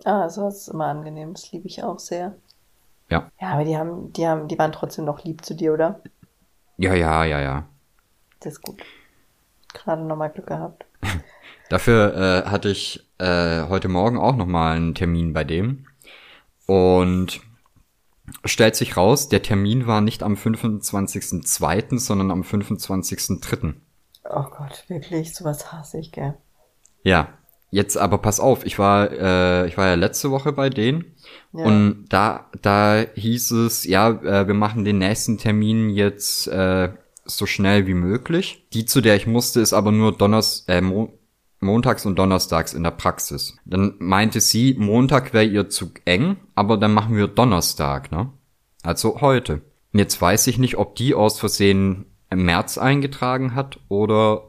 Ah, 0.06 0.30
sowas 0.30 0.62
ist 0.62 0.68
immer 0.70 0.86
angenehm. 0.86 1.34
Das 1.34 1.52
liebe 1.52 1.68
ich 1.68 1.84
auch 1.84 2.00
sehr. 2.00 2.38
Ja. 3.10 3.32
Ja, 3.40 3.50
aber 3.50 3.64
die 3.64 3.78
haben, 3.78 4.14
die 4.14 4.28
haben, 4.28 4.48
die 4.48 4.58
waren 4.58 4.72
trotzdem 4.72 5.06
noch 5.06 5.24
lieb 5.24 5.44
zu 5.44 5.56
dir, 5.56 5.74
oder? 5.74 6.02
Ja, 6.78 6.94
ja, 6.94 7.26
ja, 7.26 7.42
ja. 7.42 7.68
Das 8.40 8.54
ist 8.54 8.62
gut. 8.62 8.82
Gerade 9.74 10.04
nochmal 10.04 10.30
Glück 10.30 10.48
gehabt. 10.48 10.86
Dafür 11.70 12.16
äh, 12.16 12.50
hatte 12.50 12.70
ich 12.70 13.08
äh, 13.20 13.64
heute 13.68 13.90
Morgen 13.90 14.18
auch 14.18 14.36
nochmal 14.36 14.76
einen 14.76 14.96
Termin 14.96 15.34
bei 15.34 15.44
dem. 15.44 15.86
Und 16.66 17.42
stellt 18.46 18.76
sich 18.76 18.96
raus, 18.96 19.30
der 19.30 19.42
Termin 19.42 19.88
war 19.88 20.02
nicht 20.02 20.24
am 20.24 20.36
25.02., 20.36 22.00
sondern 22.00 22.32
am 22.32 22.42
25.03. 22.42 23.76
Oh 24.26 24.44
Gott, 24.44 24.86
wirklich, 24.88 25.36
sowas 25.36 25.72
hasse 25.72 26.00
ich, 26.00 26.12
gell? 26.12 26.36
Ja, 27.04 27.39
jetzt 27.72 27.98
aber 27.98 28.18
pass 28.18 28.40
auf, 28.40 28.66
ich 28.66 28.80
war, 28.80 29.12
äh, 29.12 29.68
ich 29.68 29.78
war 29.78 29.88
ja 29.88 29.96
letzte 29.96 30.32
Woche 30.32 30.52
bei 30.52 30.70
denen 30.70 31.06
Ja. 31.54 31.66
und 31.66 32.06
da, 32.10 32.50
da 32.62 33.04
hieß 33.16 33.52
es, 33.52 33.84
ja, 33.86 34.10
äh, 34.10 34.48
wir 34.48 34.54
machen 34.56 34.86
den 34.86 34.98
nächsten 35.00 35.38
Termin 35.38 35.90
jetzt 35.90 36.48
äh, 36.48 36.90
so 37.26 37.46
schnell 37.46 37.86
wie 37.88 37.94
möglich. 37.94 38.66
Die, 38.74 38.86
zu 38.86 39.02
der 39.02 39.16
ich 39.16 39.28
musste, 39.28 39.60
ist 39.60 39.74
aber 39.74 39.92
nur 39.92 40.12
Donners, 40.18 40.66
äh, 40.68 40.82
Mo 40.82 41.14
montags 41.62 42.06
und 42.06 42.18
donnerstags 42.18 42.74
in 42.74 42.84
der 42.84 42.92
Praxis. 42.92 43.58
Dann 43.66 43.96
meinte 44.00 44.40
sie, 44.40 44.76
Montag 44.80 45.34
wäre 45.34 45.44
ihr 45.44 45.70
zu 45.70 45.92
eng, 46.06 46.38
aber 46.56 46.78
dann 46.78 46.94
machen 46.94 47.18
wir 47.18 47.28
Donnerstag, 47.28 48.14
ne? 48.14 48.32
Also 48.82 49.20
heute. 49.20 49.56
Und 49.92 50.00
jetzt 50.00 50.22
weiß 50.22 50.48
ich 50.48 50.58
nicht, 50.58 50.78
ob 50.78 50.96
die 50.96 51.14
aus 51.14 51.38
Versehen 51.38 52.06
im 52.30 52.46
März 52.46 52.78
eingetragen 52.78 53.56
hat 53.56 53.78
oder 53.90 54.44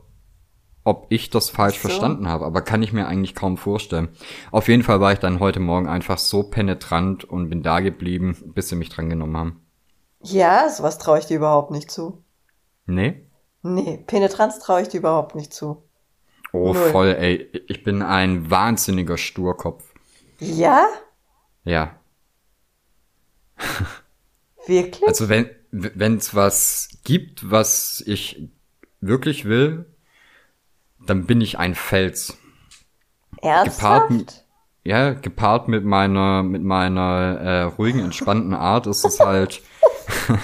ob 0.91 1.07
ich 1.11 1.31
das 1.31 1.51
falsch 1.51 1.79
So. 1.83 1.89
verstanden 1.89 2.29
habe, 2.29 2.45
aber 2.45 2.63
kann 2.63 2.83
ich 2.83 2.93
mir 2.93 3.07
eigentlich 3.07 3.35
kaum 3.35 3.57
vorstellen. 3.57 4.09
Auf 4.51 4.69
jeden 4.69 4.83
Fall 4.83 5.01
war 5.01 5.13
ich 5.13 5.21
dann 5.21 5.41
heute 5.41 5.61
Morgen 5.61 5.89
einfach 5.89 6.19
so 6.19 6.43
penetrant 6.45 7.25
und 7.25 7.49
bin 7.49 7.63
da 7.63 7.81
geblieben, 7.81 8.37
bis 8.55 8.69
sie 8.69 8.77
mich 8.77 8.89
dran 8.91 9.09
genommen 9.09 9.37
haben. 9.37 9.61
Ja, 10.23 10.69
sowas 10.69 10.99
traue 10.99 11.19
ich 11.19 11.27
dir 11.27 11.37
überhaupt 11.37 11.71
nicht 11.71 11.91
zu. 11.91 12.23
Nee? 12.87 13.27
Nee, 13.63 13.99
Penetranz 14.07 14.59
traue 14.59 14.83
ich 14.83 14.89
dir 14.89 14.99
überhaupt 14.99 15.35
nicht 15.35 15.53
zu. 15.55 15.85
Oh, 16.53 16.75
Null. 16.75 16.91
voll, 16.91 17.09
ey. 17.19 17.49
Ich 17.69 17.85
bin 17.85 18.03
ein 18.03 18.51
wahnsinniger 18.51 19.17
Sturkopf. 19.19 19.85
Ja? 20.41 20.87
Ja. 21.65 21.95
Wirklich? 24.67 25.07
Also 25.07 25.29
wenn 25.29 25.51
wenn's 25.71 26.35
was 26.35 26.89
gibt, 27.05 27.51
was 27.51 28.03
ich 28.07 28.49
wirklich 29.01 29.45
will, 29.45 29.90
dann 31.11 31.27
bin 31.27 31.41
ich 31.41 31.59
ein 31.59 31.75
Fels. 31.75 32.39
gepaart 33.43 34.11
Ernsthaft? 34.11 34.45
Ja, 34.85 35.13
gepaart 35.13 35.69
mit 35.69 35.85
meiner 35.85 36.43
mit 36.43 36.63
meiner 36.63 37.39
äh, 37.39 37.63
ruhigen, 37.63 38.01
entspannten 38.01 38.55
Art 38.55 38.87
ist 38.87 39.05
es 39.05 39.21
halt 39.21 39.61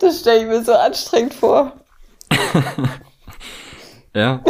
Das 0.00 0.20
stelle 0.20 0.40
ich 0.40 0.46
mir 0.46 0.64
so 0.64 0.72
anstrengend 0.72 1.34
vor. 1.34 1.72
Ja. 4.14 4.42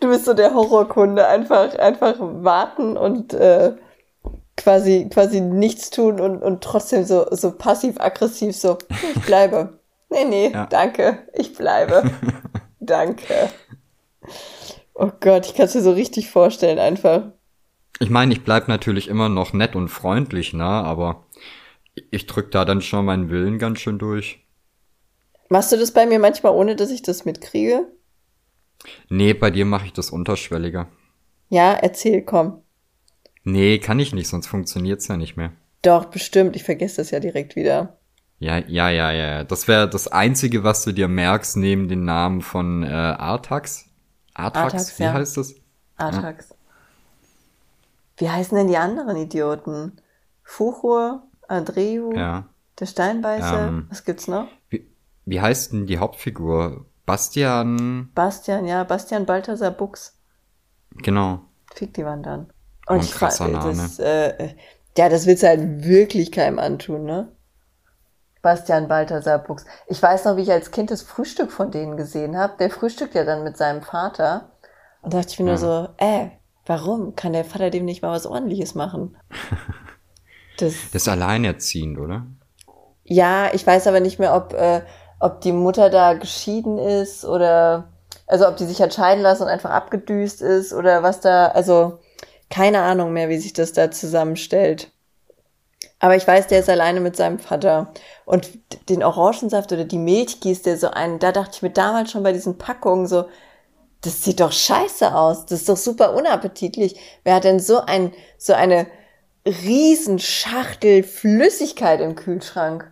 Du 0.00 0.08
bist 0.08 0.24
so 0.24 0.34
der 0.34 0.52
Horrorkunde, 0.52 1.28
einfach, 1.28 1.78
einfach 1.78 2.16
warten 2.18 2.96
und 2.96 3.32
äh, 3.34 3.76
quasi, 4.56 5.08
quasi 5.08 5.40
nichts 5.40 5.90
tun 5.90 6.18
und, 6.18 6.42
und 6.42 6.64
trotzdem 6.64 7.04
so, 7.04 7.28
so 7.30 7.52
passiv-aggressiv 7.52 8.56
so, 8.56 8.78
ich 9.14 9.22
bleibe. 9.22 9.79
Nee, 10.10 10.24
nee, 10.24 10.48
Ja. 10.52 10.66
danke, 10.66 11.26
ich 11.34 11.54
bleibe. 11.54 12.02
danke. 12.80 13.50
Oh 14.94 15.10
Gott, 15.20 15.46
ich 15.46 15.54
kann 15.54 15.66
es 15.66 15.74
mir 15.74 15.82
so 15.82 15.92
richtig 15.92 16.28
vorstellen, 16.30 16.78
einfach. 16.78 17.32
Ich 18.00 18.10
meine, 18.10 18.32
ich 18.32 18.44
bleib 18.44 18.68
natürlich 18.68 19.08
immer 19.08 19.28
noch 19.28 19.52
nett 19.52 19.76
und 19.76 19.88
freundlich, 19.88 20.52
ne, 20.52 20.64
aber 20.64 21.24
ich 22.10 22.26
drück 22.26 22.50
da 22.50 22.64
dann 22.64 22.80
schon 22.82 23.04
meinen 23.04 23.30
Willen 23.30 23.58
ganz 23.58 23.80
schön 23.80 23.98
durch. 23.98 24.44
Machst 25.48 25.72
du 25.72 25.76
das 25.76 25.92
bei 25.92 26.06
mir 26.06 26.18
manchmal, 26.18 26.52
ohne 26.54 26.76
dass 26.76 26.90
ich 26.90 27.02
das 27.02 27.24
mitkriege? 27.24 27.86
Nee, 29.08 29.34
bei 29.34 29.50
dir 29.50 29.64
mache 29.64 29.86
ich 29.86 29.92
das 29.92 30.10
unterschwelliger. 30.10 30.88
Ja, 31.48 31.72
erzähl, 31.72 32.22
komm. 32.22 32.62
Nee, 33.42 33.78
kann 33.78 33.98
ich 33.98 34.12
nicht, 34.14 34.28
sonst 34.28 34.46
funktioniert's 34.46 35.08
ja 35.08 35.16
nicht 35.16 35.36
mehr. 35.36 35.52
Doch, 35.82 36.06
bestimmt, 36.06 36.56
ich 36.56 36.64
vergesse 36.64 36.98
das 36.98 37.10
ja 37.10 37.20
direkt 37.20 37.56
wieder. 37.56 37.98
Ja, 38.40 38.58
ja, 38.58 38.88
ja, 38.90 39.12
ja. 39.12 39.26
ja. 39.36 39.44
Das 39.44 39.68
wäre 39.68 39.88
das 39.88 40.08
Einzige, 40.08 40.64
was 40.64 40.82
du 40.84 40.92
dir 40.92 41.06
merkst, 41.08 41.56
neben 41.58 41.88
den 41.88 42.04
Namen 42.04 42.40
von 42.40 42.82
äh, 42.82 42.88
Artax. 42.88 43.84
Artax, 44.34 44.64
Artax, 44.74 44.98
wie 44.98 45.02
ja. 45.04 45.12
heißt 45.12 45.36
das? 45.36 45.54
Artax. 45.96 46.54
Wie 48.16 48.28
heißen 48.30 48.56
denn 48.56 48.68
die 48.68 48.76
anderen 48.76 49.16
Idioten? 49.16 50.00
Fuchur, 50.42 51.22
Adreu, 51.48 52.12
Ja. 52.14 52.46
der 52.78 52.86
Steinbeißer, 52.86 53.68
Ähm. 53.68 53.86
was 53.90 54.04
gibt's 54.04 54.26
noch? 54.28 54.48
Wie, 54.68 54.86
wie 55.26 55.40
heißt 55.40 55.72
denn 55.72 55.86
die 55.86 55.98
Hauptfigur? 55.98 56.86
Bastian, 57.06 58.10
Bastian, 58.14 58.66
ja, 58.66 58.84
Bastian 58.84 59.26
Balthasar 59.26 59.70
Buchs. 59.72 60.18
genau. 61.02 61.40
Fick 61.74 61.94
die 61.94 62.04
Wandern. 62.04 62.52
Oh, 62.88 62.94
ein 62.94 63.00
ich 63.00 63.10
krasser 63.12 63.46
fra- 63.48 63.52
Name. 63.52 63.72
Das, 63.76 63.98
äh, 63.98 64.54
ja, 64.96 65.08
das 65.08 65.26
willst 65.26 65.42
du 65.42 65.48
halt 65.48 65.84
wirklich 65.84 66.30
keinem 66.32 66.58
antun, 66.58 67.04
ne? 67.04 67.32
Bastian 68.42 68.88
Balthasar 68.88 69.38
Buchs. 69.38 69.64
Ich 69.86 70.02
weiß 70.02 70.24
noch, 70.24 70.36
wie 70.36 70.42
ich 70.42 70.52
als 70.52 70.70
Kind 70.70 70.90
das 70.90 71.02
Frühstück 71.02 71.52
von 71.52 71.70
denen 71.70 71.96
gesehen 71.96 72.36
habe. 72.36 72.54
Der 72.58 72.70
frühstückt 72.70 73.14
ja 73.14 73.24
dann 73.24 73.44
mit 73.44 73.56
seinem 73.56 73.82
Vater. 73.82 74.50
Und 75.02 75.14
dachte 75.14 75.28
ich 75.30 75.38
mir 75.38 75.46
nur 75.46 75.58
so, 75.58 75.88
äh, 75.98 76.28
warum 76.66 77.14
kann 77.16 77.32
der 77.32 77.44
Vater 77.44 77.70
dem 77.70 77.84
nicht 77.84 78.02
mal 78.02 78.12
was 78.12 78.26
ordentliches 78.26 78.74
machen? 78.74 79.16
Das, 80.56 80.90
Der 80.90 80.96
ist 80.96 81.08
alleinerziehend, 81.08 81.98
oder? 81.98 82.26
ja, 83.04 83.52
ich 83.52 83.66
weiß 83.66 83.86
aber 83.86 84.00
nicht 84.00 84.18
mehr, 84.18 84.34
ob, 84.34 84.52
äh, 84.54 84.82
ob 85.18 85.40
die 85.40 85.52
Mutter 85.52 85.90
da 85.90 86.14
geschieden 86.14 86.78
ist 86.78 87.24
oder, 87.24 87.92
also 88.26 88.46
ob 88.48 88.56
die 88.56 88.66
sich 88.66 88.80
hat 88.82 88.94
scheiden 88.94 89.22
lassen 89.22 89.44
und 89.44 89.48
einfach 89.48 89.70
abgedüst 89.70 90.42
ist 90.42 90.72
oder 90.72 91.02
was 91.02 91.20
da, 91.20 91.48
also 91.48 91.98
keine 92.50 92.82
Ahnung 92.82 93.12
mehr, 93.12 93.28
wie 93.28 93.38
sich 93.38 93.52
das 93.52 93.72
da 93.72 93.90
zusammenstellt. 93.90 94.92
Aber 96.00 96.16
ich 96.16 96.26
weiß, 96.26 96.46
der 96.48 96.60
ist 96.60 96.70
alleine 96.70 97.00
mit 97.00 97.14
seinem 97.14 97.38
Vater. 97.38 97.92
Und 98.24 98.48
den 98.88 99.04
Orangensaft 99.04 99.70
oder 99.70 99.84
die 99.84 99.98
Milch 99.98 100.40
gießt 100.40 100.66
der 100.66 100.78
so 100.78 100.90
ein. 100.90 101.18
Da 101.18 101.30
dachte 101.30 101.52
ich 101.54 101.62
mir 101.62 101.70
damals 101.70 102.10
schon 102.10 102.22
bei 102.22 102.32
diesen 102.32 102.58
Packungen 102.58 103.06
so, 103.06 103.26
das 104.00 104.24
sieht 104.24 104.40
doch 104.40 104.52
scheiße 104.52 105.14
aus. 105.14 105.44
Das 105.44 105.60
ist 105.60 105.68
doch 105.68 105.76
super 105.76 106.14
unappetitlich. 106.14 106.98
Wer 107.22 107.34
hat 107.34 107.44
denn 107.44 107.60
so 107.60 107.80
ein, 107.80 108.12
so 108.38 108.54
eine 108.54 108.86
Riesenschachtel 109.46 111.02
Flüssigkeit 111.02 112.00
im 112.00 112.14
Kühlschrank? 112.14 112.90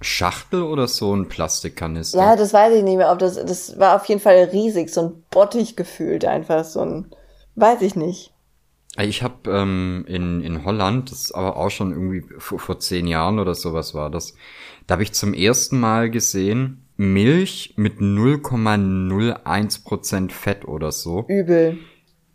Schachtel 0.00 0.62
oder 0.62 0.86
so 0.86 1.14
ein 1.14 1.28
Plastikkanister? 1.28 2.18
Ja, 2.18 2.36
das 2.36 2.52
weiß 2.52 2.74
ich 2.74 2.84
nicht 2.84 2.96
mehr, 2.96 3.10
ob 3.10 3.18
das, 3.18 3.34
das 3.34 3.78
war 3.78 3.96
auf 3.96 4.04
jeden 4.06 4.20
Fall 4.20 4.36
riesig, 4.52 4.90
so 4.92 5.02
ein 5.02 5.24
Bottich 5.30 5.76
gefühlt 5.76 6.24
einfach, 6.24 6.64
so 6.64 6.80
ein, 6.80 7.10
weiß 7.56 7.80
ich 7.82 7.96
nicht. 7.96 8.33
Ich 8.96 9.22
habe 9.22 9.50
ähm, 9.50 10.04
in, 10.06 10.40
in 10.40 10.64
Holland, 10.64 11.10
das 11.10 11.22
ist 11.22 11.32
aber 11.32 11.56
auch 11.56 11.70
schon 11.70 11.90
irgendwie 11.90 12.24
vor, 12.38 12.60
vor 12.60 12.78
zehn 12.78 13.08
Jahren 13.08 13.40
oder 13.40 13.54
sowas 13.54 13.94
war 13.94 14.10
das, 14.10 14.34
da 14.86 14.92
habe 14.94 15.02
ich 15.02 15.12
zum 15.12 15.34
ersten 15.34 15.80
Mal 15.80 16.10
gesehen, 16.10 16.86
Milch 16.96 17.74
mit 17.76 17.98
0,01% 17.98 20.30
Fett 20.30 20.64
oder 20.64 20.92
so 20.92 21.24
Übel. 21.26 21.78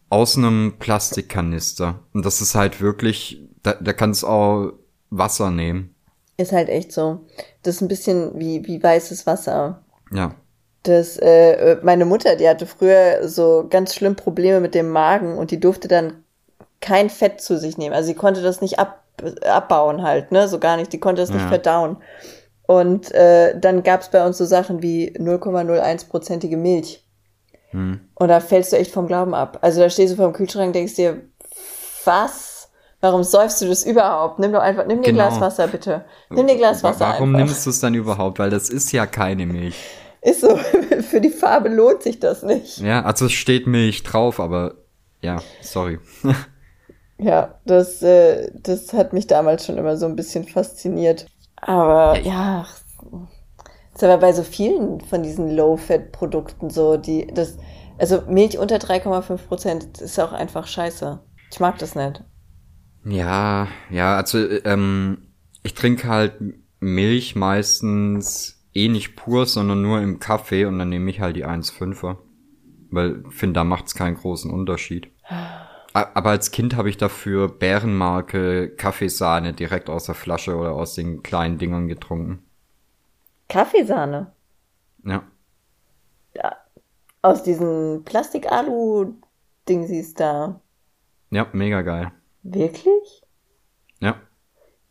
aus 0.10 0.38
einem 0.38 0.74
Plastikkanister. 0.80 2.00
Und 2.14 2.26
das 2.26 2.42
ist 2.42 2.56
halt 2.56 2.82
wirklich, 2.82 3.42
da, 3.64 3.76
da 3.80 3.94
kannst 3.94 4.26
auch 4.26 4.74
Wasser 5.10 5.50
nehmen. 5.52 5.96
Ist 6.36 6.52
halt 6.52 6.68
echt 6.68 6.92
so. 6.92 7.26
Das 7.64 7.76
ist 7.76 7.82
ein 7.82 7.88
bisschen 7.88 8.38
wie, 8.38 8.66
wie 8.66 8.84
weißes 8.84 9.26
Wasser. 9.26 9.86
Ja. 10.12 10.36
Das, 10.84 11.16
äh, 11.18 11.78
meine 11.84 12.04
Mutter, 12.06 12.36
die 12.36 12.50
hatte 12.50 12.66
früher 12.66 13.28
so 13.28 13.68
ganz 13.70 13.96
schlimm 13.96 14.16
Probleme 14.16 14.60
mit 14.60 14.76
dem 14.76 14.90
Magen 14.90 15.38
und 15.38 15.52
die 15.52 15.60
durfte 15.60 15.88
dann 15.88 16.24
kein 16.82 17.10
Fett 17.10 17.42
zu 17.42 17.58
sich 17.58 17.78
nehmen. 17.78 17.94
Also 17.94 18.08
sie 18.08 18.16
konnte 18.16 18.42
das 18.42 18.62
nicht 18.62 18.80
ab, 18.80 19.04
abbauen 19.46 20.04
halt, 20.04 20.32
ne? 20.32 20.48
So 20.48 20.60
gar 20.60 20.78
nicht. 20.78 20.94
Die 20.94 21.00
konnte 21.00 21.22
das 21.22 21.30
nicht 21.30 21.42
Ja. 21.42 21.48
verdauen. 21.50 21.98
Und 22.68 23.12
äh, 23.14 23.60
dann 23.60 23.84
gab's 23.84 24.10
bei 24.10 24.26
uns 24.26 24.38
so 24.38 24.46
Sachen 24.46 24.82
wie 24.84 25.12
0,01-prozentige 25.18 26.56
Milch. 26.58 27.04
Hm. 27.72 28.00
Und 28.16 28.28
da 28.28 28.40
fällst 28.40 28.72
du 28.72 28.78
echt 28.78 28.92
vom 28.92 29.08
Glauben 29.08 29.34
ab. 29.34 29.58
Also 29.62 29.82
da 29.82 29.90
stehst 29.90 30.14
du 30.14 30.18
vor 30.18 30.26
dem 30.28 30.34
Kühlschrank 30.34 30.68
und 30.68 30.74
denkst 30.76 30.96
dir, 30.96 31.22
was? 32.06 32.70
Warum 33.02 33.24
säufst 33.24 33.62
du 33.62 33.68
das 33.68 33.86
überhaupt? 33.86 34.40
Nimm 34.40 34.52
doch 34.52 34.60
einfach, 34.62 34.86
nimm 34.86 35.02
dir 35.02 35.10
ein 35.10 35.16
Genau. 35.16 35.28
Glas 35.30 35.40
Wasser, 35.42 35.68
bitte. 35.68 36.04
Nimm 36.30 36.48
dir 36.48 36.54
ein 36.54 36.58
Glas 36.58 36.84
Wasser 36.84 37.00
Warum 37.08 37.34
einfach. 37.36 37.48
nimmst 37.48 37.66
du 37.66 37.70
es 37.70 37.80
dann 37.80 37.94
überhaupt? 37.94 38.40
Weil 38.40 38.50
das 38.50 38.70
ist 38.70 38.92
ja 38.92 39.06
keine 39.06 39.46
Milch. 39.46 39.76
Ist 40.22 40.42
so, 40.42 40.58
für 41.10 41.22
die 41.22 41.30
Farbe 41.30 41.70
lohnt 41.70 42.04
sich 42.04 42.20
das 42.20 42.44
nicht. 42.44 42.80
Ja, 42.80 43.04
also 43.04 43.26
es 43.28 43.32
steht 43.32 43.68
Milch 43.68 44.04
drauf, 44.04 44.40
aber 44.40 44.76
ja, 45.22 45.38
sorry. 45.62 46.00
Ja, 47.20 47.56
das, 47.66 48.02
äh, 48.02 48.50
das 48.56 48.94
hat 48.94 49.12
mich 49.12 49.28
damals 49.28 49.66
schon 49.66 49.78
immer 49.78 49.98
so 49.98 50.06
ein 50.06 50.16
bisschen 50.16 50.46
fasziniert. 50.46 51.28
Aber 51.58 52.18
ja, 52.20 52.66
ist 53.94 54.04
aber 54.04 54.18
bei 54.18 54.32
so 54.32 54.44
vielen 54.44 55.02
von 55.02 55.22
diesen 55.24 55.54
Low-Fat-Produkten 55.54 56.70
so, 56.70 56.96
die, 56.96 57.28
das, 57.28 57.58
also 57.98 58.24
Milch 58.30 58.58
unter 58.58 58.78
3,5 58.78 59.38
Prozent 59.48 60.02
ist 60.02 60.18
auch 60.20 60.32
einfach 60.32 60.66
scheiße. 60.66 61.20
Ich 61.52 61.60
mag 61.60 61.78
das 61.80 61.96
nicht. 61.96 62.24
Ja, 63.04 63.68
ja, 63.90 64.16
also 64.16 64.38
ähm, 64.64 65.34
ich 65.64 65.74
trinke 65.74 66.08
halt 66.08 66.36
Milch 66.80 67.36
meistens 67.36 68.66
eh 68.74 68.88
nicht 68.88 69.18
pur, 69.18 69.46
sondern 69.46 69.82
nur 69.82 70.00
im 70.00 70.20
Kaffee 70.20 70.64
und 70.64 70.80
dann 70.80 70.88
nehme 70.88 71.10
ich 71.10 71.20
halt 71.20 71.36
die 71.36 71.46
1,5er. 71.46 72.18
Weil 72.92 73.24
ich 73.28 73.36
finde, 73.36 73.56
da 73.56 73.64
macht's 73.66 73.94
keinen 73.94 74.16
großen 74.16 74.50
Unterschied. 74.50 75.12
Aber 75.94 76.30
als 76.32 76.50
Kind 76.52 76.76
habe 76.76 76.90
ich 76.90 76.98
dafür 76.98 77.48
Bärenmarke 77.48 78.70
Kaffeesahne 78.76 79.54
direkt 79.54 79.90
aus 79.90 80.06
der 80.06 80.16
Flasche 80.16 80.56
oder 80.56 80.74
aus 80.74 80.96
den 80.96 81.22
kleinen 81.24 81.58
Dingern 81.60 81.88
getrunken. 81.88 82.44
Kaffeesahne. 83.50 84.32
Ja. 85.04 85.24
Aus 87.22 87.44
diesen 87.44 88.04
Plastik-Alu-Dingsies 88.04 90.16
da. 90.16 90.60
Ja, 91.32 91.48
mega 91.54 91.82
geil. 91.82 92.12
Wirklich? 92.44 93.24
Ja. 94.00 94.16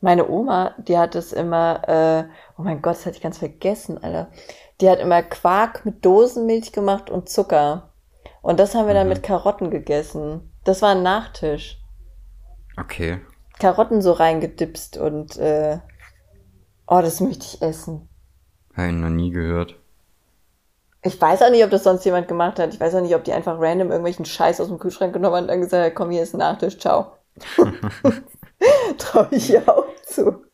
Meine 0.01 0.29
Oma, 0.29 0.75
die 0.79 0.97
hat 0.99 1.15
es 1.17 1.33
immer, 1.33 1.83
äh, 1.89 2.25
oh 2.57 2.63
mein 2.63 2.83
Gott, 2.83 2.95
das 2.97 3.07
hatte 3.07 3.17
ich 3.17 3.23
ganz 3.23 3.39
vergessen, 3.39 4.03
Alter. 4.03 4.31
Die 4.81 4.89
hat 4.89 5.01
immer 5.01 5.23
Quark 5.23 5.85
mit 5.85 6.05
Dosenmilch 6.05 6.73
gemacht 6.73 7.11
und 7.11 7.29
Zucker. 7.29 7.93
Und 8.43 8.61
das 8.61 8.75
haben 8.75 8.87
wir 8.87 8.95
dann 8.95 9.09
Mhm. 9.09 9.09
mit 9.09 9.23
Karotten 9.25 9.71
gegessen. 9.71 10.53
Das 10.69 10.83
war 10.83 10.91
ein 10.91 11.03
Nachtisch. 11.03 11.79
Okay. 12.79 13.23
Karotten 13.59 14.03
so 14.03 14.12
reingedipst 14.12 14.99
und, 14.99 15.39
äh, 15.39 15.79
oh, 16.87 17.01
das 17.01 17.21
möchte 17.21 17.47
ich 17.47 17.62
essen. 17.62 18.07
Habe 18.77 18.89
ich 18.89 18.95
noch 18.95 19.09
nie 19.09 19.31
gehört. 19.31 19.77
Ich 21.03 21.19
weiß 21.19 21.41
auch 21.41 21.51
nicht, 21.51 21.64
ob 21.64 21.71
das 21.71 21.85
sonst 21.85 22.05
jemand 22.05 22.29
gemacht 22.29 22.59
hat. 22.59 22.75
Ich 22.75 22.79
weiß 22.79 22.97
auch 22.97 23.01
nicht, 23.01 23.14
ob 23.14 23.25
die 23.25 23.33
einfach 23.33 23.59
random 23.59 23.89
irgendwelchen 23.89 24.27
Scheiß 24.27 24.61
aus 24.61 24.69
dem 24.69 24.79
Kühlschrank 24.79 25.14
genommen 25.14 25.37
haben 25.37 25.43
und 25.45 25.49
dann 25.49 25.62
gesagt 25.62 25.87
hat, 25.87 25.95
komm, 25.95 26.11
hier 26.11 26.23
ist 26.23 26.35
ein 26.35 26.41
Nachtisch, 26.41 26.79
ciao. 26.79 27.12
Traue 28.99 29.29
ich 29.31 29.49
ihr 29.49 29.66
auch 29.66 29.87
zu. 30.05 30.45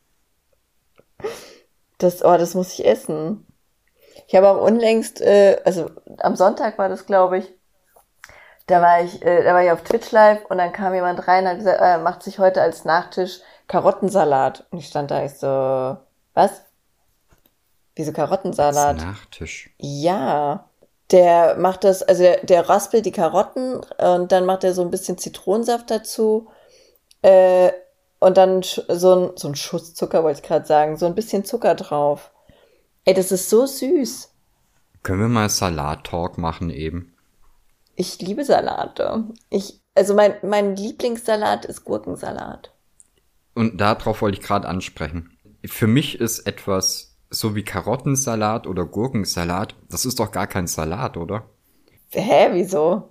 Das, 1.99 2.25
oh, 2.25 2.37
das 2.37 2.55
muss 2.55 2.73
ich 2.75 2.87
essen. 2.87 3.49
Ich 4.29 4.37
habe 4.37 4.49
auch 4.49 4.65
unlängst, 4.65 5.21
äh, 5.23 5.61
also 5.65 5.91
am 6.19 6.37
Sonntag 6.37 6.79
war 6.79 6.89
das, 6.89 7.05
glaube 7.05 7.39
ich, 7.39 7.53
da 8.67 8.81
war 8.81 9.03
ich, 9.03 9.23
äh, 9.23 9.45
da 9.45 9.55
war 9.55 9.63
ich 9.63 9.71
auf 9.71 9.83
Twitch 9.83 10.11
live 10.11 10.45
und 10.47 10.59
dann 10.59 10.73
kam 10.73 10.95
jemand 10.95 11.27
rein 11.29 11.45
und 11.45 11.51
hat 11.51 11.59
gesagt, 11.59 11.81
äh, 11.81 11.99
macht 11.99 12.23
sich 12.23 12.39
heute 12.39 12.63
als 12.63 12.85
Nachtisch 12.85 13.41
Karottensalat. 13.69 14.67
Und 14.71 14.79
ich 14.79 14.87
stand 14.87 15.11
da, 15.11 15.25
ich 15.25 15.35
so, 15.35 15.97
was? 16.35 16.63
Wieso 17.95 18.13
Karottensalat? 18.13 19.01
ein 19.01 19.09
Nachtisch. 19.09 19.71
Ja, 19.79 20.69
der 21.11 21.57
macht 21.57 21.85
das, 21.85 22.03
also 22.03 22.23
der, 22.23 22.45
der 22.45 22.69
raspelt 22.69 23.07
die 23.07 23.13
Karotten 23.13 23.81
und 23.99 24.33
dann 24.33 24.47
macht 24.47 24.65
er 24.65 24.75
so 24.75 24.83
ein 24.83 24.91
bisschen 24.91 25.19
Zitronensaft 25.19 25.91
dazu 25.91 26.49
äh, 27.23 27.71
und 28.19 28.37
dann 28.37 28.63
so 28.63 29.15
ein, 29.15 29.31
so 29.37 29.49
ein 29.49 29.55
Schuss 29.55 29.95
Zucker, 29.95 30.25
wollte 30.25 30.41
ich 30.41 30.47
gerade 30.47 30.67
sagen, 30.67 30.97
so 30.97 31.07
ein 31.07 31.15
bisschen 31.15 31.45
Zucker 31.45 31.75
drauf. 31.75 32.31
Ey, 33.05 33.13
das 33.13 33.31
ist 33.33 33.51
so 33.51 33.67
süß. 33.67 34.31
Können 35.03 35.21
wir 35.21 35.29
mal 35.29 35.51
Salat-Talk 35.51 36.39
machen 36.39 36.71
eben? 36.71 37.14
Ich 37.97 38.21
liebe 38.21 38.45
Salate. 38.45 39.25
Ich, 39.51 39.81
also 39.95 40.15
mein, 40.15 40.35
mein 40.43 40.77
Lieblingssalat 40.77 41.65
ist 41.65 41.85
Gurkensalat. 41.85 42.73
Und 43.55 43.81
darauf 43.81 44.23
wollte 44.23 44.39
ich 44.39 44.45
gerade 44.45 44.69
ansprechen. 44.69 45.31
Für 45.65 45.87
mich 45.87 46.21
ist 46.21 46.41
etwas 46.41 47.17
so 47.31 47.55
wie 47.55 47.63
Karottensalat 47.63 48.67
oder 48.67 48.85
Gurkensalat, 48.85 49.75
das 49.89 50.05
ist 50.05 50.21
doch 50.21 50.31
gar 50.31 50.47
kein 50.47 50.67
Salat, 50.67 51.17
oder? 51.17 51.49
Hä, 52.11 52.51
wieso? 52.53 53.11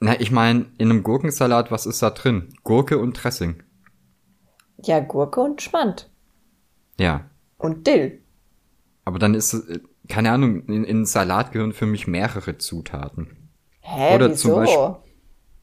Na, 0.00 0.20
ich 0.20 0.30
meine, 0.30 0.66
in 0.78 0.90
einem 0.90 1.02
Gurkensalat, 1.02 1.70
was 1.70 1.86
ist 1.86 2.02
da 2.02 2.10
drin? 2.10 2.54
Gurke 2.64 2.98
und 2.98 3.22
Dressing. 3.22 3.62
Ja, 4.84 4.98
Gurke 4.98 5.40
und 5.40 5.62
Schmand. 5.62 6.10
Ja. 6.98 7.30
Und 7.58 7.86
Dill. 7.86 8.20
Aber 9.04 9.18
dann 9.18 9.34
ist, 9.34 9.52
es, 9.52 9.80
keine 10.08 10.32
Ahnung, 10.32 10.64
in, 10.66 10.84
in 10.84 11.06
Salat 11.06 11.52
gehören 11.52 11.72
für 11.72 11.86
mich 11.86 12.08
mehrere 12.08 12.58
Zutaten. 12.58 13.41
Hä, 13.82 14.14
Oder 14.14 14.30
wieso? 14.30 14.48
zum 14.48 14.54
Beispiel- 14.56 14.96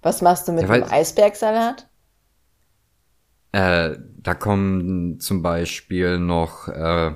Was 0.01 0.21
machst 0.21 0.47
du 0.47 0.51
mit 0.53 0.67
Ja, 0.67 0.73
dem 0.75 0.83
Eisbergsalat? 0.89 1.87
Äh, 3.51 3.95
da 4.17 4.33
kommen 4.35 5.19
zum 5.19 5.41
Beispiel 5.41 6.19
noch 6.19 6.67
äh, 6.67 7.15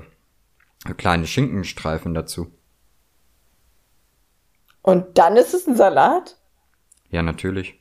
kleine 0.96 1.26
Schinkenstreifen 1.26 2.12
dazu. 2.14 2.50
Und 4.82 5.16
dann 5.18 5.36
ist 5.36 5.54
es 5.54 5.66
ein 5.66 5.76
Salat? 5.76 6.36
Ja, 7.10 7.22
natürlich. 7.22 7.80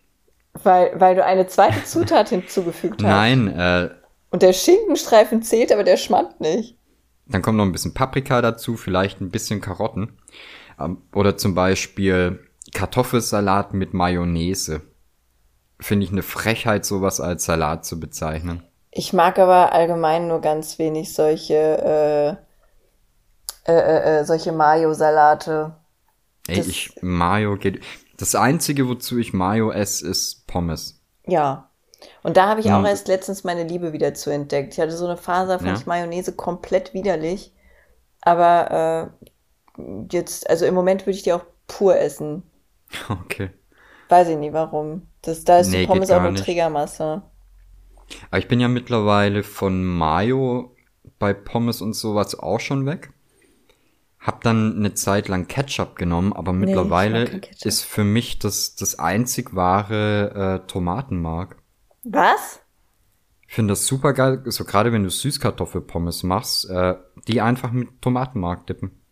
Weil, 0.62 1.00
weil 1.00 1.16
du 1.16 1.26
eine 1.26 1.48
zweite 1.48 1.84
Zutat 1.84 2.30
hinzugefügt 2.30 3.02
hast. 3.04 3.10
Nein, 3.10 3.48
äh, 3.48 3.90
Und 4.30 4.42
der 4.44 4.54
Schinkenstreifen 4.54 5.42
zählt, 5.42 5.72
aber 5.72 5.84
der 5.84 5.98
Schmand 5.98 6.40
nicht. 6.40 6.78
dann 7.26 7.42
kommt 7.42 7.58
noch 7.58 7.66
ein 7.66 7.72
bisschen 7.72 7.94
Paprika 7.94 8.42
dazu, 8.42 8.78
vielleicht 8.78 9.20
ein 9.20 9.32
bisschen 9.32 9.60
Karotten. 9.62 10.18
Ähm, 10.80 11.02
oder 11.14 11.36
zum 11.38 11.56
Beispiel 11.56 12.40
Kartoffelsalat 12.94 13.74
mit 13.74 13.94
Mayonnaise. 13.94 14.82
Finde 15.80 16.06
ich 16.06 16.12
eine 16.12 16.22
Frechheit, 16.22 16.84
sowas 16.84 17.22
als 17.22 17.46
Salat 17.46 17.86
zu 17.86 17.98
bezeichnen. 17.98 18.62
Ich 18.92 19.14
mag 19.14 19.40
aber 19.40 19.72
allgemein 19.72 20.28
nur 20.28 20.42
ganz 20.42 20.78
wenig 20.80 21.14
solche, 21.16 21.54
äh, 23.66 23.72
äh, 23.72 23.80
äh, 23.80 24.20
äh, 24.20 24.26
solche 24.26 24.52
Mayo-Salate. 24.52 25.76
Ey, 26.48 26.58
Das- 26.58 26.68
ich, 26.68 26.94
Mayo 27.02 27.56
geht. 27.56 27.80
Das 28.18 28.36
einzige, 28.36 28.90
wozu 28.90 29.18
ich 29.18 29.32
Mayo 29.32 29.72
esse, 29.72 30.06
ist 30.06 30.46
Pommes. 30.46 31.02
Ja. 31.26 31.70
Und 32.22 32.36
da 32.36 32.50
habe 32.50 32.60
ich 32.60 32.70
auch 32.74 32.80
Hm. 32.80 32.86
erst 32.86 33.08
letztens 33.08 33.46
meine 33.46 33.64
Liebe 33.64 33.94
wieder 33.94 34.14
zu 34.14 34.30
entdeckt. 34.30 34.74
Ich 34.74 34.80
hatte 34.82 34.92
so 34.92 35.06
eine 35.06 35.16
Phase, 35.16 35.54
fand 35.58 35.70
Ja. 35.70 35.76
ich 35.76 35.86
Mayonnaise 35.86 36.34
komplett 36.34 36.94
widerlich. 36.94 37.54
Aber 38.22 39.14
äh, 39.78 39.82
jetzt, 40.12 40.50
also 40.50 40.66
im 40.66 40.74
Moment 40.76 41.04
würde 41.04 41.16
ich 41.16 41.24
die 41.24 41.32
auch 41.32 41.46
pur 41.68 41.98
essen. 41.98 42.44
Okay. 43.10 43.50
Weiß 44.10 44.28
ich 44.28 44.38
nicht 44.38 44.54
warum. 44.54 45.08
Das, 45.22 45.44
da 45.44 45.60
ist 45.60 45.72
Nee, 45.72 45.82
die 45.82 45.88
Pommes 45.88 46.12
auch 46.12 46.22
eine. 46.22 46.40
Trägermasse. 46.40 47.24
Aber 48.30 48.38
ich 48.38 48.48
bin 48.48 48.60
ja 48.60 48.68
mittlerweile 48.68 49.44
von 49.44 49.84
Mayo 49.84 50.76
bei 51.20 51.34
Pommes 51.34 51.82
und 51.82 51.94
sowas 51.94 52.38
auch 52.38 52.60
schon 52.60 52.86
weg. 52.86 53.12
Hab 54.20 54.42
dann 54.44 54.78
eine 54.78 54.94
Zeit 54.94 55.28
lang 55.28 55.48
Ketchup 55.48 55.96
genommen, 55.96 56.32
aber 56.32 56.54
mittlerweile 56.54 57.26
Ketchup. 57.26 57.66
ist 57.66 57.84
für 57.84 58.04
mich 58.04 58.40
das, 58.40 58.76
das 58.76 59.00
einzig 59.00 59.56
wahre 59.56 60.62
äh, 60.64 60.68
Tomatenmark. 60.68 61.58
Was? 62.04 62.62
Ich 63.48 63.54
finde 63.56 63.74
das 63.74 63.86
super 63.86 64.14
geil, 64.14 64.44
so 64.46 64.64
gerade 64.64 64.92
wenn 64.92 65.04
du 65.04 65.10
Süßkartoffelpommes 65.10 66.24
machst, 66.24 66.70
äh, 66.70 66.96
die 67.28 67.42
einfach 67.42 67.72
mit 67.72 68.02
Tomatenmark 68.02 68.66
dippen. 68.68 69.03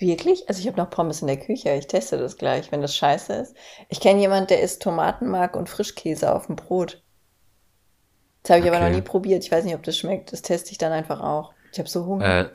Wirklich? 0.00 0.48
Also 0.48 0.60
ich 0.60 0.66
habe 0.66 0.78
noch 0.78 0.90
Pommes 0.90 1.20
in 1.20 1.28
der 1.28 1.38
Küche. 1.38 1.70
Ich 1.74 1.86
teste 1.86 2.18
das 2.18 2.36
gleich, 2.38 2.72
wenn 2.72 2.80
das 2.82 2.96
scheiße 2.96 3.32
ist. 3.34 3.54
Ich 3.88 4.00
kenne 4.00 4.20
jemanden, 4.20 4.48
der 4.48 4.62
isst 4.62 4.82
Tomatenmark 4.82 5.54
und 5.56 5.68
Frischkäse 5.68 6.34
auf 6.34 6.46
dem 6.46 6.56
Brot. 6.56 7.02
Das 8.42 8.56
habe 8.56 8.60
ich 8.66 8.70
aber 8.72 8.80
Okay. 8.82 8.90
noch 8.90 8.96
nie 8.96 9.02
probiert. 9.02 9.44
Ich 9.44 9.52
weiß 9.52 9.64
nicht, 9.64 9.74
ob 9.74 9.82
das 9.82 9.98
schmeckt. 9.98 10.32
Das 10.32 10.42
teste 10.42 10.72
ich 10.72 10.78
dann 10.78 10.92
einfach 10.92 11.20
auch. 11.20 11.52
Ich 11.72 11.78
habe 11.78 11.88
so 11.88 12.06
Hunger. 12.06 12.24
Äh, 12.24 12.48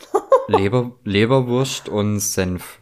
Leber, 0.48 0.92
Leberwurst 1.04 1.88
und 1.88 2.20
Senf. 2.20 2.80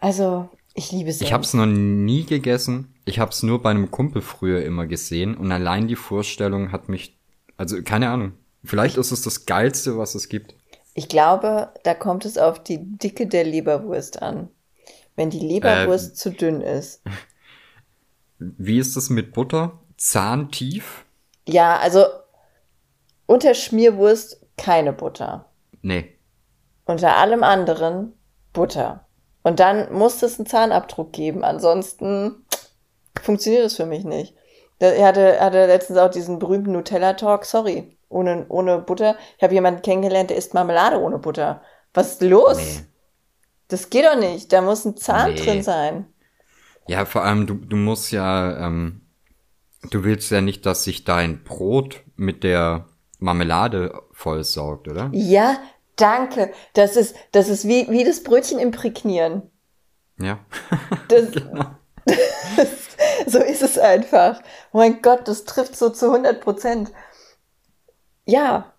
Also, 0.00 0.48
ich 0.74 0.90
liebe 0.92 1.10
es. 1.10 1.20
Ich 1.20 1.32
hab's 1.32 1.54
noch 1.54 1.66
nie 1.66 2.24
gegessen. 2.24 2.94
Ich 3.04 3.20
hab's 3.20 3.42
nur 3.42 3.62
bei 3.62 3.70
einem 3.70 3.90
Kumpel 3.90 4.22
früher 4.22 4.64
immer 4.64 4.86
gesehen 4.86 5.36
und 5.36 5.52
allein 5.52 5.88
die 5.88 5.96
Vorstellung 5.96 6.72
hat 6.72 6.88
mich, 6.88 7.18
also 7.56 7.82
keine 7.82 8.10
Ahnung. 8.10 8.32
Vielleicht 8.64 8.96
ist 8.96 9.12
es 9.12 9.22
das 9.22 9.46
geilste, 9.46 9.98
was 9.98 10.14
es 10.14 10.28
gibt. 10.28 10.54
Ich 10.94 11.08
glaube, 11.08 11.70
da 11.82 11.94
kommt 11.94 12.24
es 12.24 12.38
auf 12.38 12.62
die 12.62 12.78
Dicke 12.80 13.26
der 13.26 13.44
Leberwurst 13.44 14.22
an. 14.22 14.48
Wenn 15.16 15.30
die 15.30 15.40
Leberwurst 15.40 16.10
Ähm. 16.10 16.14
zu 16.14 16.30
dünn 16.30 16.60
ist. 16.60 17.02
Wie 18.38 18.78
ist 18.78 18.96
es 18.96 19.10
mit 19.10 19.32
Butter? 19.32 19.80
Zahntief? 19.96 21.04
Ja, 21.46 21.76
also 21.78 22.04
unter 23.26 23.54
Schmierwurst 23.54 24.40
keine 24.56 24.92
Butter. 24.92 25.46
Nee. 25.82 26.14
Unter 26.84 27.16
allem 27.16 27.42
anderen 27.42 28.12
Butter. 28.52 29.06
Und 29.42 29.60
dann 29.60 29.92
muss 29.92 30.22
es 30.22 30.38
einen 30.38 30.46
Zahnabdruck 30.46 31.12
geben. 31.12 31.44
Ansonsten 31.44 32.44
funktioniert 33.20 33.64
das 33.64 33.76
für 33.76 33.86
mich 33.86 34.04
nicht. 34.04 34.34
Er 34.78 35.06
hatte, 35.06 35.20
er 35.36 35.44
hatte 35.46 35.66
letztens 35.66 35.98
auch 35.98 36.10
diesen 36.10 36.38
berühmten 36.38 36.72
Nutella-Talk. 36.72 37.44
Sorry, 37.44 37.96
ohne, 38.08 38.46
ohne 38.48 38.78
Butter. 38.78 39.16
Ich 39.36 39.42
habe 39.42 39.54
jemanden 39.54 39.82
kennengelernt, 39.82 40.30
der 40.30 40.36
isst 40.36 40.54
Marmelade 40.54 41.00
ohne 41.00 41.18
Butter. 41.18 41.62
Was 41.92 42.12
ist 42.12 42.22
los? 42.22 42.56
Nee. 42.56 42.86
Das 43.68 43.90
geht 43.90 44.04
doch 44.04 44.18
nicht. 44.18 44.52
Da 44.52 44.60
muss 44.60 44.84
ein 44.84 44.96
Zahn 44.96 45.34
Nee. 45.34 45.40
drin 45.40 45.62
sein. 45.62 46.06
Ja, 46.86 47.04
vor 47.06 47.22
allem, 47.24 47.46
du, 47.46 47.54
du 47.54 47.76
musst 47.76 48.12
ja, 48.12 48.66
ähm, 48.66 49.00
du 49.90 50.04
willst 50.04 50.30
ja 50.30 50.40
nicht, 50.40 50.66
dass 50.66 50.84
sich 50.84 51.04
dein 51.04 51.42
Brot 51.44 52.02
mit 52.16 52.44
der 52.44 52.86
Marmelade 53.18 54.02
vollsaugt, 54.12 54.86
oder? 54.88 55.08
Ja, 55.12 55.56
danke. 55.96 56.52
Das 56.74 56.96
ist, 56.96 57.16
das 57.32 57.48
ist 57.48 57.66
wie, 57.66 57.88
wie 57.88 58.04
das 58.04 58.22
Brötchen 58.22 58.58
imprägnieren. 58.58 59.50
Ja. 60.20 60.38
Das, 61.08 61.30
das, 62.56 62.68
so 63.26 63.38
ist 63.38 63.62
es 63.62 63.78
einfach. 63.78 64.40
Oh 64.72 64.78
mein 64.78 65.00
Gott, 65.00 65.26
das 65.26 65.44
trifft 65.44 65.76
so 65.76 65.88
zu 65.90 66.06
100 66.10 66.40
Prozent. 66.42 66.92
Ja, 68.24 68.72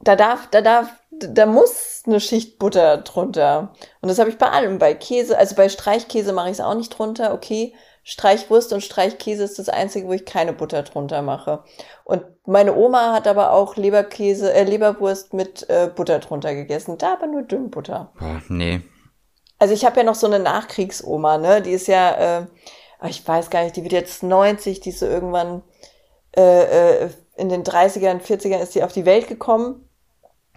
da 0.00 0.16
darf, 0.16 0.48
da 0.50 0.60
darf, 0.60 0.88
da 1.10 1.46
muss 1.46 2.02
eine 2.06 2.20
Schicht 2.20 2.58
Butter 2.58 2.98
drunter. 2.98 3.72
Und 4.00 4.08
das 4.08 4.18
habe 4.18 4.30
ich 4.30 4.38
bei 4.38 4.50
allem. 4.50 4.78
Bei 4.78 4.94
Käse, 4.94 5.38
also 5.38 5.54
bei 5.54 5.68
Streichkäse 5.68 6.32
mache 6.32 6.48
ich 6.48 6.54
es 6.54 6.60
auch 6.60 6.74
nicht 6.74 6.90
drunter. 6.90 7.32
Okay, 7.32 7.74
Streichwurst 8.02 8.72
und 8.72 8.82
Streichkäse 8.82 9.44
ist 9.44 9.58
das 9.58 9.70
einzige, 9.70 10.06
wo 10.06 10.12
ich 10.12 10.26
keine 10.26 10.52
Butter 10.52 10.82
drunter 10.82 11.22
mache. 11.22 11.64
Und 12.04 12.22
meine 12.44 12.76
Oma 12.76 13.14
hat 13.14 13.26
aber 13.26 13.52
auch 13.52 13.76
Leberkäse, 13.76 14.52
äh, 14.52 14.64
Leberwurst 14.64 15.32
mit 15.32 15.68
äh, 15.70 15.90
Butter 15.94 16.18
drunter 16.18 16.54
gegessen. 16.54 16.98
Da 16.98 17.14
aber 17.14 17.26
nur 17.26 17.42
dünn 17.42 17.70
Butter. 17.70 18.12
Boah, 18.18 18.42
nee. 18.48 18.82
Also 19.58 19.72
ich 19.72 19.86
habe 19.86 19.98
ja 19.98 20.02
noch 20.04 20.16
so 20.16 20.26
eine 20.26 20.38
Nachkriegsoma, 20.38 21.38
ne? 21.38 21.62
Die 21.62 21.70
ist 21.70 21.86
ja, 21.86 22.40
äh, 22.40 22.46
ich 23.08 23.26
weiß 23.26 23.48
gar 23.48 23.62
nicht, 23.62 23.76
die 23.76 23.82
wird 23.82 23.92
jetzt 23.92 24.22
90, 24.22 24.80
die 24.80 24.90
ist 24.90 24.98
so 24.98 25.06
irgendwann 25.06 25.62
äh, 26.36 27.04
äh, 27.04 27.10
in 27.36 27.48
den 27.48 27.64
30ern, 27.64 28.20
40ern 28.20 28.60
ist 28.60 28.74
die 28.74 28.82
auf 28.82 28.92
die 28.92 29.04
Welt 29.04 29.28
gekommen. 29.28 29.88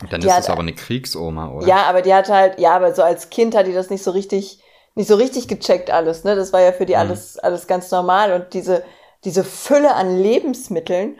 Dann 0.10 0.22
Die 0.22 0.28
ist 0.28 0.38
es 0.38 0.50
aber 0.50 0.62
eine 0.62 0.76
Kriegsoma, 0.76 1.52
oder? 1.52 1.68
Ja, 1.68 1.84
aber 1.84 2.02
die 2.04 2.14
hat 2.14 2.30
halt, 2.30 2.60
ja, 2.60 2.76
aber 2.76 2.94
so 2.94 3.02
als 3.02 3.30
Kind 3.30 3.56
hat 3.56 3.66
die 3.66 3.74
das 3.74 3.90
nicht 3.90 4.04
so 4.04 4.12
richtig, 4.12 4.62
nicht 4.94 5.08
so 5.08 5.16
richtig 5.16 5.48
gecheckt 5.48 5.90
alles, 5.90 6.24
ne? 6.24 6.36
Das 6.36 6.54
war 6.54 6.62
ja 6.62 6.72
für 6.72 6.86
die 6.86 6.94
Mhm. 6.94 7.00
alles, 7.00 7.40
alles 7.40 7.66
ganz 7.68 7.90
normal 7.90 8.32
und 8.34 8.54
diese, 8.54 8.84
diese 9.24 9.44
Fülle 9.44 9.96
an 9.96 10.18
Lebensmitteln, 10.20 11.20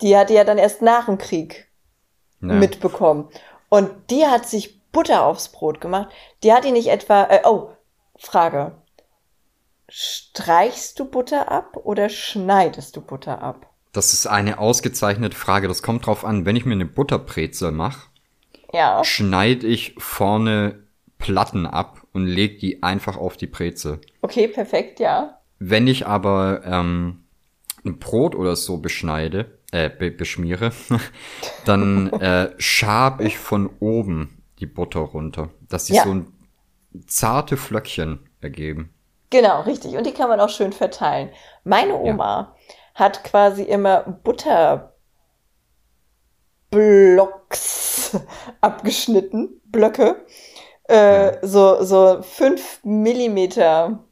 die 0.00 0.16
hat 0.16 0.30
die 0.30 0.34
ja 0.34 0.44
dann 0.44 0.58
erst 0.58 0.80
nach 0.82 1.06
dem 1.06 1.18
Krieg 1.18 1.68
Ja. 2.40 2.54
mitbekommen. 2.54 3.28
Und 3.68 3.90
die 4.10 4.26
hat 4.26 4.46
sich 4.46 4.80
Butter 4.92 5.24
aufs 5.26 5.48
Brot 5.48 5.80
gemacht. 5.80 6.12
Die 6.44 6.52
hat 6.52 6.64
die 6.64 6.70
nicht 6.70 6.88
etwa, 6.88 7.24
äh, 7.24 7.40
oh, 7.44 7.70
Frage. 8.16 8.76
Streichst 9.88 10.98
du 11.00 11.04
Butter 11.04 11.50
ab 11.50 11.76
oder 11.82 12.08
schneidest 12.08 12.94
du 12.96 13.00
Butter 13.00 13.42
ab? 13.42 13.66
Das 13.94 14.12
ist 14.12 14.26
eine 14.26 14.58
ausgezeichnete 14.58 15.36
Frage. 15.36 15.68
Das 15.68 15.82
kommt 15.82 16.06
drauf 16.06 16.24
an. 16.24 16.44
Wenn 16.44 16.56
ich 16.56 16.66
mir 16.66 16.72
eine 16.74 16.84
Butterbrezel 16.84 17.70
mache, 17.72 18.08
Ja. 18.72 19.02
schneide 19.04 19.66
ich 19.66 19.94
vorne 19.98 20.80
Platten 21.18 21.64
ab 21.66 22.02
und 22.12 22.26
leg 22.26 22.58
die 22.58 22.82
einfach 22.82 23.16
auf 23.16 23.36
die 23.38 23.46
Brezel. 23.46 24.00
Okay, 24.20 24.48
perfekt, 24.48 25.00
ja. 25.00 25.38
Wenn 25.58 25.86
ich 25.86 26.06
aber 26.06 26.62
ähm, 26.66 27.24
ein 27.84 27.98
Brot 27.98 28.34
oder 28.34 28.56
so 28.56 28.78
beschneide, 28.78 29.58
äh, 29.70 29.88
be 29.88 30.10
beschmiere, 30.10 30.72
dann 31.64 32.12
äh, 32.14 32.50
schab 32.58 33.20
ich 33.20 33.38
von 33.38 33.70
oben 33.80 34.42
die 34.58 34.66
Butter 34.66 35.00
runter, 35.00 35.50
dass 35.68 35.86
sie 35.86 35.94
Ja. 35.94 36.02
so 36.04 36.10
ein 36.14 36.26
zarte 37.06 37.56
Flöckchen 37.56 38.18
ergeben. 38.40 38.90
Genau, 39.30 39.62
richtig. 39.62 39.96
Und 39.96 40.06
die 40.06 40.12
kann 40.12 40.28
man 40.28 40.38
auch 40.40 40.48
schön 40.48 40.72
verteilen. 40.72 41.30
Meine 41.64 41.94
Oma 41.96 42.53
hat 42.94 43.24
quasi 43.24 43.64
immer 43.64 44.02
Butterblocks 44.22 44.92
abgeschnitten, 48.60 49.60
Blöcke, 49.66 50.24
Äh. 50.88 51.46
So, 51.46 51.82
so 51.82 52.22
fünf 52.22 52.80
Millimeter 52.84 54.04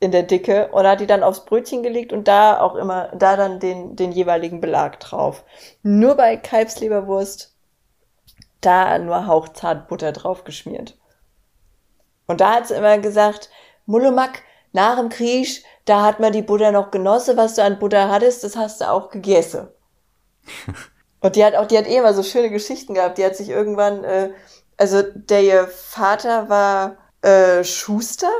in 0.00 0.10
der 0.10 0.24
Dicke 0.24 0.68
und 0.72 0.86
hat 0.86 1.00
die 1.00 1.06
dann 1.06 1.22
aufs 1.22 1.44
Brötchen 1.44 1.82
gelegt 1.82 2.12
und 2.12 2.26
da 2.26 2.60
auch 2.60 2.74
immer, 2.74 3.08
da 3.16 3.36
dann 3.36 3.60
den, 3.60 3.94
den 3.94 4.12
jeweiligen 4.12 4.60
Belag 4.60 4.98
drauf. 5.00 5.44
Nur 5.82 6.16
bei 6.16 6.36
Kalbsleberwurst, 6.36 7.54
da 8.60 8.98
nur 8.98 9.26
hauchzart 9.26 9.88
Butter 9.88 10.12
drauf 10.12 10.44
geschmiert. 10.44 10.98
Und 12.26 12.40
da 12.40 12.54
hat 12.54 12.68
sie 12.68 12.74
immer 12.74 12.98
gesagt, 12.98 13.50
Mullemak, 13.86 14.42
nach 14.72 14.96
dem 14.96 15.08
Krieg, 15.08 15.64
da 15.84 16.02
hat 16.02 16.20
man 16.20 16.32
die 16.32 16.42
Butter 16.42 16.72
noch 16.72 16.90
genossen, 16.90 17.36
was 17.36 17.54
du 17.54 17.62
an 17.62 17.78
Butter 17.78 18.10
hattest, 18.10 18.44
das 18.44 18.56
hast 18.56 18.80
du 18.80 18.90
auch 18.90 19.10
gegessen. 19.10 19.68
und 21.20 21.36
die 21.36 21.44
hat 21.44 21.54
auch, 21.54 21.66
die 21.66 21.78
hat 21.78 21.86
eh 21.86 21.96
immer 21.96 22.14
so 22.14 22.22
schöne 22.22 22.50
Geschichten 22.50 22.94
gehabt. 22.94 23.18
Die 23.18 23.24
hat 23.24 23.36
sich 23.36 23.48
irgendwann, 23.48 24.04
äh, 24.04 24.30
also 24.76 25.02
der 25.02 25.42
ihr 25.42 25.66
Vater 25.66 26.48
war 26.48 26.96
äh, 27.22 27.64
Schuster 27.64 28.30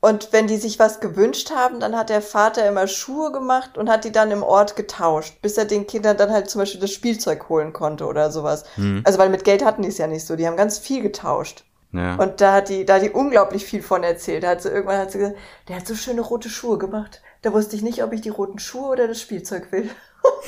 und 0.00 0.32
wenn 0.32 0.46
die 0.46 0.58
sich 0.58 0.78
was 0.78 1.00
gewünscht 1.00 1.50
haben, 1.50 1.80
dann 1.80 1.96
hat 1.96 2.08
der 2.08 2.22
Vater 2.22 2.68
immer 2.68 2.86
Schuhe 2.86 3.32
gemacht 3.32 3.76
und 3.76 3.90
hat 3.90 4.04
die 4.04 4.12
dann 4.12 4.30
im 4.30 4.44
Ort 4.44 4.76
getauscht, 4.76 5.42
bis 5.42 5.58
er 5.58 5.64
den 5.64 5.88
Kindern 5.88 6.16
dann 6.16 6.30
halt 6.30 6.48
zum 6.48 6.60
Beispiel 6.60 6.80
das 6.80 6.92
Spielzeug 6.92 7.48
holen 7.48 7.72
konnte 7.72 8.06
oder 8.06 8.30
sowas. 8.30 8.64
Hm. 8.76 9.02
Also 9.04 9.18
weil 9.18 9.28
mit 9.28 9.42
Geld 9.42 9.64
hatten 9.64 9.82
die 9.82 9.88
es 9.88 9.98
ja 9.98 10.06
nicht 10.06 10.24
so, 10.24 10.36
die 10.36 10.46
haben 10.46 10.56
ganz 10.56 10.78
viel 10.78 11.02
getauscht. 11.02 11.64
Ja. 11.92 12.16
Und 12.16 12.40
da 12.40 12.52
hat 12.52 12.68
die, 12.68 12.84
da 12.84 12.96
hat 12.96 13.02
die 13.02 13.10
unglaublich 13.10 13.64
viel 13.64 13.82
von 13.82 14.02
erzählt. 14.02 14.42
Da 14.42 14.50
hat 14.50 14.62
sie 14.62 14.68
irgendwann 14.68 14.98
hat 14.98 15.10
sie 15.10 15.18
gesagt, 15.18 15.38
der 15.68 15.76
hat 15.76 15.86
so 15.86 15.94
schöne 15.94 16.20
rote 16.20 16.50
Schuhe 16.50 16.78
gemacht. 16.78 17.22
Da 17.42 17.52
wusste 17.52 17.76
ich 17.76 17.82
nicht, 17.82 18.02
ob 18.02 18.12
ich 18.12 18.20
die 18.20 18.28
roten 18.28 18.58
Schuhe 18.58 18.90
oder 18.90 19.08
das 19.08 19.20
Spielzeug 19.20 19.72
will. 19.72 19.90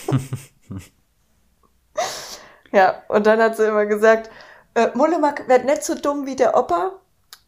ja, 2.73 3.03
und 3.09 3.27
dann 3.27 3.41
hat 3.41 3.57
sie 3.57 3.67
immer 3.67 3.87
gesagt, 3.87 4.31
äh, 4.75 4.89
Mullemark 4.95 5.49
werd 5.49 5.65
nicht 5.65 5.83
so 5.83 5.95
dumm 5.95 6.27
wie 6.27 6.37
der 6.37 6.57
Opa, 6.57 7.01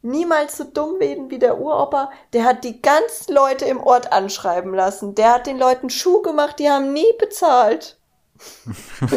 niemals 0.03 0.57
so 0.57 0.64
dumm 0.64 0.99
werden 1.01 1.30
wie 1.30 1.38
der 1.38 1.59
Uropa. 1.59 2.11
Der 2.32 2.45
hat 2.45 2.64
die 2.64 2.82
ganzen 2.82 3.34
Leute 3.34 3.64
im 3.64 3.80
Ort 3.80 4.12
anschreiben 4.12 4.74
lassen. 4.74 5.14
Der 5.14 5.34
hat 5.34 5.47
den 5.47 5.59
Leuten 5.59 5.90
Schuh 5.90 6.22
gemacht, 6.22 6.59
die 6.59 6.70
haben 6.70 6.93
nie 6.93 7.12
bezahlt. 7.18 7.99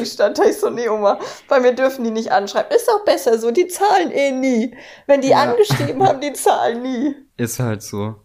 Ich 0.01 0.11
stand 0.11 0.37
da 0.37 0.43
ich 0.43 0.59
so, 0.59 0.69
nee, 0.69 0.89
Oma, 0.89 1.19
bei 1.47 1.59
mir 1.59 1.73
dürfen 1.73 2.03
die 2.03 2.11
nicht 2.11 2.31
anschreiben. 2.31 2.75
Ist 2.75 2.89
auch 2.89 3.05
besser 3.05 3.37
so, 3.37 3.51
die 3.51 3.67
zahlen 3.67 4.11
eh 4.11 4.31
nie. 4.31 4.75
Wenn 5.07 5.21
die 5.21 5.29
ja. 5.29 5.43
angeschrieben 5.43 6.05
haben, 6.07 6.21
die 6.21 6.33
zahlen 6.33 6.81
nie. 6.81 7.15
Ist 7.37 7.59
halt 7.59 7.83
so. 7.83 8.15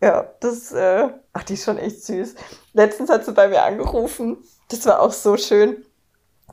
Ja, 0.00 0.28
das, 0.40 0.72
äh, 0.72 1.08
ach, 1.32 1.44
die 1.44 1.54
ist 1.54 1.64
schon 1.64 1.78
echt 1.78 2.04
süß. 2.04 2.34
Letztens 2.72 3.10
hat 3.10 3.24
sie 3.24 3.32
bei 3.32 3.48
mir 3.48 3.62
angerufen. 3.62 4.44
Das 4.68 4.84
war 4.86 5.00
auch 5.00 5.12
so 5.12 5.36
schön. 5.36 5.84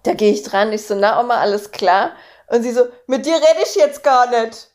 Da 0.04 0.14
gehe 0.14 0.32
ich 0.32 0.44
dran, 0.44 0.72
ich 0.72 0.86
so, 0.86 0.96
na 0.96 1.20
Oma, 1.20 1.36
alles 1.36 1.72
klar? 1.72 2.12
Und 2.48 2.64
sie 2.64 2.72
so, 2.72 2.88
mit 3.08 3.26
dir 3.26 3.36
rede 3.36 3.62
ich 3.64 3.76
jetzt 3.76 4.04
gar 4.04 4.30
nicht. 4.30 4.72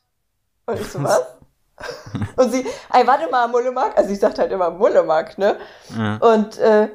Und 0.67 0.81
ich 0.81 0.89
so, 0.89 1.03
was? 1.03 1.23
und 2.37 2.53
sie, 2.53 2.67
ey, 2.93 3.07
warte 3.07 3.31
mal, 3.31 3.49
Mullemark. 3.49 3.97
Also 3.97 4.11
ich 4.11 4.19
sagte 4.19 4.43
halt 4.43 4.53
immer 4.53 4.71
Mullemark, 4.71 5.39
ne? 5.39 5.59
Ja. 5.97 6.17
Und, 6.17 6.59
äh, 6.59 6.89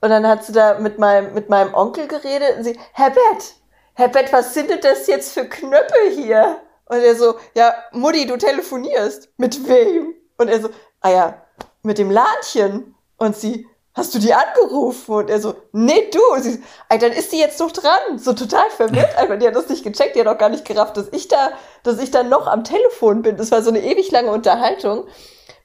und 0.00 0.10
dann 0.10 0.26
hat 0.26 0.44
sie 0.44 0.52
da 0.52 0.78
mit 0.78 0.98
meinem, 0.98 1.34
mit 1.34 1.48
meinem 1.48 1.74
Onkel 1.74 2.06
geredet 2.06 2.58
und 2.58 2.64
sie, 2.64 2.78
Herr 2.92 3.10
Bett, 3.10 3.54
Herr 3.94 4.08
Bett, 4.08 4.32
was 4.32 4.54
sind 4.54 4.70
denn 4.70 4.80
das 4.80 5.08
jetzt 5.08 5.32
für 5.32 5.44
Knöpfe 5.44 6.10
hier? 6.14 6.58
Und 6.86 6.98
er 6.98 7.16
so, 7.16 7.34
ja, 7.54 7.74
Mutti, 7.90 8.26
du 8.26 8.36
telefonierst. 8.36 9.28
Mit 9.36 9.68
wem? 9.68 10.14
Und 10.36 10.48
er 10.48 10.60
so, 10.60 10.68
ah 11.00 11.10
ja, 11.10 11.42
mit 11.82 11.98
dem 11.98 12.10
Ladchen. 12.10 12.94
Und 13.16 13.36
sie, 13.36 13.66
hast 13.94 14.14
du 14.14 14.20
die 14.20 14.32
angerufen? 14.32 15.14
Und 15.16 15.30
er 15.30 15.40
so, 15.40 15.56
nee, 15.72 16.08
du. 16.12 16.20
Und 16.32 16.42
sie 16.44 16.52
so, 16.52 16.58
dann 16.96 17.10
ist 17.10 17.32
die 17.32 17.40
jetzt 17.40 17.60
doch 17.60 17.72
dran. 17.72 18.18
So 18.18 18.34
total 18.34 18.70
verwirrt 18.70 19.18
einfach. 19.18 19.36
Die 19.36 19.48
hat 19.48 19.56
das 19.56 19.68
nicht 19.68 19.82
gecheckt, 19.82 20.14
die 20.14 20.20
hat 20.20 20.28
auch 20.28 20.38
gar 20.38 20.48
nicht 20.48 20.64
gerafft, 20.64 20.96
dass 20.96 21.08
ich 21.10 21.26
da, 21.26 21.50
dass 21.82 21.98
ich 21.98 22.12
da 22.12 22.22
noch 22.22 22.46
am 22.46 22.62
Telefon 22.62 23.22
bin. 23.22 23.36
Das 23.36 23.50
war 23.50 23.62
so 23.62 23.70
eine 23.70 23.82
ewig 23.82 24.12
lange 24.12 24.30
Unterhaltung, 24.30 25.08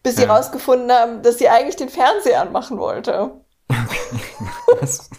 bis 0.01 0.15
sie 0.15 0.23
ja. 0.23 0.35
rausgefunden 0.35 0.91
haben, 0.91 1.21
dass 1.21 1.37
sie 1.37 1.49
eigentlich 1.49 1.75
den 1.75 1.89
Fernseher 1.89 2.41
anmachen 2.41 2.79
wollte. 2.79 3.42
Was? 4.79 5.09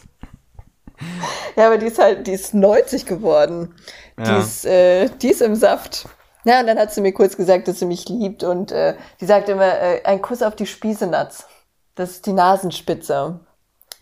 ja, 1.56 1.66
aber 1.66 1.78
die 1.78 1.86
ist 1.86 1.98
halt, 1.98 2.26
die 2.26 2.32
ist 2.32 2.54
90 2.54 3.06
geworden. 3.06 3.74
Ja. 4.18 4.24
Die, 4.24 4.42
ist, 4.42 4.64
äh, 4.64 5.08
die 5.08 5.28
ist 5.28 5.42
im 5.42 5.54
Saft. 5.54 6.08
Ja, 6.44 6.60
und 6.60 6.66
dann 6.66 6.78
hat 6.78 6.92
sie 6.92 7.00
mir 7.00 7.12
kurz 7.12 7.36
gesagt, 7.36 7.68
dass 7.68 7.78
sie 7.78 7.86
mich 7.86 8.08
liebt 8.08 8.44
und 8.44 8.70
äh, 8.70 8.96
die 9.20 9.26
sagt 9.26 9.48
immer, 9.48 9.64
äh, 9.64 10.02
ein 10.04 10.20
Kuss 10.20 10.42
auf 10.42 10.54
die 10.54 10.66
Spießenatz. 10.66 11.48
Das 11.94 12.10
ist 12.10 12.26
die 12.26 12.32
Nasenspitze. 12.32 13.40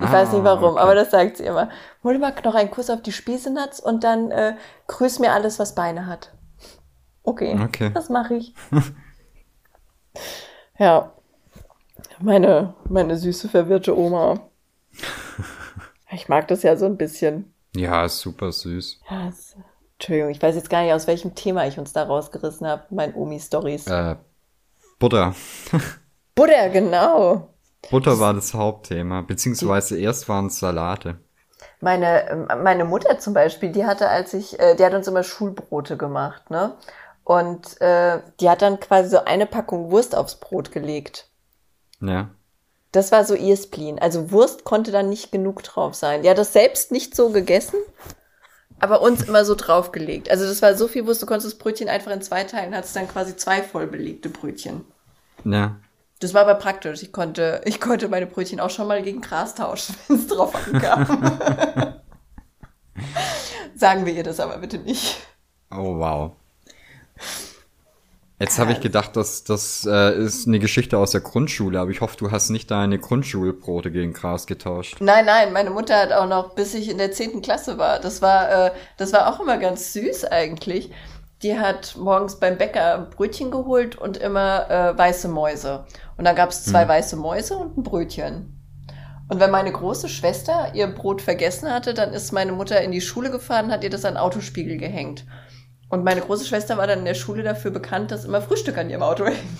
Ich 0.00 0.06
ah, 0.08 0.12
weiß 0.12 0.32
nicht 0.32 0.40
ah, 0.40 0.44
warum, 0.44 0.72
okay. 0.72 0.80
aber 0.80 0.94
das 0.94 1.10
sagt 1.10 1.36
sie 1.36 1.44
immer. 1.44 1.68
Hol 2.02 2.18
mal 2.18 2.34
noch 2.44 2.54
einen 2.54 2.70
Kuss 2.70 2.90
auf 2.90 3.02
die 3.02 3.12
Spießenatz 3.12 3.78
und 3.78 4.02
dann 4.02 4.30
äh, 4.32 4.56
grüß 4.88 5.20
mir 5.20 5.32
alles, 5.32 5.58
was 5.58 5.74
Beine 5.74 6.06
hat. 6.06 6.32
Okay, 7.22 7.56
okay. 7.62 7.90
das 7.94 8.08
mache 8.08 8.34
ich. 8.34 8.54
ja, 10.78 11.12
meine, 12.22 12.74
meine 12.88 13.16
süße, 13.16 13.48
verwirrte 13.48 13.96
Oma. 13.96 14.40
Ich 16.14 16.28
mag 16.28 16.46
das 16.48 16.62
ja 16.62 16.76
so 16.76 16.84
ein 16.84 16.98
bisschen. 16.98 17.54
Ja, 17.74 18.04
ist 18.04 18.18
super 18.18 18.52
süß. 18.52 19.00
Ja, 19.08 19.28
ist, 19.28 19.56
Entschuldigung, 19.94 20.30
ich 20.30 20.42
weiß 20.42 20.54
jetzt 20.56 20.68
gar 20.68 20.82
nicht, 20.82 20.92
aus 20.92 21.06
welchem 21.06 21.34
Thema 21.34 21.66
ich 21.66 21.78
uns 21.78 21.94
da 21.94 22.02
rausgerissen 22.02 22.66
habe, 22.66 22.84
mein 22.90 23.14
Omi-Stories. 23.14 23.86
Äh, 23.86 24.16
Butter. 24.98 25.34
Butter, 26.34 26.68
genau. 26.68 27.48
Butter 27.90 28.20
war 28.20 28.34
das 28.34 28.52
Hauptthema, 28.52 29.22
beziehungsweise 29.22 29.96
die, 29.96 30.02
erst 30.02 30.28
waren 30.28 30.48
es 30.48 30.58
Salate. 30.58 31.18
Meine, 31.80 32.46
meine 32.62 32.84
Mutter 32.84 33.18
zum 33.18 33.32
Beispiel, 33.32 33.72
die 33.72 33.86
hatte, 33.86 34.08
als 34.08 34.34
ich, 34.34 34.60
äh, 34.60 34.76
die 34.76 34.84
hat 34.84 34.94
uns 34.94 35.08
immer 35.08 35.22
Schulbrote 35.22 35.96
gemacht, 35.96 36.50
ne? 36.50 36.74
Und 37.24 37.80
äh, 37.80 38.20
die 38.40 38.50
hat 38.50 38.62
dann 38.62 38.80
quasi 38.80 39.08
so 39.08 39.24
eine 39.24 39.46
Packung 39.46 39.90
Wurst 39.90 40.16
aufs 40.16 40.40
Brot 40.40 40.72
gelegt. 40.72 41.28
Ja. 42.02 42.30
Das 42.90 43.10
war 43.10 43.24
so 43.24 43.34
ihr 43.34 43.56
Spleen. 43.56 43.98
Also 43.98 44.30
Wurst 44.30 44.64
konnte 44.64 44.92
dann 44.92 45.08
nicht 45.08 45.32
genug 45.32 45.62
drauf 45.62 45.94
sein. 45.94 46.22
Die 46.22 46.28
hat 46.28 46.36
das 46.36 46.52
selbst 46.52 46.92
nicht 46.92 47.16
so 47.16 47.30
gegessen, 47.30 47.78
aber 48.80 49.00
uns 49.00 49.22
immer 49.22 49.46
so 49.46 49.54
draufgelegt. 49.54 50.30
Also 50.30 50.44
das 50.44 50.60
war 50.60 50.74
so 50.74 50.88
viel 50.88 51.06
Wurst, 51.06 51.22
du 51.22 51.26
konntest 51.26 51.46
das 51.46 51.58
Brötchen 51.58 51.88
einfach 51.88 52.10
in 52.10 52.20
zwei 52.20 52.44
teilen, 52.44 52.74
hattest 52.74 52.94
dann 52.94 53.08
quasi 53.08 53.36
zwei 53.36 53.62
voll 53.62 53.86
belegte 53.86 54.28
Brötchen. 54.28 54.84
Ja. 55.44 55.76
Das 56.20 56.34
war 56.34 56.42
aber 56.42 56.54
praktisch. 56.56 57.02
Ich 57.02 57.12
konnte, 57.12 57.62
ich 57.64 57.80
konnte 57.80 58.08
meine 58.08 58.26
Brötchen 58.26 58.60
auch 58.60 58.70
schon 58.70 58.86
mal 58.86 59.02
gegen 59.02 59.22
Gras 59.22 59.54
tauschen, 59.54 59.96
wenn 60.08 60.16
es 60.16 60.26
drauf 60.26 60.54
ankam. 60.54 61.40
Sagen 63.74 64.04
wir 64.04 64.12
ihr 64.12 64.22
das 64.22 64.38
aber 64.38 64.58
bitte 64.58 64.78
nicht. 64.78 65.16
Oh, 65.70 65.96
wow. 65.98 66.32
Jetzt 68.42 68.58
habe 68.58 68.72
ich 68.72 68.80
gedacht, 68.80 69.16
dass 69.16 69.44
das 69.44 69.86
äh, 69.88 70.14
ist 70.16 70.48
eine 70.48 70.58
Geschichte 70.58 70.98
aus 70.98 71.12
der 71.12 71.20
Grundschule, 71.20 71.78
aber 71.78 71.90
ich 71.92 72.00
hoffe, 72.00 72.16
du 72.16 72.30
hast 72.32 72.50
nicht 72.50 72.70
deine 72.70 72.98
Grundschulbrote 72.98 73.92
gegen 73.92 74.12
Gras 74.12 74.46
getauscht. 74.46 74.96
Nein, 75.00 75.26
nein, 75.26 75.52
meine 75.52 75.70
Mutter 75.70 75.96
hat 75.96 76.12
auch 76.12 76.26
noch, 76.26 76.54
bis 76.54 76.74
ich 76.74 76.90
in 76.90 76.98
der 76.98 77.12
zehnten 77.12 77.40
Klasse 77.40 77.78
war, 77.78 78.00
das 78.00 78.20
war, 78.20 78.66
äh, 78.66 78.70
das 78.96 79.12
war 79.12 79.32
auch 79.32 79.40
immer 79.40 79.58
ganz 79.58 79.92
süß 79.92 80.24
eigentlich 80.24 80.90
die 81.42 81.58
hat 81.58 81.96
morgens 81.96 82.36
beim 82.36 82.56
Bäcker 82.56 83.08
Brötchen 83.16 83.50
geholt 83.50 83.96
und 83.96 84.16
immer 84.16 84.70
äh, 84.70 84.96
weiße 84.96 85.28
Mäuse. 85.28 85.84
Und 86.16 86.24
dann 86.24 86.36
gab 86.36 86.50
es 86.50 86.64
zwei 86.64 86.82
hm. 86.82 86.88
weiße 86.88 87.16
Mäuse 87.16 87.56
und 87.56 87.76
ein 87.76 87.82
Brötchen. 87.82 88.58
Und 89.28 89.40
wenn 89.40 89.50
meine 89.50 89.72
große 89.72 90.08
Schwester 90.08 90.72
ihr 90.74 90.86
Brot 90.86 91.22
vergessen 91.22 91.70
hatte, 91.72 91.94
dann 91.94 92.12
ist 92.12 92.32
meine 92.32 92.52
Mutter 92.52 92.80
in 92.82 92.92
die 92.92 93.00
Schule 93.00 93.30
gefahren 93.30 93.66
und 93.66 93.72
hat 93.72 93.82
ihr 93.82 93.90
das 93.90 94.04
an 94.04 94.16
Autospiegel 94.16 94.76
gehängt. 94.76 95.24
Und 95.92 96.04
meine 96.04 96.22
große 96.22 96.46
Schwester 96.46 96.78
war 96.78 96.86
dann 96.86 97.00
in 97.00 97.04
der 97.04 97.12
Schule 97.12 97.42
dafür 97.42 97.70
bekannt, 97.70 98.12
dass 98.12 98.24
immer 98.24 98.40
Frühstück 98.40 98.78
an 98.78 98.88
ihrem 98.88 99.02
Auto 99.02 99.26
hing. 99.26 99.58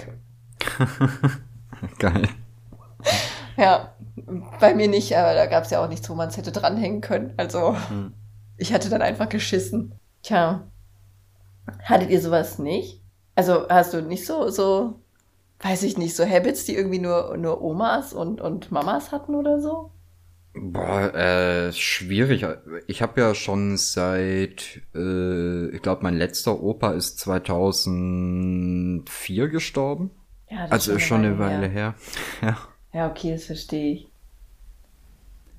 Geil. 1.99 2.27
Ja, 3.59 3.95
bei 4.59 4.75
mir 4.75 4.89
nicht, 4.89 5.15
aber 5.15 5.35
da 5.35 5.45
gab 5.45 5.65
es 5.65 5.71
ja 5.71 5.85
auch 5.85 5.91
nichts, 5.91 6.09
wo 6.09 6.15
man 6.15 6.31
es 6.31 6.39
hätte 6.39 6.51
dranhängen 6.51 7.03
können. 7.03 7.35
Also, 7.37 7.77
hm. 7.91 8.15
ich 8.57 8.73
hatte 8.73 8.89
dann 8.89 9.03
einfach 9.03 9.29
geschissen. 9.29 9.95
Tja. 10.23 10.63
Hattet 11.85 12.09
ihr 12.09 12.23
sowas 12.23 12.59
nicht? 12.59 13.03
Also 13.35 13.69
hast 13.69 13.93
du 13.93 14.01
nicht 14.01 14.25
so, 14.25 14.49
so, 14.49 15.01
weiß 15.61 15.83
ich 15.83 15.99
nicht, 15.99 16.17
so 16.17 16.25
Habits, 16.25 16.65
die 16.65 16.75
irgendwie 16.75 16.99
nur, 16.99 17.37
nur 17.37 17.61
Omas 17.61 18.15
und, 18.15 18.41
und 18.41 18.73
Mamas 18.73 19.13
hatten 19.13 19.35
oder 19.35 19.61
so? 19.61 19.92
Boah, 20.55 21.15
äh, 21.15 21.73
schwierig. 21.73 22.45
Ich 22.87 23.01
habe 23.01 23.21
ja 23.21 23.35
schon 23.35 23.79
seit, 23.79 24.83
äh, 24.95 25.69
ich 25.69 25.81
glaube, 25.81 26.03
mein 26.03 26.15
letzter 26.15 26.63
Opa 26.63 26.93
ist 26.93 27.19
2004 27.21 29.49
gestorben. 29.49 30.11
Ja, 30.51 30.65
das 30.65 30.73
also 30.73 30.93
ist 30.93 31.05
schon 31.05 31.25
eine 31.25 31.39
Weile, 31.39 31.69
her. 31.69 31.95
her. 32.41 32.43
ja. 32.49 32.59
Ja, 32.93 33.11
okay, 33.11 33.33
das 33.33 33.47
verstehe 33.47 33.95
ich. 33.95 34.09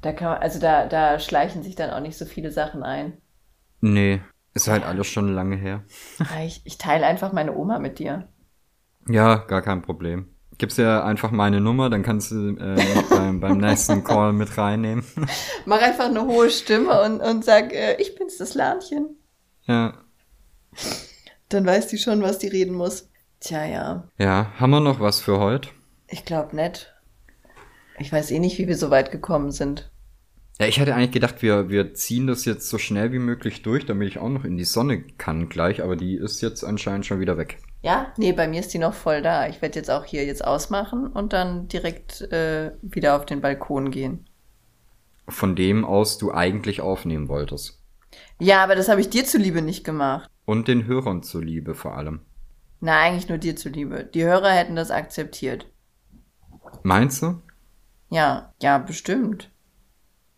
Da 0.01 0.11
kann 0.11 0.33
man, 0.33 0.41
also 0.41 0.59
da, 0.59 0.85
da 0.85 1.17
schleichen 1.17 1.63
sich 1.63 1.75
dann 1.75 1.89
auch 1.89 2.01
nicht 2.01 2.17
so 2.17 2.25
viele 2.25 2.51
Sachen 2.51 2.83
ein. 2.83 3.13
Nee, 3.81 4.21
ist 4.53 4.67
halt 4.67 4.83
alles 4.83 5.07
schon 5.07 5.33
lange 5.33 5.55
her. 5.55 5.83
Ich, 6.45 6.61
ich 6.65 6.77
teile 6.77 7.07
einfach 7.07 7.33
meine 7.33 7.55
Oma 7.55 7.79
mit 7.79 7.97
dir. 7.99 8.27
Ja, 9.07 9.37
gar 9.37 9.61
kein 9.61 9.81
Problem. 9.81 10.32
Gib's 10.57 10.77
ja 10.77 11.03
einfach 11.03 11.31
meine 11.31 11.59
Nummer, 11.61 11.89
dann 11.89 12.03
kannst 12.03 12.31
du 12.31 12.55
äh, 12.57 13.03
beim, 13.09 13.39
beim 13.39 13.57
nächsten 13.57 14.03
Call 14.03 14.33
mit 14.33 14.57
reinnehmen. 14.57 15.03
Mach 15.65 15.81
einfach 15.81 16.05
eine 16.05 16.25
hohe 16.25 16.49
Stimme 16.49 17.01
und, 17.01 17.21
und 17.21 17.43
sag, 17.43 17.73
äh, 17.73 17.95
ich 17.99 18.15
bin's, 18.15 18.37
das 18.37 18.53
Lahnchen. 18.53 19.17
Ja. 19.65 19.93
Dann 21.49 21.65
weiß 21.65 21.87
die 21.87 21.97
schon, 21.97 22.21
was 22.21 22.39
die 22.39 22.47
reden 22.47 22.75
muss. 22.75 23.09
Tja, 23.39 23.65
ja. 23.65 24.07
Ja, 24.17 24.51
haben 24.59 24.71
wir 24.71 24.79
noch 24.79 24.99
was 24.99 25.19
für 25.19 25.39
heute? 25.39 25.69
Ich 26.07 26.25
glaube 26.25 26.55
nicht. 26.55 26.93
Ich 27.99 28.11
weiß 28.11 28.31
eh 28.31 28.39
nicht, 28.39 28.57
wie 28.57 28.67
wir 28.67 28.77
so 28.77 28.89
weit 28.89 29.11
gekommen 29.11 29.51
sind. 29.51 29.91
Ja, 30.59 30.67
ich 30.67 30.79
hätte 30.79 30.93
eigentlich 30.93 31.11
gedacht, 31.11 31.41
wir, 31.41 31.69
wir 31.69 31.93
ziehen 31.93 32.27
das 32.27 32.45
jetzt 32.45 32.69
so 32.69 32.77
schnell 32.77 33.11
wie 33.11 33.19
möglich 33.19 33.63
durch, 33.63 33.85
damit 33.85 34.07
ich 34.07 34.19
auch 34.19 34.29
noch 34.29 34.45
in 34.45 34.57
die 34.57 34.65
Sonne 34.65 35.01
kann 35.01 35.49
gleich, 35.49 35.81
aber 35.83 35.95
die 35.95 36.15
ist 36.15 36.41
jetzt 36.41 36.63
anscheinend 36.63 37.05
schon 37.05 37.19
wieder 37.19 37.37
weg. 37.37 37.57
Ja, 37.83 38.13
nee, 38.17 38.31
bei 38.31 38.47
mir 38.47 38.61
ist 38.61 38.73
die 38.73 38.79
noch 38.79 38.93
voll 38.93 39.21
da. 39.21 39.47
Ich 39.47 39.61
werde 39.61 39.77
jetzt 39.77 39.91
auch 39.91 40.05
hier 40.05 40.25
jetzt 40.25 40.43
ausmachen 40.43 41.07
und 41.07 41.33
dann 41.33 41.67
direkt 41.67 42.21
äh, 42.21 42.71
wieder 42.81 43.17
auf 43.17 43.25
den 43.25 43.41
Balkon 43.41 43.91
gehen. 43.91 44.25
Von 45.27 45.55
dem 45.55 45.83
aus 45.83 46.17
du 46.17 46.31
eigentlich 46.33 46.79
aufnehmen 46.79 47.27
wolltest. 47.27 47.81
Ja, 48.39 48.63
aber 48.63 48.75
das 48.75 48.87
habe 48.87 49.01
ich 49.01 49.09
dir 49.09 49.25
zuliebe 49.25 49.61
nicht 49.61 49.83
gemacht. 49.83 50.29
Und 50.45 50.69
den 50.69 50.85
Hörern 50.85 51.23
zuliebe 51.23 51.75
vor 51.75 51.97
allem. 51.97 52.21
Na, 52.79 53.01
eigentlich 53.01 53.27
nur 53.27 53.37
dir 53.37 53.55
zuliebe. 53.57 54.05
Die 54.05 54.23
Hörer 54.23 54.51
hätten 54.51 54.75
das 54.77 54.89
akzeptiert. 54.89 55.65
Meinst 56.83 57.21
du? 57.21 57.41
Ja, 58.09 58.53
ja, 58.61 58.77
bestimmt. 58.77 59.49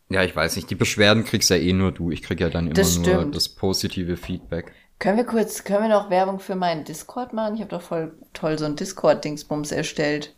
Ja, 0.10 0.24
ich 0.24 0.36
weiß 0.36 0.56
nicht. 0.56 0.70
Die 0.70 0.76
Beschwerden 0.76 1.24
kriegst 1.26 1.50
ja 1.50 1.58
eh 1.58 1.74
nur 1.74 1.92
du. 1.92 2.10
Ich 2.10 2.22
krieg 2.24 2.40
ja 2.40 2.50
dann 2.50 2.66
immer 2.66 2.76
Das 2.76 2.98
nur 2.98 3.26
das 3.26 3.50
positive 3.50 4.18
Feedback. 4.18 4.72
Können 5.00 5.18
wir 5.18 5.26
kurz, 5.26 5.64
können 5.64 5.84
wir 5.84 5.90
noch 5.90 6.10
Werbung 6.10 6.40
für 6.40 6.56
meinen 6.56 6.84
Discord 6.84 7.34
machen? 7.34 7.56
Ich 7.56 7.62
habe 7.62 7.70
doch 7.70 7.82
voll 7.82 8.14
toll 8.34 8.58
so 8.58 8.66
ein 8.66 8.76
Discord-Dingsbums 8.76 9.72
erstellt. 9.72 10.34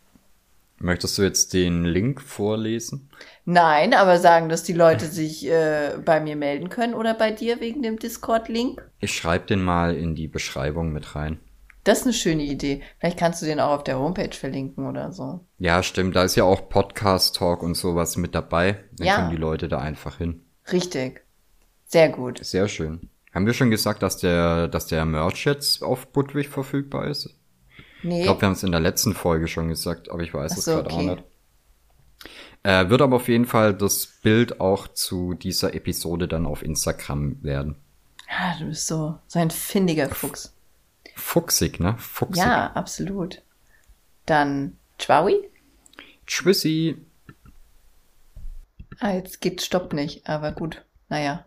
Möchtest 0.80 1.18
du 1.18 1.22
jetzt 1.22 1.54
den 1.54 1.84
Link 1.84 2.20
vorlesen? 2.22 3.10
Nein, 3.44 3.94
aber 3.94 4.18
sagen, 4.18 4.48
dass 4.48 4.62
die 4.62 4.72
Leute 4.74 5.06
sich 5.06 5.46
äh, 5.48 5.96
bei 6.04 6.20
mir 6.20 6.36
melden 6.36 6.68
können 6.68 6.94
oder 6.94 7.14
bei 7.14 7.32
dir 7.32 7.60
wegen 7.60 7.82
dem 7.82 7.98
Discord-Link. 7.98 8.88
Ich 9.00 9.12
schreibe 9.16 9.46
den 9.46 9.62
mal 9.62 9.96
in 9.96 10.14
die 10.14 10.28
Beschreibung 10.28 10.92
mit 10.92 11.16
rein. 11.16 11.40
Das 11.82 12.00
ist 12.00 12.04
eine 12.04 12.12
schöne 12.12 12.42
Idee. 12.42 12.82
Vielleicht 13.00 13.18
kannst 13.18 13.40
du 13.42 13.46
den 13.46 13.60
auch 13.60 13.70
auf 13.78 13.84
der 13.84 13.98
Homepage 13.98 14.34
verlinken 14.36 14.86
oder 14.86 15.10
so. 15.10 15.40
Ja, 15.58 15.82
stimmt. 15.82 16.14
Da 16.14 16.22
ist 16.24 16.36
ja 16.36 16.44
auch 16.44 16.68
Podcast-Talk 16.68 17.62
und 17.62 17.74
sowas 17.74 18.16
mit 18.16 18.34
dabei. 18.34 18.84
Dann 18.98 19.06
Ja. 19.06 19.16
können 19.16 19.30
die 19.30 19.36
Leute 19.36 19.68
da 19.68 19.78
einfach 19.78 20.18
hin. 20.18 20.42
Richtig. 20.70 21.24
Sehr 21.86 22.10
gut. 22.10 22.44
Sehr 22.44 22.68
schön. 22.68 23.08
Haben 23.34 23.46
wir 23.46 23.52
schon 23.52 23.70
gesagt, 23.70 24.02
dass 24.02 24.16
der, 24.16 24.68
dass 24.68 24.86
der 24.86 25.04
Merch 25.04 25.44
jetzt 25.44 25.82
auf 25.82 26.08
Budwig 26.08 26.48
verfügbar 26.48 27.06
ist? 27.06 27.34
Nee. 28.02 28.20
Ich 28.20 28.24
glaube, 28.24 28.40
wir 28.40 28.46
haben 28.46 28.52
es 28.54 28.62
in 28.62 28.72
der 28.72 28.80
letzten 28.80 29.14
Folge 29.14 29.48
schon 29.48 29.68
gesagt, 29.68 30.10
aber 30.10 30.22
ich 30.22 30.32
weiß 30.32 30.56
es 30.56 30.64
so, 30.64 30.72
gerade 30.72 30.90
okay. 30.90 30.94
auch 30.94 31.16
nicht. 31.16 31.24
Äh, 32.62 32.88
wird 32.88 33.02
aber 33.02 33.16
auf 33.16 33.28
jeden 33.28 33.46
Fall 33.46 33.74
das 33.74 34.06
Bild 34.22 34.60
auch 34.60 34.88
zu 34.88 35.34
dieser 35.34 35.74
Episode 35.74 36.26
dann 36.26 36.46
auf 36.46 36.62
Instagram 36.62 37.42
werden. 37.42 37.76
ah, 38.28 38.58
du 38.58 38.66
bist 38.66 38.86
so, 38.86 39.18
so 39.26 39.38
ein 39.38 39.50
findiger 39.50 40.08
Fuchs. 40.08 40.54
Fuchsig, 41.14 41.80
ne? 41.80 41.96
Fuchsig. 41.98 42.44
Ja, 42.44 42.72
absolut. 42.72 43.42
Dann, 44.26 44.76
Tschwaui? 44.98 45.48
Tschüssi. 46.26 46.96
Ah, 49.00 49.12
jetzt 49.12 49.40
geht 49.40 49.62
Stopp 49.62 49.92
nicht, 49.92 50.28
aber 50.28 50.52
gut. 50.52 50.84
Naja. 51.08 51.44